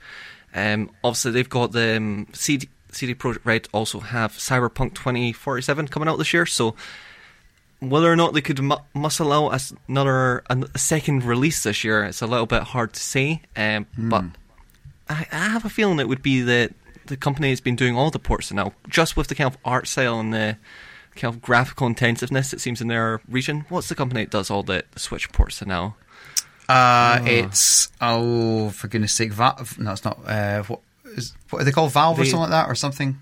Um, 0.54 0.90
obviously, 1.04 1.32
they've 1.32 1.50
got 1.50 1.72
the 1.72 1.98
um, 1.98 2.28
CD, 2.34 2.68
CD 2.92 3.16
Projekt 3.16 3.46
Red 3.46 3.68
also 3.74 4.00
have 4.00 4.34
Cyberpunk 4.34 4.96
2047 4.96 5.88
coming 5.88 6.10
out 6.10 6.18
this 6.18 6.34
year, 6.34 6.46
so 6.46 6.76
whether 7.80 8.12
or 8.12 8.16
not 8.16 8.34
they 8.34 8.42
could 8.42 8.62
mu- 8.62 8.76
muscle 8.94 9.32
out 9.32 9.72
another 9.88 10.44
a 10.50 10.78
second 10.78 11.24
release 11.24 11.64
this 11.64 11.84
year, 11.84 12.04
it's 12.04 12.22
a 12.22 12.28
little 12.28 12.46
bit 12.46 12.64
hard 12.64 12.94
to 12.94 13.00
say. 13.00 13.42
Um, 13.56 13.86
But 13.98 14.26
I, 15.10 15.28
I 15.32 15.50
have 15.50 15.66
a 15.66 15.70
feeling 15.70 16.00
it 16.00 16.08
would 16.08 16.22
be 16.24 16.42
the 16.42 16.72
the 17.08 17.18
company 17.18 17.50
that's 17.50 17.62
been 17.62 17.76
doing 17.76 17.96
all 17.96 18.12
the 18.12 18.20
ports 18.20 18.52
now, 18.52 18.74
just 18.90 19.16
with 19.18 19.28
the 19.28 19.36
kind 19.36 19.52
of 19.52 19.58
art 19.64 19.88
style 19.88 20.20
and 20.20 20.34
the 20.34 20.58
kind 21.16 21.34
of 21.34 21.42
graphical 21.42 21.88
intensiveness 21.88 22.54
it 22.54 22.62
seems 22.62 22.82
in 22.82 22.88
their 22.88 23.22
region. 23.30 23.66
What's 23.70 23.90
the 23.90 23.96
company 23.96 24.24
that 24.26 24.32
does 24.32 24.50
all 24.50 24.64
the, 24.64 24.84
the 24.92 25.00
Switch 25.00 25.32
ports 25.32 25.66
now? 25.66 25.96
Uh, 26.68 27.20
It's 27.24 27.92
oh, 28.02 28.70
for 28.72 28.88
goodness 28.88 29.14
sake, 29.14 29.32
Va- 29.32 29.56
no, 29.78 29.92
it's 29.92 30.04
not. 30.04 30.20
Uh, 30.26 30.64
what 30.64 30.80
is 31.16 31.34
what 31.50 31.62
are 31.62 31.66
they 31.66 31.72
called? 31.72 31.92
Valve 31.92 32.20
or 32.20 32.26
something 32.26 32.40
like 32.40 32.50
that, 32.50 32.70
or 32.70 32.76
something? 32.76 33.20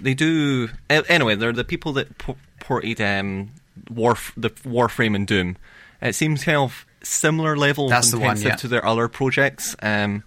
They 0.00 0.14
do 0.14 0.68
anyway. 0.88 1.34
They're 1.34 1.52
the 1.52 1.64
people 1.64 1.92
that 1.94 2.16
po- 2.18 2.36
ported 2.60 3.00
um, 3.00 3.50
Warf- 3.90 4.32
the 4.36 4.50
Warframe 4.50 5.16
and 5.16 5.26
Doom. 5.26 5.56
It 6.00 6.14
seems 6.14 6.44
kind 6.44 6.58
of 6.58 6.86
similar 7.02 7.56
level 7.56 7.86
of 7.86 7.90
That's 7.90 8.12
the 8.12 8.18
one, 8.18 8.36
intensive 8.36 8.50
yeah. 8.50 8.56
to 8.56 8.68
their 8.68 8.86
other 8.86 9.08
projects. 9.08 9.74
Um, 9.82 10.22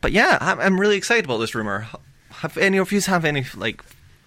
but 0.00 0.10
yeah, 0.10 0.36
I'm, 0.40 0.60
I'm 0.60 0.80
really 0.80 0.96
excited 0.96 1.24
about 1.24 1.38
this 1.38 1.54
rumor. 1.54 1.86
Have 2.44 2.58
any 2.58 2.76
of 2.76 2.92
you 2.92 3.00
have 3.00 3.24
any 3.24 3.42
like 3.56 3.82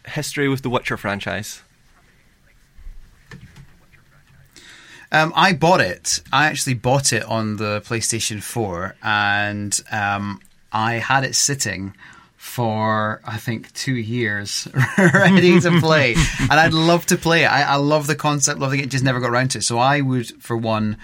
history 0.07 0.49
with 0.49 0.63
the 0.63 0.71
Witcher 0.71 0.97
franchise? 0.97 1.61
Um, 5.11 5.31
I 5.35 5.53
bought 5.53 5.81
it. 5.81 6.23
I 6.33 6.47
actually 6.47 6.73
bought 6.73 7.13
it 7.13 7.23
on 7.25 7.57
the 7.57 7.79
PlayStation 7.81 8.41
4, 8.41 8.95
and 9.03 9.79
um, 9.91 10.41
I 10.71 10.95
had 10.95 11.25
it 11.25 11.35
sitting 11.35 11.93
for 12.37 13.21
I 13.23 13.37
think 13.37 13.71
two 13.73 13.95
years, 13.95 14.67
ready 14.97 15.59
to 15.59 15.79
play. 15.79 16.15
and 16.39 16.53
I'd 16.53 16.73
love 16.73 17.05
to 17.07 17.17
play 17.17 17.43
it. 17.43 17.51
I, 17.51 17.61
I 17.61 17.75
love 17.75 18.07
the 18.07 18.15
concept, 18.15 18.59
love 18.59 18.71
the 18.71 18.77
game. 18.77 18.89
Just 18.89 19.03
never 19.03 19.19
got 19.19 19.29
around 19.29 19.51
to 19.51 19.59
it. 19.59 19.63
So 19.63 19.77
I 19.77 20.01
would, 20.01 20.41
for 20.41 20.57
one, 20.57 20.97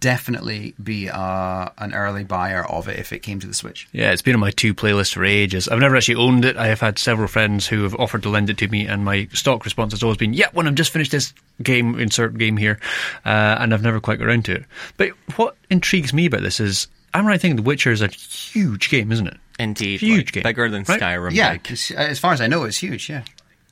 definitely 0.00 0.74
be 0.82 1.08
uh, 1.10 1.68
an 1.78 1.92
early 1.94 2.24
buyer 2.24 2.64
of 2.64 2.88
it 2.88 2.98
if 2.98 3.12
it 3.12 3.20
came 3.20 3.40
to 3.40 3.46
the 3.46 3.54
Switch. 3.54 3.88
Yeah, 3.92 4.12
it's 4.12 4.22
been 4.22 4.34
on 4.34 4.40
my 4.40 4.50
two 4.52 4.74
playlists 4.74 5.14
for 5.14 5.24
ages. 5.24 5.68
I've 5.68 5.80
never 5.80 5.96
actually 5.96 6.14
owned 6.16 6.44
it. 6.44 6.56
I 6.56 6.68
have 6.68 6.80
had 6.80 6.98
several 6.98 7.28
friends 7.28 7.66
who 7.66 7.82
have 7.82 7.94
offered 7.96 8.22
to 8.22 8.28
lend 8.28 8.48
it 8.50 8.58
to 8.58 8.68
me, 8.68 8.86
and 8.86 9.04
my 9.04 9.28
stock 9.32 9.64
response 9.64 9.92
has 9.92 10.02
always 10.02 10.18
been, 10.18 10.34
"Yeah, 10.34 10.46
when 10.52 10.68
I've 10.68 10.74
just 10.76 10.92
finished 10.92 11.10
this 11.12 11.32
game, 11.62 11.98
insert 11.98 12.38
game 12.38 12.56
here," 12.56 12.78
uh, 13.24 13.56
and 13.58 13.74
I've 13.74 13.82
never 13.82 14.00
quite 14.00 14.18
got 14.18 14.28
around 14.28 14.44
to 14.46 14.52
it. 14.56 14.64
But 14.96 15.10
what 15.36 15.56
intrigues 15.70 16.12
me 16.12 16.26
about 16.26 16.42
this 16.42 16.60
is, 16.60 16.86
I'm 17.14 17.26
right 17.26 17.40
thinking 17.40 17.56
The 17.56 17.62
Witcher 17.62 17.90
is 17.90 18.02
a 18.02 18.08
huge 18.08 18.88
game, 18.88 19.10
isn't 19.12 19.26
it? 19.26 19.36
Indeed, 19.58 20.00
Huge 20.00 20.26
like, 20.28 20.32
game, 20.32 20.42
bigger 20.44 20.68
than 20.70 20.84
right? 20.88 21.00
Skyrim. 21.00 21.32
Yeah, 21.32 21.52
big. 21.52 21.64
'cause, 21.64 21.90
uh, 21.90 21.94
as 22.00 22.18
far 22.18 22.32
as 22.32 22.40
I 22.40 22.46
know, 22.46 22.64
it's 22.64 22.78
huge. 22.78 23.10
Yeah. 23.10 23.22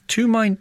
To 0.08 0.28
my, 0.28 0.56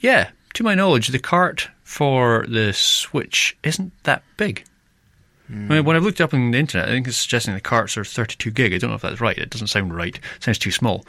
yeah, 0.00 0.30
to 0.54 0.62
my 0.62 0.74
knowledge, 0.74 1.08
the 1.08 1.18
cart 1.18 1.68
for 1.88 2.44
the 2.46 2.70
Switch 2.74 3.56
isn't 3.62 3.92
that 4.04 4.22
big. 4.36 4.62
I 5.48 5.54
mean, 5.54 5.84
when 5.86 5.96
I've 5.96 6.02
looked 6.02 6.20
it 6.20 6.24
up 6.24 6.34
on 6.34 6.50
the 6.50 6.58
internet, 6.58 6.86
I 6.90 6.92
think 6.92 7.08
it's 7.08 7.16
suggesting 7.16 7.54
the 7.54 7.60
carts 7.62 7.96
are 7.96 8.04
32 8.04 8.50
gig. 8.50 8.74
I 8.74 8.76
don't 8.78 8.90
know 8.90 8.96
if 8.96 9.00
that's 9.00 9.22
right. 9.22 9.38
It 9.38 9.48
doesn't 9.48 9.68
sound 9.68 9.96
right. 9.96 10.14
It 10.14 10.42
sounds 10.42 10.58
too 10.58 10.70
small. 10.70 11.06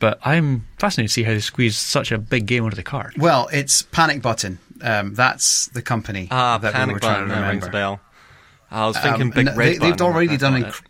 But 0.00 0.18
I'm 0.24 0.66
fascinated 0.80 1.10
to 1.10 1.12
see 1.12 1.22
how 1.22 1.30
they 1.32 1.38
squeeze 1.38 1.76
such 1.76 2.10
a 2.10 2.18
big 2.18 2.46
game 2.46 2.64
onto 2.64 2.74
the 2.74 2.82
cart. 2.82 3.16
Well, 3.16 3.48
it's 3.52 3.82
Panic 3.82 4.20
Button. 4.20 4.58
Um, 4.82 5.14
that's 5.14 5.66
the 5.68 5.82
company 5.82 6.26
Ah, 6.32 6.58
that 6.58 6.72
we 6.72 6.76
Panic 6.76 6.94
were 6.94 7.00
trying 7.00 7.12
Button. 7.14 7.28
to 7.28 7.34
That 7.34 7.40
remember. 7.40 7.52
rings 7.52 7.66
a 7.68 7.70
bell. 7.70 8.00
I 8.72 8.86
was 8.88 8.98
thinking 8.98 9.22
Um, 9.22 9.30
Big 9.30 9.46
Red 9.46 9.56
they, 9.56 9.78
They've 9.78 10.00
already 10.00 10.36
done. 10.36 10.60
Inc- 10.60 10.68
it. 10.80 10.87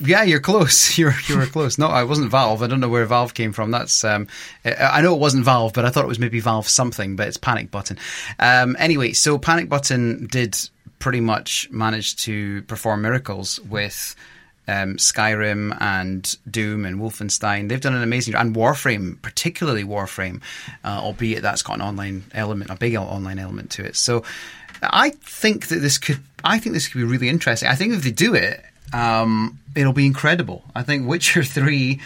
Yeah, 0.00 0.22
you're 0.22 0.40
close. 0.40 0.98
You're 0.98 1.14
you 1.26 1.38
were 1.38 1.46
close. 1.46 1.78
No, 1.78 1.86
I 1.86 2.04
wasn't 2.04 2.30
Valve. 2.30 2.62
I 2.62 2.66
don't 2.66 2.80
know 2.80 2.88
where 2.88 3.06
Valve 3.06 3.34
came 3.34 3.52
from. 3.52 3.70
That's 3.70 4.04
um, 4.04 4.26
I 4.64 4.74
I 4.74 5.00
know 5.00 5.14
it 5.14 5.20
wasn't 5.20 5.44
Valve, 5.44 5.72
but 5.72 5.84
I 5.84 5.90
thought 5.90 6.04
it 6.04 6.08
was 6.08 6.18
maybe 6.18 6.40
Valve 6.40 6.68
something. 6.68 7.16
But 7.16 7.28
it's 7.28 7.36
Panic 7.36 7.70
Button. 7.70 7.98
Um, 8.38 8.76
anyway, 8.78 9.12
so 9.12 9.38
Panic 9.38 9.68
Button 9.68 10.26
did 10.26 10.56
pretty 10.98 11.20
much 11.20 11.70
manage 11.70 12.16
to 12.24 12.62
perform 12.62 13.02
miracles 13.02 13.60
with. 13.60 14.14
Um, 14.68 14.98
Skyrim 14.98 15.76
and 15.80 16.36
Doom 16.48 16.84
and 16.84 17.00
Wolfenstein, 17.00 17.68
they've 17.68 17.80
done 17.80 17.96
an 17.96 18.04
amazing 18.04 18.36
and 18.36 18.54
Warframe, 18.54 19.20
particularly 19.20 19.82
Warframe, 19.82 20.42
uh, 20.84 21.00
albeit 21.02 21.42
that's 21.42 21.62
got 21.62 21.76
an 21.76 21.82
online 21.82 22.22
element, 22.34 22.70
a 22.70 22.76
big 22.76 22.94
online 22.94 23.40
element 23.40 23.72
to 23.72 23.84
it. 23.84 23.96
So, 23.96 24.22
I 24.80 25.10
think 25.10 25.68
that 25.68 25.80
this 25.80 25.98
could, 25.98 26.20
I 26.44 26.60
think 26.60 26.74
this 26.74 26.86
could 26.86 26.98
be 26.98 27.04
really 27.04 27.28
interesting. 27.28 27.68
I 27.68 27.74
think 27.74 27.94
if 27.94 28.04
they 28.04 28.12
do 28.12 28.34
it, 28.34 28.64
um, 28.92 29.58
it'll 29.74 29.92
be 29.92 30.06
incredible. 30.06 30.64
I 30.74 30.82
think 30.82 31.08
Witcher 31.08 31.42
Three, 31.44 32.00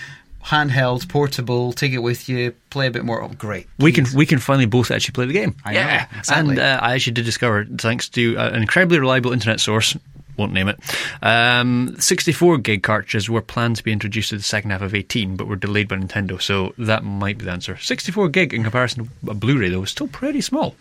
handheld, 0.44 1.08
portable, 1.08 1.72
take 1.72 1.92
it 1.92 1.98
with 1.98 2.28
you, 2.28 2.54
play 2.70 2.86
a 2.86 2.90
bit 2.90 3.04
more. 3.04 3.22
Oh, 3.22 3.28
great. 3.28 3.66
We 3.78 3.92
can 3.92 4.06
we 4.14 4.26
can 4.26 4.38
finally 4.38 4.66
both 4.66 4.90
actually 4.90 5.12
play 5.12 5.26
the 5.26 5.32
game. 5.32 5.56
I 5.64 5.72
know, 5.72 5.80
yeah, 5.80 6.06
exactly. 6.18 6.50
and 6.50 6.58
uh, 6.58 6.78
I 6.82 6.94
actually 6.94 7.14
did 7.14 7.24
discover, 7.24 7.64
thanks 7.64 8.08
to 8.10 8.36
uh, 8.36 8.50
an 8.50 8.62
incredibly 8.62 8.98
reliable 8.98 9.32
internet 9.32 9.60
source, 9.60 9.96
won't 10.36 10.52
name 10.52 10.68
it, 10.68 10.78
um, 11.22 11.96
64 11.98 12.58
gig 12.58 12.82
cartridges 12.82 13.30
were 13.30 13.40
planned 13.40 13.76
to 13.76 13.84
be 13.84 13.92
introduced 13.92 14.30
to 14.30 14.36
the 14.36 14.42
second 14.42 14.70
half 14.70 14.82
of 14.82 14.94
18, 14.94 15.36
but 15.36 15.46
were 15.46 15.56
delayed 15.56 15.88
by 15.88 15.96
Nintendo. 15.96 16.40
So 16.40 16.74
that 16.78 17.04
might 17.04 17.38
be 17.38 17.44
the 17.44 17.52
answer. 17.52 17.76
64 17.76 18.28
gig 18.28 18.52
in 18.52 18.62
comparison 18.62 19.04
to 19.04 19.30
a 19.30 19.34
Blu-ray, 19.34 19.68
though, 19.70 19.82
is 19.84 19.90
still 19.90 20.08
pretty 20.08 20.40
small. 20.40 20.74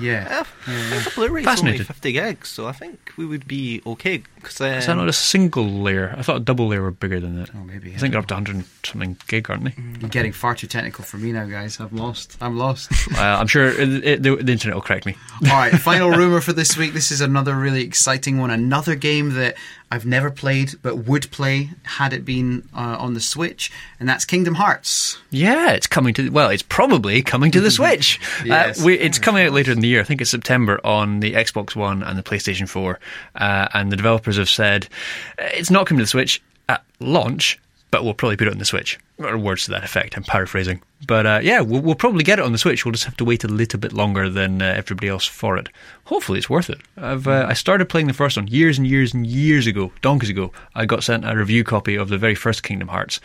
Yeah. 0.00 0.44
I 0.66 0.90
think 0.90 1.04
the 1.04 1.12
Blu-ray's 1.14 1.46
only 1.46 1.56
Fascinated. 1.56 1.86
50 1.86 2.12
gigs, 2.12 2.48
so 2.48 2.66
I 2.66 2.72
think 2.72 3.12
we 3.16 3.26
would 3.26 3.46
be 3.46 3.82
okay. 3.86 4.22
Cause, 4.42 4.60
um, 4.60 4.68
Is 4.68 4.86
that 4.86 4.96
not 4.96 5.08
a 5.08 5.12
single 5.12 5.64
layer? 5.64 6.14
I 6.16 6.22
thought 6.22 6.36
a 6.36 6.40
double 6.40 6.68
layer 6.68 6.82
were 6.82 6.90
bigger 6.90 7.20
than 7.20 7.38
that. 7.38 7.50
Oh, 7.54 7.64
maybe, 7.64 7.92
I 7.92 7.94
I 7.94 7.98
think 7.98 8.12
they're 8.12 8.20
up 8.20 8.26
to 8.26 8.34
100 8.34 8.54
and 8.56 8.64
something 8.84 9.16
gig, 9.26 9.50
aren't 9.50 9.64
they? 9.64 9.74
You're 10.00 10.10
getting 10.10 10.32
far 10.32 10.54
too 10.54 10.66
technical 10.66 11.04
for 11.04 11.16
me 11.16 11.32
now, 11.32 11.44
guys. 11.46 11.80
I'm 11.80 11.96
lost. 11.96 12.36
I'm 12.40 12.56
lost. 12.56 12.92
uh, 13.16 13.20
I'm 13.20 13.46
sure 13.46 13.66
it, 13.66 14.04
it, 14.04 14.22
the, 14.22 14.36
the 14.36 14.52
internet 14.52 14.74
will 14.74 14.82
correct 14.82 15.06
me. 15.06 15.16
All 15.44 15.56
right, 15.56 15.72
final 15.72 16.10
rumor 16.18 16.40
for 16.40 16.52
this 16.52 16.76
week. 16.76 16.92
This 16.92 17.10
is 17.10 17.20
another 17.20 17.54
really 17.54 17.82
exciting 17.82 18.38
one. 18.38 18.50
Another 18.50 18.94
game 18.94 19.34
that 19.34 19.56
I've 19.90 20.04
never 20.04 20.30
played 20.30 20.74
but 20.82 20.96
would 21.06 21.30
play 21.30 21.70
had 21.84 22.12
it 22.12 22.24
been 22.24 22.68
uh, 22.74 22.96
on 22.98 23.14
the 23.14 23.20
Switch, 23.20 23.70
and 24.00 24.08
that's 24.08 24.24
Kingdom 24.24 24.54
Hearts. 24.54 25.18
Yeah, 25.30 25.72
it's 25.72 25.86
coming 25.86 26.12
to 26.14 26.28
well, 26.30 26.50
it's 26.50 26.62
probably 26.62 27.22
coming 27.22 27.50
to 27.52 27.60
the 27.60 27.70
Switch. 27.78 28.18
Yes. 28.44 28.80
uh, 28.80 28.84
we, 28.84 28.98
it's 28.98 29.18
coming 29.18 29.46
out 29.46 29.52
later 29.52 29.70
in 29.72 29.80
the 29.80 29.88
year. 29.88 30.00
I 30.00 30.04
think 30.04 30.20
it's 30.20 30.30
September 30.30 30.80
on 30.84 31.20
the 31.20 31.34
Xbox 31.34 31.76
One 31.76 32.02
and 32.02 32.18
the 32.18 32.22
PlayStation 32.22 32.68
Four. 32.68 32.98
Uh, 33.36 33.68
and 33.74 33.92
the 33.92 33.96
developers 33.96 34.36
have 34.38 34.48
said 34.48 34.88
uh, 35.38 35.44
it's 35.54 35.70
not 35.70 35.86
coming 35.86 35.98
to 35.98 36.04
the 36.04 36.08
Switch 36.08 36.42
at 36.68 36.82
launch, 36.98 37.58
but 37.96 38.04
we'll 38.04 38.12
probably 38.12 38.36
put 38.36 38.46
it 38.46 38.52
on 38.52 38.58
the 38.58 38.66
Switch. 38.66 38.98
Or 39.18 39.38
words 39.38 39.64
to 39.64 39.70
that 39.70 39.82
effect. 39.82 40.18
I'm 40.18 40.22
paraphrasing, 40.22 40.82
but 41.06 41.24
uh, 41.24 41.40
yeah, 41.42 41.62
we'll, 41.62 41.80
we'll 41.80 41.94
probably 41.94 42.22
get 42.22 42.38
it 42.38 42.44
on 42.44 42.52
the 42.52 42.58
Switch. 42.58 42.84
We'll 42.84 42.92
just 42.92 43.06
have 43.06 43.16
to 43.16 43.24
wait 43.24 43.42
a 43.42 43.48
little 43.48 43.80
bit 43.80 43.94
longer 43.94 44.28
than 44.28 44.60
uh, 44.60 44.66
everybody 44.66 45.08
else 45.08 45.24
for 45.24 45.56
it. 45.56 45.70
Hopefully, 46.04 46.36
it's 46.36 46.50
worth 46.50 46.68
it. 46.68 46.78
I've 46.98 47.26
uh, 47.26 47.46
I 47.48 47.54
started 47.54 47.88
playing 47.88 48.08
the 48.08 48.12
first 48.12 48.36
one 48.36 48.48
years 48.48 48.76
and 48.76 48.86
years 48.86 49.14
and 49.14 49.26
years 49.26 49.66
ago, 49.66 49.90
donkeys 50.02 50.28
ago. 50.28 50.52
I 50.74 50.84
got 50.84 51.04
sent 51.04 51.24
a 51.24 51.34
review 51.34 51.64
copy 51.64 51.96
of 51.96 52.10
the 52.10 52.18
very 52.18 52.34
first 52.34 52.64
Kingdom 52.64 52.88
Hearts. 52.88 53.18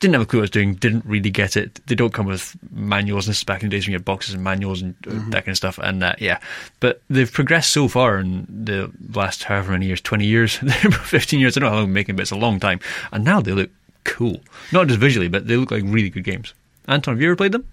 Didn't 0.00 0.14
have 0.14 0.22
a 0.22 0.26
clue 0.26 0.38
what 0.38 0.42
I 0.42 0.44
was 0.44 0.50
doing. 0.50 0.74
Didn't 0.76 1.04
really 1.04 1.28
get 1.28 1.56
it. 1.58 1.86
They 1.86 1.96
don't 1.96 2.14
come 2.14 2.24
with 2.24 2.56
manuals. 2.70 3.26
This 3.26 3.38
is 3.38 3.44
back 3.44 3.62
in 3.62 3.68
the 3.68 3.76
days 3.76 3.84
when 3.84 3.92
you 3.92 3.98
had 3.98 4.04
boxes 4.06 4.32
and 4.32 4.42
manuals 4.42 4.80
and 4.80 4.94
uh, 5.06 5.10
that 5.30 5.44
kind 5.44 5.48
of 5.48 5.56
stuff. 5.58 5.78
And 5.82 6.02
uh, 6.02 6.14
yeah, 6.20 6.38
but 6.80 7.02
they've 7.10 7.30
progressed 7.30 7.72
so 7.72 7.88
far 7.88 8.16
in 8.16 8.46
the 8.48 8.90
last 9.12 9.44
however 9.44 9.72
many 9.72 9.84
years, 9.84 10.00
twenty 10.00 10.24
years, 10.24 10.54
fifteen 11.02 11.38
years. 11.40 11.54
I 11.56 11.60
don't 11.60 11.66
know 11.66 11.70
how 11.70 11.76
long 11.80 11.88
I'm 11.88 11.92
making, 11.92 12.16
but 12.16 12.22
it's 12.22 12.30
a 12.30 12.36
long 12.36 12.60
time. 12.60 12.80
And 13.12 13.24
now 13.24 13.42
they 13.42 13.52
look 13.52 13.70
cool, 14.08 14.40
not 14.72 14.88
just 14.88 14.98
visually, 14.98 15.28
but 15.28 15.46
they 15.46 15.56
look 15.56 15.70
like 15.70 15.82
really 15.86 16.10
good 16.10 16.24
games. 16.24 16.54
Anton, 16.86 17.14
have 17.14 17.20
you 17.22 17.28
ever 17.28 17.36
played 17.36 17.52
them? 17.52 17.66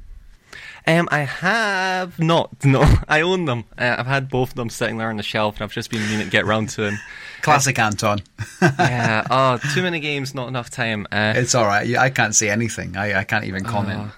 Um, 0.87 1.09
I 1.11 1.19
have 1.19 2.19
not. 2.19 2.51
No, 2.63 2.83
I 3.07 3.21
own 3.21 3.45
them. 3.45 3.63
Uh, 3.77 3.95
I've 3.97 4.05
had 4.05 4.29
both 4.29 4.49
of 4.49 4.55
them 4.55 4.69
sitting 4.69 4.97
there 4.97 5.09
on 5.09 5.17
the 5.17 5.23
shelf, 5.23 5.55
and 5.55 5.63
I've 5.63 5.71
just 5.71 5.89
been 5.89 6.01
meaning 6.07 6.25
to 6.25 6.31
get 6.31 6.45
round 6.45 6.69
to 6.69 6.81
them. 6.81 6.99
Classic 7.41 7.77
Anton. 7.79 8.19
yeah. 8.61 9.25
Oh, 9.31 9.59
too 9.73 9.81
many 9.81 9.99
games, 9.99 10.35
not 10.35 10.47
enough 10.47 10.69
time. 10.69 11.07
Uh, 11.11 11.33
It's 11.35 11.55
all 11.55 11.65
right. 11.65 11.95
I 11.97 12.09
can't 12.11 12.35
say 12.35 12.49
anything. 12.49 12.95
I, 12.97 13.19
I 13.21 13.23
can't 13.23 13.45
even 13.45 13.63
comment. 13.63 14.11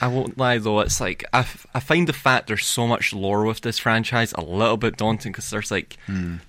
I 0.00 0.06
won't 0.06 0.38
lie 0.38 0.58
though, 0.58 0.78
it's 0.80 1.00
like 1.00 1.24
I, 1.32 1.40
f- 1.40 1.66
I 1.74 1.80
find 1.80 2.06
the 2.06 2.12
fact 2.12 2.46
there's 2.46 2.64
so 2.64 2.86
much 2.86 3.12
lore 3.12 3.44
with 3.44 3.62
this 3.62 3.78
franchise 3.78 4.32
a 4.34 4.42
little 4.42 4.76
bit 4.76 4.96
daunting 4.96 5.32
because 5.32 5.50
there's 5.50 5.72
like 5.72 5.96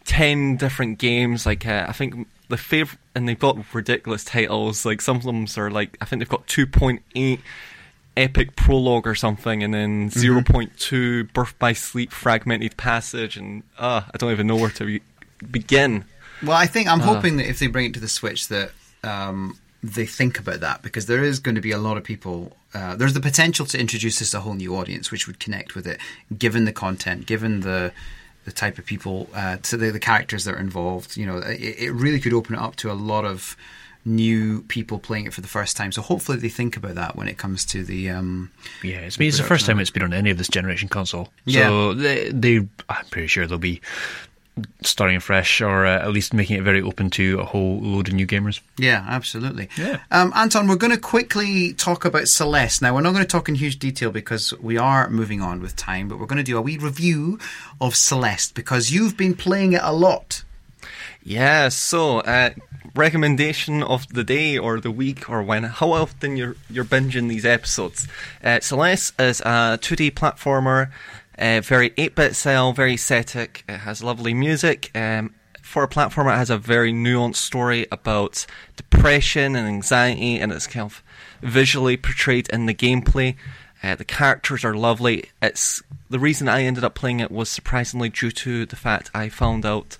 ten 0.05 0.55
different 0.55 0.99
games. 0.99 1.45
Like 1.47 1.65
uh, 1.65 1.85
I 1.87 1.93
think 1.93 2.27
the 2.49 2.57
favorite, 2.57 2.99
and 3.15 3.27
they've 3.27 3.39
got 3.39 3.57
ridiculous 3.73 4.23
titles. 4.23 4.85
Like 4.85 5.01
some 5.01 5.17
of 5.17 5.23
them 5.23 5.45
are 5.57 5.71
like 5.71 5.97
I 6.01 6.05
think 6.05 6.19
they've 6.19 6.29
got 6.29 6.45
two 6.47 6.67
point 6.67 7.01
eight 7.15 7.39
epic 8.17 8.55
prologue 8.55 9.07
or 9.07 9.15
something, 9.15 9.63
and 9.63 9.73
then 9.73 10.11
point 10.43 10.77
two 10.77 11.23
birth 11.25 11.57
by 11.57 11.73
sleep 11.73 12.11
fragmented 12.11 12.75
passage, 12.75 13.37
and 13.37 13.63
uh, 13.77 14.01
I 14.13 14.17
don't 14.17 14.31
even 14.31 14.47
know 14.47 14.57
where 14.57 14.71
to 14.71 14.85
be- 14.85 15.01
begin. 15.49 16.05
Well, 16.43 16.57
I 16.57 16.67
think 16.67 16.87
I'm 16.87 16.99
hoping 16.99 17.37
that 17.37 17.47
if 17.47 17.59
they 17.59 17.67
bring 17.67 17.85
it 17.85 17.93
to 17.95 17.99
the 17.99 18.07
Switch, 18.07 18.47
that 18.47 18.71
um, 19.03 19.57
they 19.83 20.05
think 20.05 20.39
about 20.39 20.61
that 20.61 20.81
because 20.81 21.05
there 21.05 21.23
is 21.23 21.39
going 21.39 21.55
to 21.55 21.61
be 21.61 21.71
a 21.71 21.77
lot 21.77 21.97
of 21.97 22.03
people. 22.03 22.55
Uh, 22.73 22.95
there's 22.95 23.13
the 23.13 23.19
potential 23.19 23.65
to 23.65 23.79
introduce 23.79 24.19
this 24.19 24.31
to 24.31 24.37
a 24.37 24.41
whole 24.41 24.53
new 24.53 24.75
audience, 24.75 25.11
which 25.11 25.27
would 25.27 25.39
connect 25.39 25.75
with 25.75 25.87
it, 25.87 25.99
given 26.37 26.65
the 26.65 26.73
content, 26.73 27.25
given 27.25 27.61
the 27.61 27.91
the 28.49 28.55
type 28.55 28.79
of 28.79 28.85
people, 28.85 29.29
uh, 29.33 29.57
to 29.57 29.77
the, 29.77 29.91
the 29.91 29.99
characters 29.99 30.43
that 30.45 30.55
are 30.55 30.59
involved. 30.59 31.15
You 31.15 31.25
know, 31.25 31.37
it, 31.37 31.75
it 31.85 31.91
really 31.91 32.19
could 32.19 32.33
open 32.33 32.55
it 32.55 32.61
up 32.61 32.75
to 32.77 32.91
a 32.91 32.97
lot 33.11 33.25
of 33.25 33.55
new 34.05 34.63
people 34.63 34.97
playing 34.97 35.25
it 35.27 35.33
for 35.33 35.41
the 35.41 35.47
first 35.47 35.77
time. 35.77 35.91
So 35.91 36.01
hopefully 36.01 36.37
they 36.37 36.49
think 36.49 36.77
about 36.77 36.95
that 36.95 37.15
when 37.15 37.27
it 37.27 37.37
comes 37.37 37.65
to 37.65 37.83
the. 37.83 38.09
Um, 38.09 38.51
Yeah, 38.81 38.99
it's, 38.99 39.19
it's 39.19 39.37
the 39.37 39.43
first 39.43 39.65
time 39.65 39.79
it's 39.79 39.91
been 39.91 40.03
on 40.03 40.13
any 40.13 40.31
of 40.31 40.37
this 40.37 40.47
generation 40.47 40.89
console. 40.89 41.29
Yeah. 41.45 41.67
So 41.67 41.93
they, 41.93 42.29
they, 42.29 42.67
I'm 42.87 43.05
pretty 43.11 43.27
sure 43.27 43.45
they'll 43.45 43.57
be 43.57 43.81
starting 44.81 45.19
fresh 45.19 45.61
or 45.61 45.85
uh, 45.85 45.99
at 45.99 46.11
least 46.11 46.33
making 46.33 46.57
it 46.57 46.63
very 46.63 46.81
open 46.81 47.09
to 47.11 47.39
a 47.39 47.45
whole 47.45 47.79
load 47.79 48.07
of 48.07 48.13
new 48.13 48.27
gamers. 48.27 48.61
Yeah, 48.77 49.05
absolutely. 49.07 49.69
Yeah. 49.77 49.99
Um, 50.11 50.31
Anton, 50.35 50.67
we're 50.67 50.75
going 50.75 50.93
to 50.93 50.99
quickly 50.99 51.73
talk 51.73 52.05
about 52.05 52.27
Celeste. 52.27 52.81
Now, 52.81 52.93
we're 52.93 53.01
not 53.01 53.13
going 53.13 53.23
to 53.23 53.27
talk 53.27 53.49
in 53.49 53.55
huge 53.55 53.79
detail 53.79 54.11
because 54.11 54.53
we 54.59 54.77
are 54.77 55.09
moving 55.09 55.41
on 55.41 55.61
with 55.61 55.75
time, 55.75 56.07
but 56.07 56.19
we're 56.19 56.25
going 56.25 56.37
to 56.37 56.43
do 56.43 56.57
a 56.57 56.61
wee 56.61 56.77
review 56.77 57.39
of 57.81 57.95
Celeste 57.95 58.55
because 58.55 58.91
you've 58.91 59.17
been 59.17 59.33
playing 59.33 59.73
it 59.73 59.81
a 59.83 59.93
lot. 59.93 60.43
Yeah, 61.23 61.69
so 61.69 62.19
uh, 62.19 62.51
recommendation 62.95 63.83
of 63.83 64.07
the 64.09 64.23
day 64.23 64.57
or 64.57 64.79
the 64.79 64.91
week 64.91 65.29
or 65.29 65.43
when 65.43 65.63
how 65.63 65.91
often 65.91 66.37
you're 66.37 66.55
you're 66.69 66.85
binging 66.85 67.29
these 67.29 67.45
episodes. 67.45 68.07
Uh, 68.43 68.59
Celeste 68.59 69.19
is 69.19 69.41
a 69.41 69.77
2D 69.81 70.11
platformer, 70.11 70.91
uh, 71.39 71.61
very 71.61 71.91
8-bit 71.91 72.35
style, 72.35 72.73
very 72.73 72.93
aesthetic. 72.93 73.63
It 73.67 73.79
has 73.79 74.03
lovely 74.03 74.33
music. 74.33 74.91
Um, 74.95 75.33
for 75.61 75.83
a 75.83 75.87
platformer, 75.87 76.33
it 76.33 76.37
has 76.37 76.49
a 76.49 76.57
very 76.57 76.91
nuanced 76.91 77.35
story 77.35 77.85
about 77.91 78.45
depression 78.75 79.55
and 79.55 79.67
anxiety, 79.67 80.37
and 80.37 80.51
it's 80.51 80.67
kind 80.67 80.85
of 80.85 81.03
visually 81.41 81.95
portrayed 81.95 82.49
in 82.49 82.65
the 82.65 82.73
gameplay. 82.73 83.35
Uh, 83.81 83.95
the 83.95 84.03
characters 84.03 84.65
are 84.65 84.73
lovely. 84.73 85.29
It's 85.41 85.81
the 86.09 86.19
reason 86.19 86.49
I 86.49 86.63
ended 86.63 86.83
up 86.83 86.95
playing 86.95 87.19
it 87.19 87.31
was 87.31 87.49
surprisingly 87.49 88.09
due 88.09 88.31
to 88.31 88.65
the 88.65 88.75
fact 88.75 89.11
I 89.13 89.29
found 89.29 89.65
out 89.65 89.97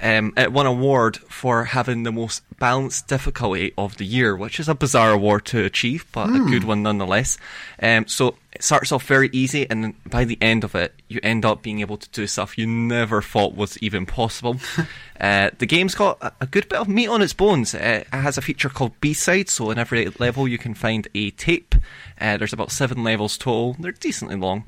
um, 0.00 0.32
it 0.36 0.52
won 0.52 0.66
an 0.66 0.72
award 0.72 1.16
for 1.16 1.64
having 1.64 2.02
the 2.02 2.12
most 2.12 2.42
balanced 2.58 3.08
difficulty 3.08 3.72
of 3.78 3.96
the 3.96 4.04
year, 4.04 4.36
which 4.36 4.58
is 4.58 4.68
a 4.68 4.74
bizarre 4.74 5.12
award 5.12 5.44
to 5.46 5.64
achieve, 5.64 6.04
but 6.12 6.28
a 6.28 6.38
good 6.38 6.64
one 6.64 6.82
nonetheless. 6.82 7.38
Um, 7.80 8.06
so 8.06 8.36
it 8.52 8.62
starts 8.62 8.92
off 8.92 9.04
very 9.04 9.30
easy, 9.32 9.68
and 9.68 9.94
by 10.08 10.24
the 10.24 10.38
end 10.40 10.64
of 10.64 10.74
it, 10.74 10.94
you 11.08 11.20
end 11.22 11.44
up 11.44 11.62
being 11.62 11.80
able 11.80 11.96
to 11.96 12.08
do 12.10 12.26
stuff 12.26 12.58
you 12.58 12.66
never 12.66 13.22
thought 13.22 13.54
was 13.54 13.78
even 13.78 14.06
possible. 14.06 14.56
uh, 15.20 15.50
the 15.58 15.66
game's 15.66 15.94
got 15.94 16.18
a, 16.20 16.32
a 16.40 16.46
good 16.46 16.68
bit 16.68 16.80
of 16.80 16.88
meat 16.88 17.08
on 17.08 17.22
its 17.22 17.32
bones. 17.32 17.74
Uh, 17.74 18.02
it 18.02 18.08
has 18.12 18.38
a 18.38 18.42
feature 18.42 18.68
called 18.68 19.00
B-side, 19.00 19.48
so 19.48 19.70
in 19.70 19.78
every 19.78 20.06
level 20.18 20.48
you 20.48 20.58
can 20.58 20.74
find 20.74 21.08
a 21.14 21.30
tape. 21.32 21.74
Uh, 22.20 22.36
there's 22.36 22.52
about 22.52 22.70
seven 22.70 23.02
levels 23.04 23.36
total. 23.38 23.76
They're 23.78 23.92
decently 23.92 24.36
long. 24.36 24.64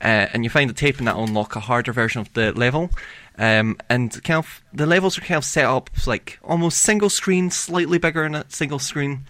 Uh, 0.00 0.28
and 0.32 0.44
you 0.44 0.50
find 0.50 0.70
a 0.70 0.74
tape 0.74 0.98
and 0.98 1.06
that'll 1.06 1.24
unlock 1.24 1.56
a 1.56 1.60
harder 1.60 1.92
version 1.92 2.20
of 2.20 2.32
the 2.32 2.52
level. 2.52 2.90
Um, 3.38 3.78
and 3.88 4.10
kind 4.24 4.38
of 4.38 4.62
the 4.72 4.86
levels 4.86 5.16
are 5.18 5.22
kind 5.22 5.38
of 5.38 5.44
set 5.44 5.64
up 5.64 5.90
like 6.06 6.38
almost 6.42 6.78
single 6.78 7.10
screen, 7.10 7.50
slightly 7.50 7.98
bigger 7.98 8.22
than 8.22 8.34
a 8.34 8.44
single 8.48 8.78
screen. 8.78 9.26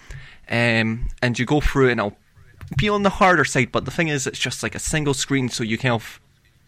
Um, 0.49 1.09
and 1.23 1.39
you 1.39 1.47
go 1.47 1.61
through 1.61 1.89
it 1.89 1.93
and 1.93 2.01
it'll 2.01 2.17
be 2.77 2.89
on 2.89 3.03
the 3.03 3.11
harder 3.11 3.45
side. 3.45 3.73
But 3.73 3.85
the 3.85 3.91
thing 3.91 4.09
is, 4.09 4.27
it's 4.27 4.39
just 4.39 4.63
like 4.63 4.75
a 4.75 4.81
single 4.81 5.15
screen, 5.15 5.49
so 5.49 5.63
you 5.63 5.79
kind 5.79 5.95
of 5.95 6.21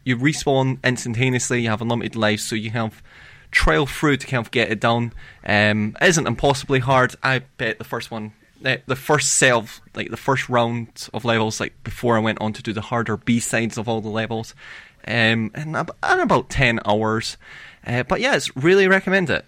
you 0.05 0.17
respawn 0.17 0.83
instantaneously. 0.85 1.63
You 1.63 1.71
have 1.71 1.81
unlimited 1.81 2.17
lives, 2.17 2.45
so 2.45 2.55
you 2.55 2.71
of 2.73 3.03
trail 3.51 3.87
through 3.87 4.17
to 4.17 4.27
kind 4.27 4.45
of 4.45 4.51
get 4.51 4.71
it 4.71 4.81
done. 4.81 5.13
Um, 5.45 5.97
it 6.01 6.09
isn't 6.09 6.27
impossibly 6.27 6.81
hard. 6.81 7.15
I 7.23 7.41
bet 7.59 7.79
the 7.79 7.85
first 7.85 8.11
one 8.11 8.33
the 8.87 8.97
first 8.97 9.35
set 9.35 9.53
of 9.53 9.81
like 9.95 10.11
the 10.11 10.17
first 10.17 10.49
round 10.49 11.09
of 11.15 11.25
levels, 11.25 11.61
like 11.61 11.75
before 11.85 12.17
I 12.17 12.21
went 12.21 12.41
on 12.41 12.53
to 12.55 12.63
do 12.63 12.73
the 12.73 12.81
harder 12.81 13.17
B 13.17 13.41
sides 13.41 13.77
of 13.79 13.89
all 13.89 14.01
the 14.01 14.09
levels, 14.09 14.55
um, 15.07 15.51
in 15.55 15.75
about 15.75 16.49
ten 16.51 16.81
hours. 16.87 17.37
Uh, 17.87 18.03
but 18.05 18.21
yeah, 18.21 18.35
it's 18.37 18.55
really 18.57 18.87
recommend 18.89 19.29
it. 19.31 19.45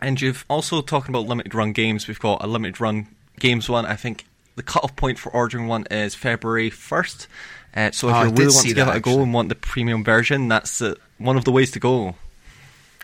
And 0.00 0.20
you've 0.20 0.44
also 0.48 0.82
talking 0.82 1.14
about 1.14 1.26
limited 1.26 1.54
run 1.54 1.72
games. 1.72 2.06
We've 2.08 2.18
got 2.20 2.42
a 2.42 2.46
limited 2.46 2.80
run 2.80 3.08
games 3.38 3.68
one. 3.68 3.86
I 3.86 3.96
think 3.96 4.24
the 4.54 4.62
cutoff 4.62 4.96
point 4.96 5.18
for 5.18 5.30
ordering 5.32 5.66
one 5.66 5.84
is 5.90 6.14
February 6.14 6.70
first. 6.70 7.28
Uh, 7.74 7.90
so 7.90 8.08
if 8.08 8.14
Oh, 8.14 8.22
you 8.24 8.30
really 8.30 8.54
want 8.54 8.66
to 8.68 8.74
give 8.74 8.88
it 8.88 8.96
a 8.96 9.00
go 9.00 9.10
actually. 9.10 9.22
and 9.24 9.34
want 9.34 9.48
the 9.50 9.54
premium 9.54 10.02
version, 10.04 10.48
that's 10.48 10.80
uh, 10.80 10.94
one 11.18 11.36
of 11.36 11.44
the 11.44 11.52
ways 11.52 11.70
to 11.72 11.80
go. 11.80 12.14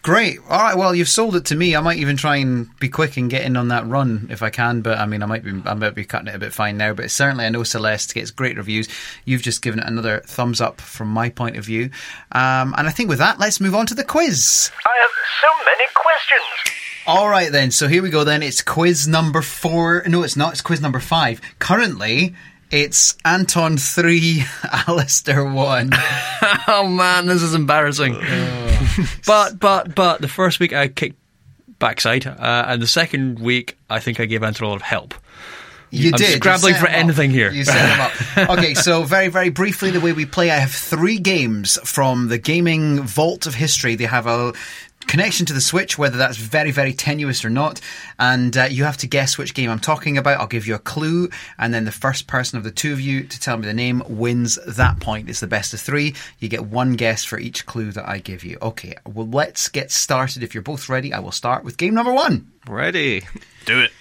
Great. 0.02 0.40
All 0.48 0.60
right. 0.60 0.76
Well, 0.76 0.96
you've 0.96 1.08
sold 1.08 1.36
it 1.36 1.44
to 1.46 1.54
me. 1.54 1.76
I 1.76 1.80
might 1.80 1.98
even 1.98 2.16
try 2.16 2.36
and 2.36 2.68
be 2.80 2.88
quick 2.88 3.16
and 3.16 3.30
get 3.30 3.44
in 3.44 3.56
on 3.56 3.68
that 3.68 3.86
run 3.86 4.26
if 4.30 4.42
I 4.42 4.50
can. 4.50 4.80
But 4.80 4.98
I 4.98 5.06
mean, 5.06 5.22
I 5.22 5.26
might 5.26 5.44
be 5.44 5.52
I 5.64 5.74
might 5.74 5.94
be 5.94 6.04
cutting 6.04 6.26
it 6.26 6.34
a 6.34 6.40
bit 6.40 6.52
fine 6.52 6.76
now. 6.76 6.92
But 6.92 7.12
certainly, 7.12 7.44
I 7.44 7.50
know 7.50 7.62
Celeste 7.62 8.12
gets 8.12 8.32
great 8.32 8.56
reviews. 8.56 8.88
You've 9.24 9.42
just 9.42 9.62
given 9.62 9.78
it 9.78 9.86
another 9.86 10.20
thumbs 10.26 10.60
up 10.60 10.80
from 10.80 11.08
my 11.08 11.28
point 11.28 11.56
of 11.56 11.64
view. 11.64 11.90
Um, 12.32 12.74
and 12.76 12.88
I 12.88 12.90
think 12.90 13.10
with 13.10 13.18
that, 13.18 13.38
let's 13.38 13.60
move 13.60 13.76
on 13.76 13.86
to 13.86 13.94
the 13.94 14.02
quiz. 14.02 14.72
I 14.84 15.00
have 15.02 15.10
so 15.40 15.64
many 15.64 15.88
questions. 15.94 16.76
All 17.06 17.28
right 17.28 17.52
then. 17.52 17.70
So 17.70 17.86
here 17.86 18.02
we 18.02 18.10
go. 18.10 18.24
Then 18.24 18.42
it's 18.42 18.60
quiz 18.60 19.06
number 19.06 19.40
four. 19.40 20.02
No, 20.08 20.24
it's 20.24 20.36
not. 20.36 20.52
It's 20.52 20.62
quiz 20.62 20.80
number 20.80 20.98
five. 20.98 21.40
Currently, 21.60 22.34
it's 22.72 23.16
Anton 23.24 23.76
three, 23.76 24.42
Alastair 24.88 25.44
one. 25.44 25.90
oh 26.66 26.88
man, 26.88 27.26
this 27.26 27.42
is 27.42 27.54
embarrassing. 27.54 28.16
but 29.26 29.58
but 29.58 29.94
but 29.94 30.20
the 30.20 30.28
first 30.28 30.60
week 30.60 30.72
I 30.72 30.88
kicked 30.88 31.18
backside, 31.78 32.26
uh, 32.26 32.64
and 32.68 32.80
the 32.80 32.86
second 32.86 33.38
week 33.38 33.76
I 33.90 34.00
think 34.00 34.20
I 34.20 34.26
gave 34.26 34.42
Anton 34.42 34.66
a 34.66 34.70
lot 34.70 34.76
of 34.76 34.82
help. 34.82 35.14
You 35.90 36.08
I'm 36.08 36.16
did. 36.16 36.36
Scrabbling 36.36 36.74
for 36.74 36.86
him 36.86 36.94
up. 36.94 36.98
anything 37.00 37.30
here. 37.30 37.50
You 37.50 37.64
set 37.64 37.90
him 37.90 38.00
up. 38.00 38.12
Okay, 38.58 38.72
so 38.72 39.02
very, 39.02 39.28
very 39.28 39.50
briefly, 39.50 39.90
the 39.90 40.00
way 40.00 40.12
we 40.14 40.24
play, 40.24 40.50
I 40.50 40.56
have 40.56 40.70
three 40.72 41.18
games 41.18 41.78
from 41.84 42.28
the 42.28 42.38
gaming 42.38 43.02
vault 43.02 43.46
of 43.46 43.54
history. 43.54 43.94
They 43.94 44.06
have 44.06 44.26
a 44.26 44.54
connection 45.06 45.46
to 45.46 45.52
the 45.52 45.60
Switch, 45.60 45.98
whether 45.98 46.18
that's 46.18 46.36
very, 46.36 46.70
very 46.70 46.92
tenuous 46.92 47.44
or 47.44 47.50
not. 47.50 47.80
And 48.18 48.56
uh, 48.56 48.64
you 48.64 48.84
have 48.84 48.96
to 48.98 49.06
guess 49.06 49.38
which 49.38 49.54
game 49.54 49.70
I'm 49.70 49.78
talking 49.78 50.18
about. 50.18 50.40
I'll 50.40 50.46
give 50.46 50.66
you 50.66 50.74
a 50.74 50.78
clue, 50.78 51.28
and 51.58 51.72
then 51.72 51.84
the 51.84 51.92
first 51.92 52.26
person 52.26 52.58
of 52.58 52.64
the 52.64 52.70
two 52.70 52.92
of 52.92 53.00
you 53.00 53.24
to 53.24 53.40
tell 53.40 53.56
me 53.56 53.66
the 53.66 53.74
name 53.74 54.02
wins 54.08 54.58
that 54.66 55.00
point. 55.00 55.28
It's 55.28 55.40
the 55.40 55.46
best 55.46 55.74
of 55.74 55.80
three. 55.80 56.14
You 56.38 56.48
get 56.48 56.64
one 56.64 56.94
guess 56.94 57.24
for 57.24 57.38
each 57.38 57.66
clue 57.66 57.92
that 57.92 58.08
I 58.08 58.18
give 58.18 58.44
you. 58.44 58.58
Okay, 58.62 58.94
well, 59.06 59.28
let's 59.28 59.68
get 59.68 59.90
started. 59.90 60.42
If 60.42 60.54
you're 60.54 60.62
both 60.62 60.88
ready, 60.88 61.12
I 61.12 61.20
will 61.20 61.32
start 61.32 61.64
with 61.64 61.76
game 61.76 61.94
number 61.94 62.12
one. 62.12 62.50
Ready. 62.68 63.22
Do 63.66 63.80
it. 63.80 63.92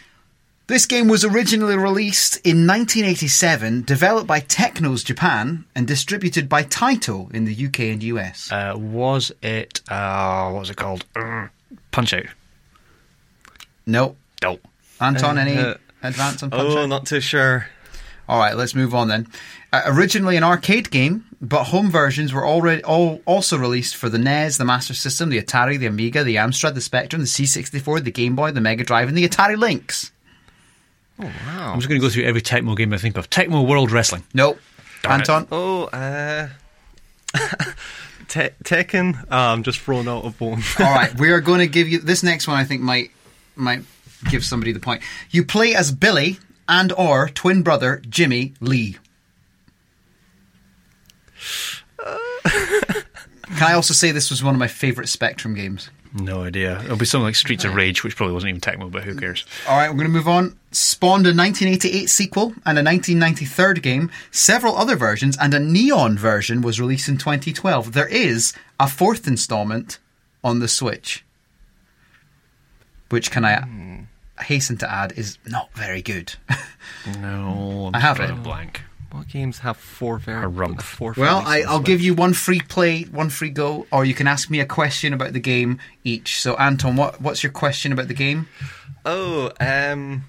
This 0.72 0.86
game 0.86 1.10
was 1.10 1.26
originally 1.26 1.76
released 1.76 2.38
in 2.46 2.66
1987, 2.66 3.82
developed 3.84 4.26
by 4.26 4.40
Technos 4.40 5.04
Japan, 5.04 5.66
and 5.76 5.86
distributed 5.86 6.48
by 6.48 6.64
Taito 6.64 7.30
in 7.34 7.44
the 7.44 7.66
UK 7.66 7.80
and 7.92 8.02
US. 8.02 8.50
Uh, 8.50 8.76
was 8.78 9.34
it? 9.42 9.82
Uh, 9.90 10.50
what 10.52 10.60
was 10.62 10.70
it 10.70 10.78
called? 10.78 11.04
Uh, 11.14 11.48
Punch 11.92 12.14
Out. 12.14 12.28
no. 13.86 14.16
No. 14.42 14.60
Anton, 15.02 15.38
any 15.38 15.58
Uh, 15.58 15.74
advance 16.04 16.42
on 16.42 16.52
Punch 16.52 16.64
Oh, 16.74 16.84
Out? 16.84 16.88
not 16.88 17.06
too 17.06 17.20
sure. 17.20 17.68
All 18.30 18.40
right, 18.40 18.56
let's 18.56 18.74
move 18.74 18.96
on 18.96 19.10
then. 19.10 19.28
Uh, 19.74 19.82
originally 19.88 20.38
an 20.38 20.44
arcade 20.46 20.90
game, 20.90 21.26
but 21.42 21.66
home 21.66 21.92
versions 21.92 22.32
were 22.32 22.48
already 22.48 22.82
all 22.86 23.22
also 23.26 23.58
released 23.58 23.98
for 23.98 24.08
the 24.08 24.18
NES, 24.18 24.56
the 24.56 24.64
Master 24.64 24.94
System, 24.94 25.28
the 25.32 25.42
Atari, 25.42 25.78
the 25.78 25.88
Amiga, 25.88 26.24
the 26.24 26.38
Amstrad, 26.38 26.76
the 26.76 26.80
Spectrum, 26.80 27.22
the 27.22 27.28
C64, 27.28 28.06
the 28.06 28.10
Game 28.12 28.38
Boy, 28.38 28.52
the 28.52 28.62
Mega 28.62 28.86
Drive, 28.86 29.10
and 29.10 29.18
the 29.18 29.28
Atari 29.28 29.58
Lynx. 29.58 30.14
I'm 31.22 31.80
just 31.80 31.90
going 31.90 32.00
to 32.00 32.06
go 32.06 32.10
through 32.10 32.24
every 32.24 32.42
Tecmo 32.42 32.76
game 32.76 32.94
I 32.94 32.98
think 32.98 33.18
of. 33.18 33.30
Tecmo 33.30 33.68
World 33.68 33.92
Wrestling. 33.92 34.24
Nope. 34.34 34.60
Darn 35.04 35.22
it. 35.22 35.30
Anton. 35.30 35.48
Oh, 35.52 35.84
uh. 35.86 36.50
Te- 38.28 38.50
Tekken. 38.64 39.26
Ah, 39.30 39.52
I'm 39.52 39.64
just 39.64 39.80
thrown 39.80 40.08
out 40.08 40.24
of 40.24 40.40
one. 40.40 40.62
All 40.80 40.86
right, 40.86 41.14
we 41.20 41.32
are 41.32 41.42
going 41.42 41.60
to 41.60 41.68
give 41.68 41.90
you 41.90 42.00
this 42.00 42.24
next 42.24 42.48
one. 42.48 42.58
I 42.58 42.64
think 42.64 42.82
might 42.82 43.12
might 43.56 43.84
give 44.30 44.46
somebody 44.46 44.72
the 44.72 44.80
point. 44.80 45.02
You 45.32 45.44
play 45.44 45.76
as 45.76 45.92
Billy 45.92 46.40
and 46.70 46.94
or 46.94 47.28
twin 47.28 47.62
brother 47.62 48.02
Jimmy 48.10 48.54
Lee. 48.62 48.98
Can 53.58 53.70
I 53.70 53.74
also 53.74 53.94
say 53.94 54.12
this 54.12 54.30
was 54.30 54.42
one 54.44 54.56
of 54.56 54.60
my 54.60 54.68
favourite 54.68 55.10
Spectrum 55.10 55.54
games? 55.54 55.90
No 56.14 56.44
idea. 56.44 56.82
It'll 56.84 56.98
be 56.98 57.06
something 57.06 57.26
like 57.26 57.36
Streets 57.36 57.64
of 57.64 57.74
Rage, 57.74 58.04
which 58.04 58.16
probably 58.18 58.34
wasn't 58.34 58.50
even 58.50 58.62
Tecmo, 58.62 58.92
but 58.92 59.04
who 59.04 59.16
cares? 59.16 59.46
All 59.68 59.78
right, 59.78 59.90
we're 59.90 59.96
going 59.96 60.08
to 60.08 60.14
move 60.14 60.28
on. 60.28 60.58
Spawned 60.72 61.26
a 61.26 61.34
1988 61.34 62.10
sequel 62.10 62.48
and 62.66 62.78
a 62.78 62.84
1993 62.84 63.82
game, 63.82 64.12
several 64.30 64.76
other 64.76 64.98
versions, 64.98 65.38
and 65.38 65.54
a 65.54 65.60
neon 65.60 66.18
version 66.18 66.62
was 66.62 66.82
released 66.82 67.08
in 67.08 67.18
2012. 67.18 67.94
There 67.94 68.08
is 68.08 68.54
a 68.80 68.90
fourth 68.90 69.26
installment 69.26 70.00
on 70.44 70.60
the 70.60 70.68
Switch, 70.68 71.24
which 73.10 73.32
can 73.32 73.46
I 73.46 73.62
hmm. 73.62 74.02
hasten 74.42 74.78
to 74.78 74.92
add 74.92 75.14
is 75.14 75.38
not 75.46 75.72
very 75.74 76.02
good. 76.02 76.34
No, 77.20 77.88
I'm 77.88 77.96
I 77.96 78.00
have 78.00 78.20
it. 78.20 78.30
a 78.30 78.36
blank. 78.36 78.82
What 79.12 79.28
games 79.28 79.60
have 79.60 79.78
four 79.78 80.18
ver- 80.20 80.44
A 80.44 80.48
rump. 80.48 80.82
Four 80.82 81.14
well, 81.18 81.44
I, 81.46 81.62
I'll 81.62 81.78
Switch? 81.78 81.86
give 81.88 82.02
you 82.02 82.14
one 82.14 82.34
free 82.34 82.62
play, 82.62 83.04
one 83.04 83.30
free 83.30 83.50
go, 83.50 83.86
or 83.92 84.06
you 84.06 84.14
can 84.14 84.28
ask 84.28 84.50
me 84.50 84.60
a 84.60 84.66
question 84.66 85.14
about 85.14 85.34
the 85.34 85.40
game 85.40 85.80
each. 86.04 86.40
So, 86.42 86.56
Anton, 86.56 86.96
what 86.96 87.20
what's 87.22 87.44
your 87.44 87.52
question 87.52 87.92
about 87.92 88.08
the 88.08 88.14
game? 88.14 88.48
Oh, 89.06 89.52
um. 89.60 90.24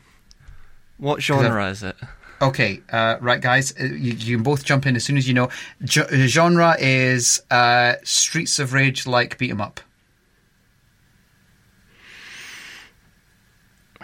What 0.99 1.21
genre 1.23 1.69
is 1.71 1.83
it? 1.83 1.97
Okay, 2.41 2.81
uh, 2.91 3.17
right, 3.21 3.41
guys, 3.41 3.73
uh, 3.81 3.85
you, 3.85 4.13
you 4.15 4.37
can 4.37 4.43
both 4.43 4.65
jump 4.65 4.85
in 4.87 4.97
as 4.97 5.05
soon 5.05 5.17
as 5.17 5.27
you 5.29 5.35
know. 5.35 5.49
Ge- 5.85 5.99
uh, 5.99 6.27
genre 6.27 6.77
is 6.79 7.41
uh, 7.51 7.95
Streets 8.03 8.59
of 8.59 8.73
Rage 8.73 9.07
like 9.07 9.39
beat 9.39 9.51
'em 9.53 9.61
up. 9.61 9.81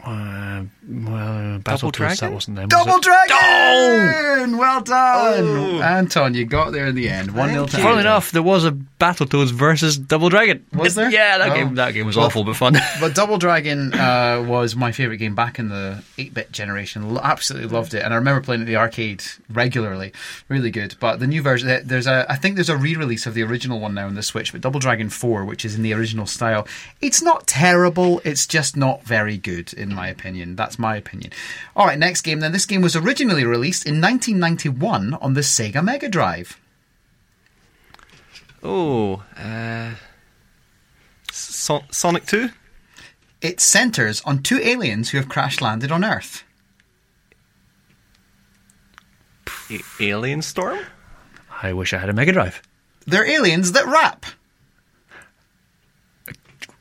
Uh, 0.04 0.64
well, 0.88 1.58
Double 1.60 1.90
Dragon? 1.90 2.16
that 2.20 2.32
wasn't 2.32 2.56
them. 2.56 2.68
was 2.70 2.84
Double 2.84 2.96
it? 2.98 3.02
Dragon! 3.02 4.56
Well 4.58 4.80
done! 4.80 5.44
Oh. 5.46 5.82
Anton, 5.82 6.34
you 6.34 6.44
got 6.46 6.72
there 6.72 6.86
in 6.86 6.94
the 6.94 7.08
end. 7.08 7.32
1 7.34 7.48
0 7.50 7.60
Thank 7.66 7.70
to. 7.72 7.76
Funnily 7.78 8.00
enough, 8.00 8.30
there 8.32 8.42
was 8.42 8.64
a 8.64 8.72
Battletoads 8.72 9.50
versus 9.52 9.96
Double 9.96 10.28
Dragon. 10.28 10.64
Was 10.72 10.94
there? 10.94 11.10
Yeah, 11.10 11.38
that 11.38 11.50
Oh. 11.50 11.54
game. 11.54 11.74
That 11.76 11.92
game 11.94 12.06
was 12.06 12.16
Well- 12.16 12.26
awful 12.26 12.44
but 12.44 12.56
fun. 12.56 12.76
But 13.00 13.14
Double 13.14 13.38
Dragon 13.38 13.92
uh, 13.94 14.44
was 14.46 14.74
my 14.74 14.90
favourite 14.92 15.18
game 15.18 15.34
back 15.34 15.58
in 15.58 15.68
the 15.68 16.02
8 16.16 16.34
bit 16.34 16.52
generation. 16.52 17.16
Absolutely 17.22 17.68
loved 17.68 17.94
it. 17.94 18.02
And 18.02 18.12
I 18.12 18.16
remember 18.16 18.40
playing 18.40 18.62
it 18.62 18.64
at 18.64 18.66
the 18.68 18.76
arcade 18.76 19.22
regularly. 19.50 20.12
Really 20.48 20.70
good. 20.70 20.96
But 21.00 21.20
the 21.20 21.26
new 21.26 21.42
version, 21.42 21.68
there- 21.68 21.82
there's 21.82 22.06
a, 22.06 22.26
I 22.28 22.36
think 22.36 22.56
there's 22.56 22.68
a 22.70 22.76
re 22.76 22.96
release 22.96 23.26
of 23.26 23.34
the 23.34 23.42
original 23.42 23.78
one 23.78 23.94
now 23.94 24.06
on 24.06 24.14
the 24.14 24.22
Switch, 24.22 24.52
but 24.52 24.60
Double 24.62 24.80
Dragon 24.80 25.10
4, 25.10 25.44
which 25.44 25.64
is 25.64 25.74
in 25.74 25.82
the 25.82 25.92
original 25.92 26.26
style. 26.26 26.66
It's 27.00 27.22
not 27.22 27.46
terrible, 27.46 28.20
it's 28.24 28.46
just 28.46 28.76
not 28.76 29.04
very 29.04 29.36
good, 29.36 29.72
in 29.74 29.94
my 29.94 30.08
opinion. 30.08 30.56
That's 30.56 30.77
my 30.78 30.96
opinion. 30.96 31.32
Alright, 31.76 31.98
next 31.98 32.22
game 32.22 32.40
then. 32.40 32.52
This 32.52 32.66
game 32.66 32.80
was 32.82 32.96
originally 32.96 33.44
released 33.44 33.84
in 33.86 34.00
1991 34.00 35.14
on 35.14 35.34
the 35.34 35.40
Sega 35.42 35.82
Mega 35.84 36.08
Drive. 36.08 36.58
Oh, 38.62 39.22
uh. 39.36 39.94
So- 41.30 41.84
Sonic 41.90 42.26
2? 42.26 42.50
It 43.40 43.60
centres 43.60 44.20
on 44.24 44.42
two 44.42 44.58
aliens 44.60 45.10
who 45.10 45.18
have 45.18 45.28
crash 45.28 45.60
landed 45.60 45.92
on 45.92 46.04
Earth. 46.04 46.42
A- 49.70 49.80
Alien 50.00 50.42
Storm? 50.42 50.78
I 51.62 51.72
wish 51.72 51.92
I 51.92 51.98
had 51.98 52.08
a 52.08 52.12
Mega 52.12 52.32
Drive. 52.32 52.62
They're 53.06 53.26
aliens 53.28 53.72
that 53.72 53.86
rap. 53.86 54.26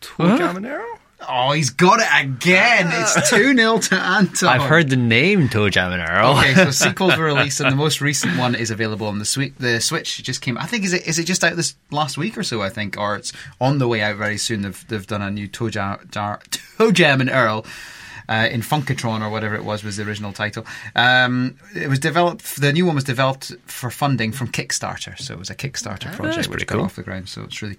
Toe 0.02 0.28
Huh? 0.28 0.38
Jam 0.38 0.58
and 0.58 0.66
Arrow? 0.66 1.00
Oh, 1.30 1.52
he's 1.52 1.70
got 1.72 2.00
it 2.00 2.08
again. 2.26 2.88
It's 2.92 3.30
2 3.30 3.56
0 3.56 3.78
to 3.80 3.96
Anton. 3.96 4.50
I've 4.50 4.62
heard 4.70 4.90
the 4.90 4.96
name 4.96 5.50
Toe 5.50 5.70
Jam 5.70 5.92
and 5.92 6.02
Arrow. 6.02 6.38
Okay, 6.38 6.54
so 6.54 6.72
sequels 6.72 7.18
were 7.18 7.26
released, 7.26 7.60
and 7.60 7.72
the 7.72 7.76
most 7.76 8.00
recent 8.00 8.38
one 8.38 8.56
is 8.56 8.72
available 8.72 9.08
on 9.08 9.20
the 9.20 9.26
Switch. 9.26 9.54
The 9.58 9.82
Switch 9.82 10.24
just 10.24 10.42
came. 10.42 10.58
I 10.58 10.66
think 10.66 10.86
is 10.86 10.94
it 10.94 11.06
is 11.08 11.20
it 11.20 11.26
just 11.26 11.44
out 11.44 11.56
this 11.56 11.76
last 11.92 12.18
week 12.18 12.38
or 12.38 12.44
so? 12.44 12.62
I 12.62 12.70
think, 12.70 12.98
or 12.98 13.16
it's 13.16 13.34
on 13.60 13.78
the 13.80 13.88
way 13.88 14.02
out 14.02 14.16
very 14.16 14.38
soon. 14.38 14.62
They've 14.62 14.88
they've 14.88 15.08
done 15.08 15.22
a 15.22 15.30
new 15.30 15.48
Toe 15.48 15.70
Jam, 15.70 16.08
Jar, 16.12 16.40
Toe 16.78 16.92
Jam 16.92 17.22
and 17.22 17.30
Earl. 17.30 17.66
Uh, 18.30 18.50
in 18.52 18.60
Funkotron 18.60 19.22
or 19.22 19.30
whatever 19.30 19.56
it 19.56 19.64
was 19.64 19.86
was 19.86 19.96
the 19.96 20.04
original 20.04 20.34
title. 20.34 20.66
Um, 20.98 21.56
it 21.74 21.88
was 21.88 21.98
developed. 21.98 22.60
The 22.60 22.74
new 22.74 22.86
one 22.86 22.96
was 22.96 23.06
developed 23.06 23.54
for 23.68 23.90
funding 23.90 24.34
from 24.34 24.50
Kickstarter, 24.50 25.18
so 25.18 25.34
it 25.34 25.40
was 25.40 25.50
a 25.50 25.56
Kickstarter 25.56 26.12
project 26.14 26.36
that's 26.36 26.38
which 26.40 26.50
pretty 26.50 26.66
got 26.66 26.76
cool. 26.76 26.84
off 26.84 26.98
the 26.98 27.04
ground. 27.04 27.30
So 27.30 27.44
it's 27.44 27.62
really, 27.62 27.78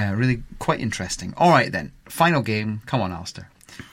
uh, 0.00 0.14
really 0.14 0.42
quite 0.58 0.80
interesting. 0.80 1.34
All 1.36 1.50
right 1.50 1.70
then, 1.70 1.92
final 2.06 2.42
game. 2.42 2.82
Come 2.86 3.00
on, 3.00 3.12
Alastair. 3.12 3.50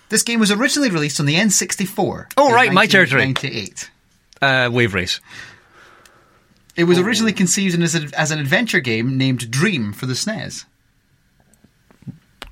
This 0.10 0.24
game 0.24 0.40
was 0.40 0.52
originally 0.52 0.90
released 0.90 1.20
on 1.20 1.26
the 1.26 1.36
N64. 1.36 2.32
Oh, 2.38 2.54
right, 2.54 2.72
my 2.72 2.86
territory. 2.86 3.26
1998. 3.26 3.92
Uh, 4.42 4.70
Wave 4.72 4.94
Race. 4.94 5.20
It 6.76 6.86
was 6.86 7.00
originally 7.00 7.34
conceived 7.34 7.82
as, 7.82 7.96
a, 7.96 8.08
as 8.18 8.32
an 8.32 8.40
adventure 8.40 8.80
game 8.80 9.18
named 9.18 9.50
Dream 9.50 9.94
for 9.94 10.06
the 10.06 10.14
SNES. 10.14 10.66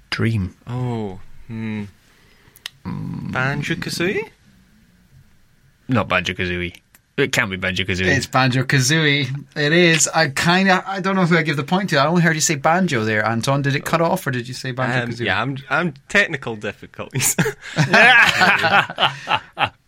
Dream. 0.10 0.56
Oh, 0.66 1.20
hmm. 1.48 1.84
Banjo 2.84 3.76
Kazooie? 3.76 4.32
Not 5.88 6.08
Banjo 6.08 6.34
Kazooie. 6.34 6.82
It 7.18 7.32
can't 7.32 7.50
be 7.50 7.56
Banjo 7.56 7.86
Kazooie. 7.86 8.08
It's 8.08 8.26
Banjo 8.26 8.64
Kazooie. 8.64 9.46
It 9.56 9.72
is. 9.72 10.10
I 10.10 10.28
kind 10.28 10.70
of. 10.70 10.84
I 10.86 11.00
don't 11.00 11.16
know 11.16 11.26
who 11.26 11.38
I 11.38 11.44
give 11.44 11.56
the 11.56 11.64
point 11.64 11.90
to. 11.92 11.98
I 11.98 12.08
only 12.08 12.22
heard 12.22 12.36
you 12.36 12.42
say 12.42 12.56
banjo 12.56 13.06
there, 13.06 13.26
Anton. 13.26 13.62
Did 13.62 13.74
it 13.76 13.86
cut 13.86 14.02
off, 14.02 14.28
or 14.28 14.32
did 14.32 14.50
you 14.50 14.54
say 14.54 14.72
Banjo 14.72 15.04
Um, 15.04 15.10
Kazooie? 15.10 15.26
yeah, 15.26 15.42
I'm, 15.42 15.58
I'm 15.70 15.94
technical 16.10 16.58
difficulties. 16.58 17.36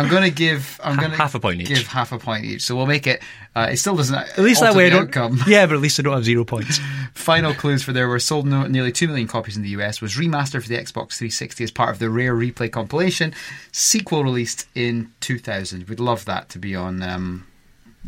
I'm 0.00 0.10
going 0.10 0.22
to 0.22 0.30
give. 0.30 0.80
I'm 0.82 0.96
going 0.96 1.10
to 1.10 1.16
half 1.16 1.34
a 1.34 1.40
point 1.40 1.60
each. 1.60 1.68
Give 1.68 1.86
half 1.86 2.12
a 2.12 2.18
point 2.18 2.44
each. 2.44 2.62
So 2.62 2.74
we'll 2.76 2.86
make 2.86 3.06
it. 3.06 3.22
Uh, 3.54 3.68
it 3.70 3.76
still 3.76 3.96
doesn't. 3.96 4.14
At 4.14 4.38
least 4.38 4.60
that 4.60 4.74
way 4.74 4.86
I 4.86 4.90
don't. 4.90 5.08
Outcome. 5.08 5.40
Yeah, 5.46 5.66
but 5.66 5.74
at 5.74 5.80
least 5.80 5.98
I 5.98 6.02
don't 6.02 6.14
have 6.14 6.24
zero 6.24 6.44
points. 6.44 6.78
Final 7.14 7.52
clues 7.54 7.82
for 7.82 7.92
there 7.92 8.08
were 8.08 8.18
sold 8.18 8.46
no, 8.46 8.66
nearly 8.66 8.92
2 8.92 9.08
million 9.08 9.26
copies 9.28 9.56
in 9.56 9.62
the 9.62 9.68
US, 9.70 10.00
was 10.00 10.14
remastered 10.16 10.62
for 10.62 10.68
the 10.68 10.76
Xbox 10.76 11.16
360 11.18 11.64
as 11.64 11.70
part 11.70 11.90
of 11.90 11.98
the 11.98 12.08
Rare 12.08 12.34
Replay 12.34 12.70
compilation, 12.70 13.34
sequel 13.72 14.24
released 14.24 14.66
in 14.74 15.12
2000. 15.20 15.88
We'd 15.88 16.00
love 16.00 16.24
that 16.26 16.48
to 16.50 16.58
be 16.58 16.74
on 16.74 17.02
um, 17.02 17.46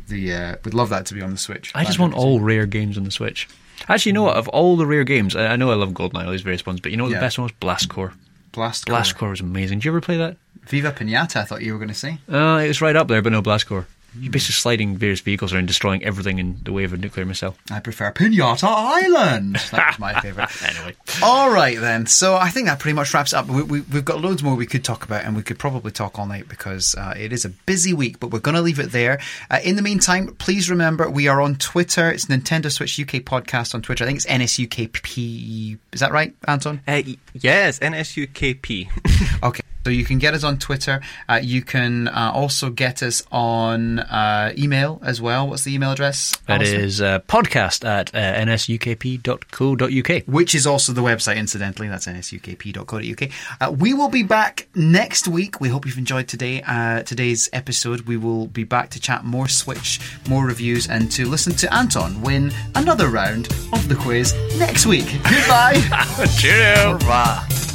the 0.08 0.32
uh, 0.32 0.56
we'd 0.64 0.74
love 0.74 0.88
that 0.90 1.06
to 1.06 1.14
be 1.14 1.22
on 1.22 1.30
the 1.32 1.38
Switch. 1.38 1.72
I 1.74 1.84
just 1.84 1.98
want 1.98 2.14
all 2.14 2.40
rare 2.40 2.66
games 2.66 2.96
on 2.96 3.04
the 3.04 3.10
Switch. 3.10 3.48
Actually, 3.88 4.10
you 4.10 4.14
know 4.14 4.22
what? 4.24 4.36
Of 4.36 4.48
all 4.48 4.76
the 4.76 4.86
rare 4.86 5.04
games, 5.04 5.34
I 5.34 5.56
know 5.56 5.70
I 5.70 5.74
love 5.74 5.90
GoldenEye, 5.90 6.24
all 6.24 6.30
these 6.30 6.42
various 6.42 6.64
ones, 6.64 6.80
but 6.80 6.92
you 6.92 6.96
know 6.96 7.04
what 7.04 7.10
Yeah. 7.10 7.18
the 7.18 7.24
best 7.26 7.38
one 7.38 7.44
was? 7.44 7.52
Blast 7.58 7.88
Corps. 7.88 8.12
Blast 8.52 8.86
Blast 8.86 9.16
Corps 9.16 9.30
was 9.30 9.40
amazing. 9.40 9.78
Did 9.78 9.86
you 9.86 9.90
ever 9.90 10.00
play 10.00 10.18
that? 10.18 10.36
Viva 10.66 10.92
Pinata, 10.92 11.36
I 11.36 11.44
thought 11.44 11.62
you 11.62 11.72
were 11.72 11.78
going 11.78 11.88
to 11.88 11.94
say. 11.94 12.18
Uh, 12.30 12.60
it 12.64 12.68
was 12.68 12.80
right 12.80 12.96
up 12.96 13.08
there, 13.08 13.22
but 13.22 13.32
no 13.32 13.42
Blast 13.42 13.66
Corps. 13.66 13.86
You're 14.20 14.30
basically 14.30 14.52
sliding 14.52 14.96
various 14.98 15.20
vehicles 15.20 15.54
around, 15.54 15.68
destroying 15.68 16.04
everything 16.04 16.38
in 16.38 16.58
the 16.64 16.72
way 16.72 16.84
of 16.84 16.92
a 16.92 16.98
nuclear 16.98 17.24
missile. 17.24 17.56
I 17.70 17.80
prefer 17.80 18.12
Pinata 18.12 18.64
Island. 18.68 19.56
That 19.70 19.92
was 19.92 19.98
my 19.98 20.20
favourite. 20.20 20.50
Anyway. 20.62 20.94
All 21.22 21.50
right, 21.50 21.80
then. 21.80 22.04
So 22.06 22.36
I 22.36 22.50
think 22.50 22.66
that 22.66 22.78
pretty 22.78 22.94
much 22.94 23.14
wraps 23.14 23.32
up. 23.32 23.48
We, 23.48 23.62
we, 23.62 23.80
we've 23.80 24.04
got 24.04 24.20
loads 24.20 24.42
more 24.42 24.54
we 24.54 24.66
could 24.66 24.84
talk 24.84 25.02
about, 25.04 25.24
and 25.24 25.34
we 25.34 25.42
could 25.42 25.58
probably 25.58 25.92
talk 25.92 26.18
all 26.18 26.26
night 26.26 26.46
because 26.46 26.94
uh, 26.94 27.14
it 27.16 27.32
is 27.32 27.46
a 27.46 27.48
busy 27.48 27.94
week, 27.94 28.20
but 28.20 28.28
we're 28.30 28.38
going 28.40 28.54
to 28.54 28.60
leave 28.60 28.78
it 28.78 28.92
there. 28.92 29.18
Uh, 29.50 29.60
in 29.64 29.76
the 29.76 29.82
meantime, 29.82 30.34
please 30.36 30.68
remember 30.68 31.08
we 31.08 31.26
are 31.26 31.40
on 31.40 31.56
Twitter. 31.56 32.10
It's 32.10 32.26
Nintendo 32.26 32.70
Switch 32.70 33.00
UK 33.00 33.22
Podcast 33.22 33.74
on 33.74 33.80
Twitter. 33.80 34.04
I 34.04 34.08
think 34.08 34.18
it's 34.18 34.26
NSUKP. 34.26 35.78
Is 35.92 36.00
that 36.00 36.12
right, 36.12 36.34
Anton? 36.46 36.82
Uh, 36.86 37.00
yes, 37.32 37.78
NSUKP. 37.78 38.88
Okay. 39.42 39.62
So 39.84 39.90
you 39.90 40.04
can 40.04 40.18
get 40.18 40.34
us 40.34 40.44
on 40.44 40.58
Twitter. 40.58 41.00
Uh, 41.28 41.40
you 41.42 41.62
can 41.62 42.08
uh, 42.08 42.30
also 42.34 42.70
get 42.70 43.02
us 43.02 43.22
on 43.32 43.98
uh, 43.98 44.52
email 44.56 45.00
as 45.02 45.20
well. 45.20 45.48
What's 45.48 45.64
the 45.64 45.74
email 45.74 45.92
address? 45.92 46.36
That 46.46 46.60
Alastair? 46.60 46.80
is 46.80 47.00
uh, 47.00 47.18
podcast 47.20 47.84
at 47.84 48.14
uh, 48.14 48.18
nsukp.co.uk. 48.46 50.24
which 50.26 50.54
is 50.54 50.66
also 50.66 50.92
the 50.92 51.00
website, 51.02 51.36
incidentally. 51.36 51.88
That's 51.88 52.06
nsukp.co.uk. 52.06 53.30
Uh, 53.60 53.72
we 53.72 53.94
will 53.94 54.08
be 54.08 54.22
back 54.22 54.68
next 54.74 55.26
week. 55.28 55.60
We 55.60 55.68
hope 55.68 55.86
you've 55.86 55.98
enjoyed 55.98 56.28
today 56.28 56.62
uh, 56.62 57.02
today's 57.02 57.48
episode. 57.52 58.02
We 58.02 58.16
will 58.16 58.46
be 58.46 58.64
back 58.64 58.90
to 58.90 59.00
chat 59.00 59.24
more 59.24 59.48
Switch, 59.48 60.00
more 60.28 60.46
reviews, 60.46 60.88
and 60.88 61.10
to 61.12 61.26
listen 61.28 61.52
to 61.54 61.74
Anton 61.74 62.22
win 62.22 62.52
another 62.74 63.08
round 63.08 63.46
of 63.72 63.88
the 63.88 63.96
quiz 63.96 64.34
next 64.58 64.86
week. 64.86 65.06
Goodbye. 65.24 65.80
Cheerio! 66.38 66.98
Rah. 66.98 67.71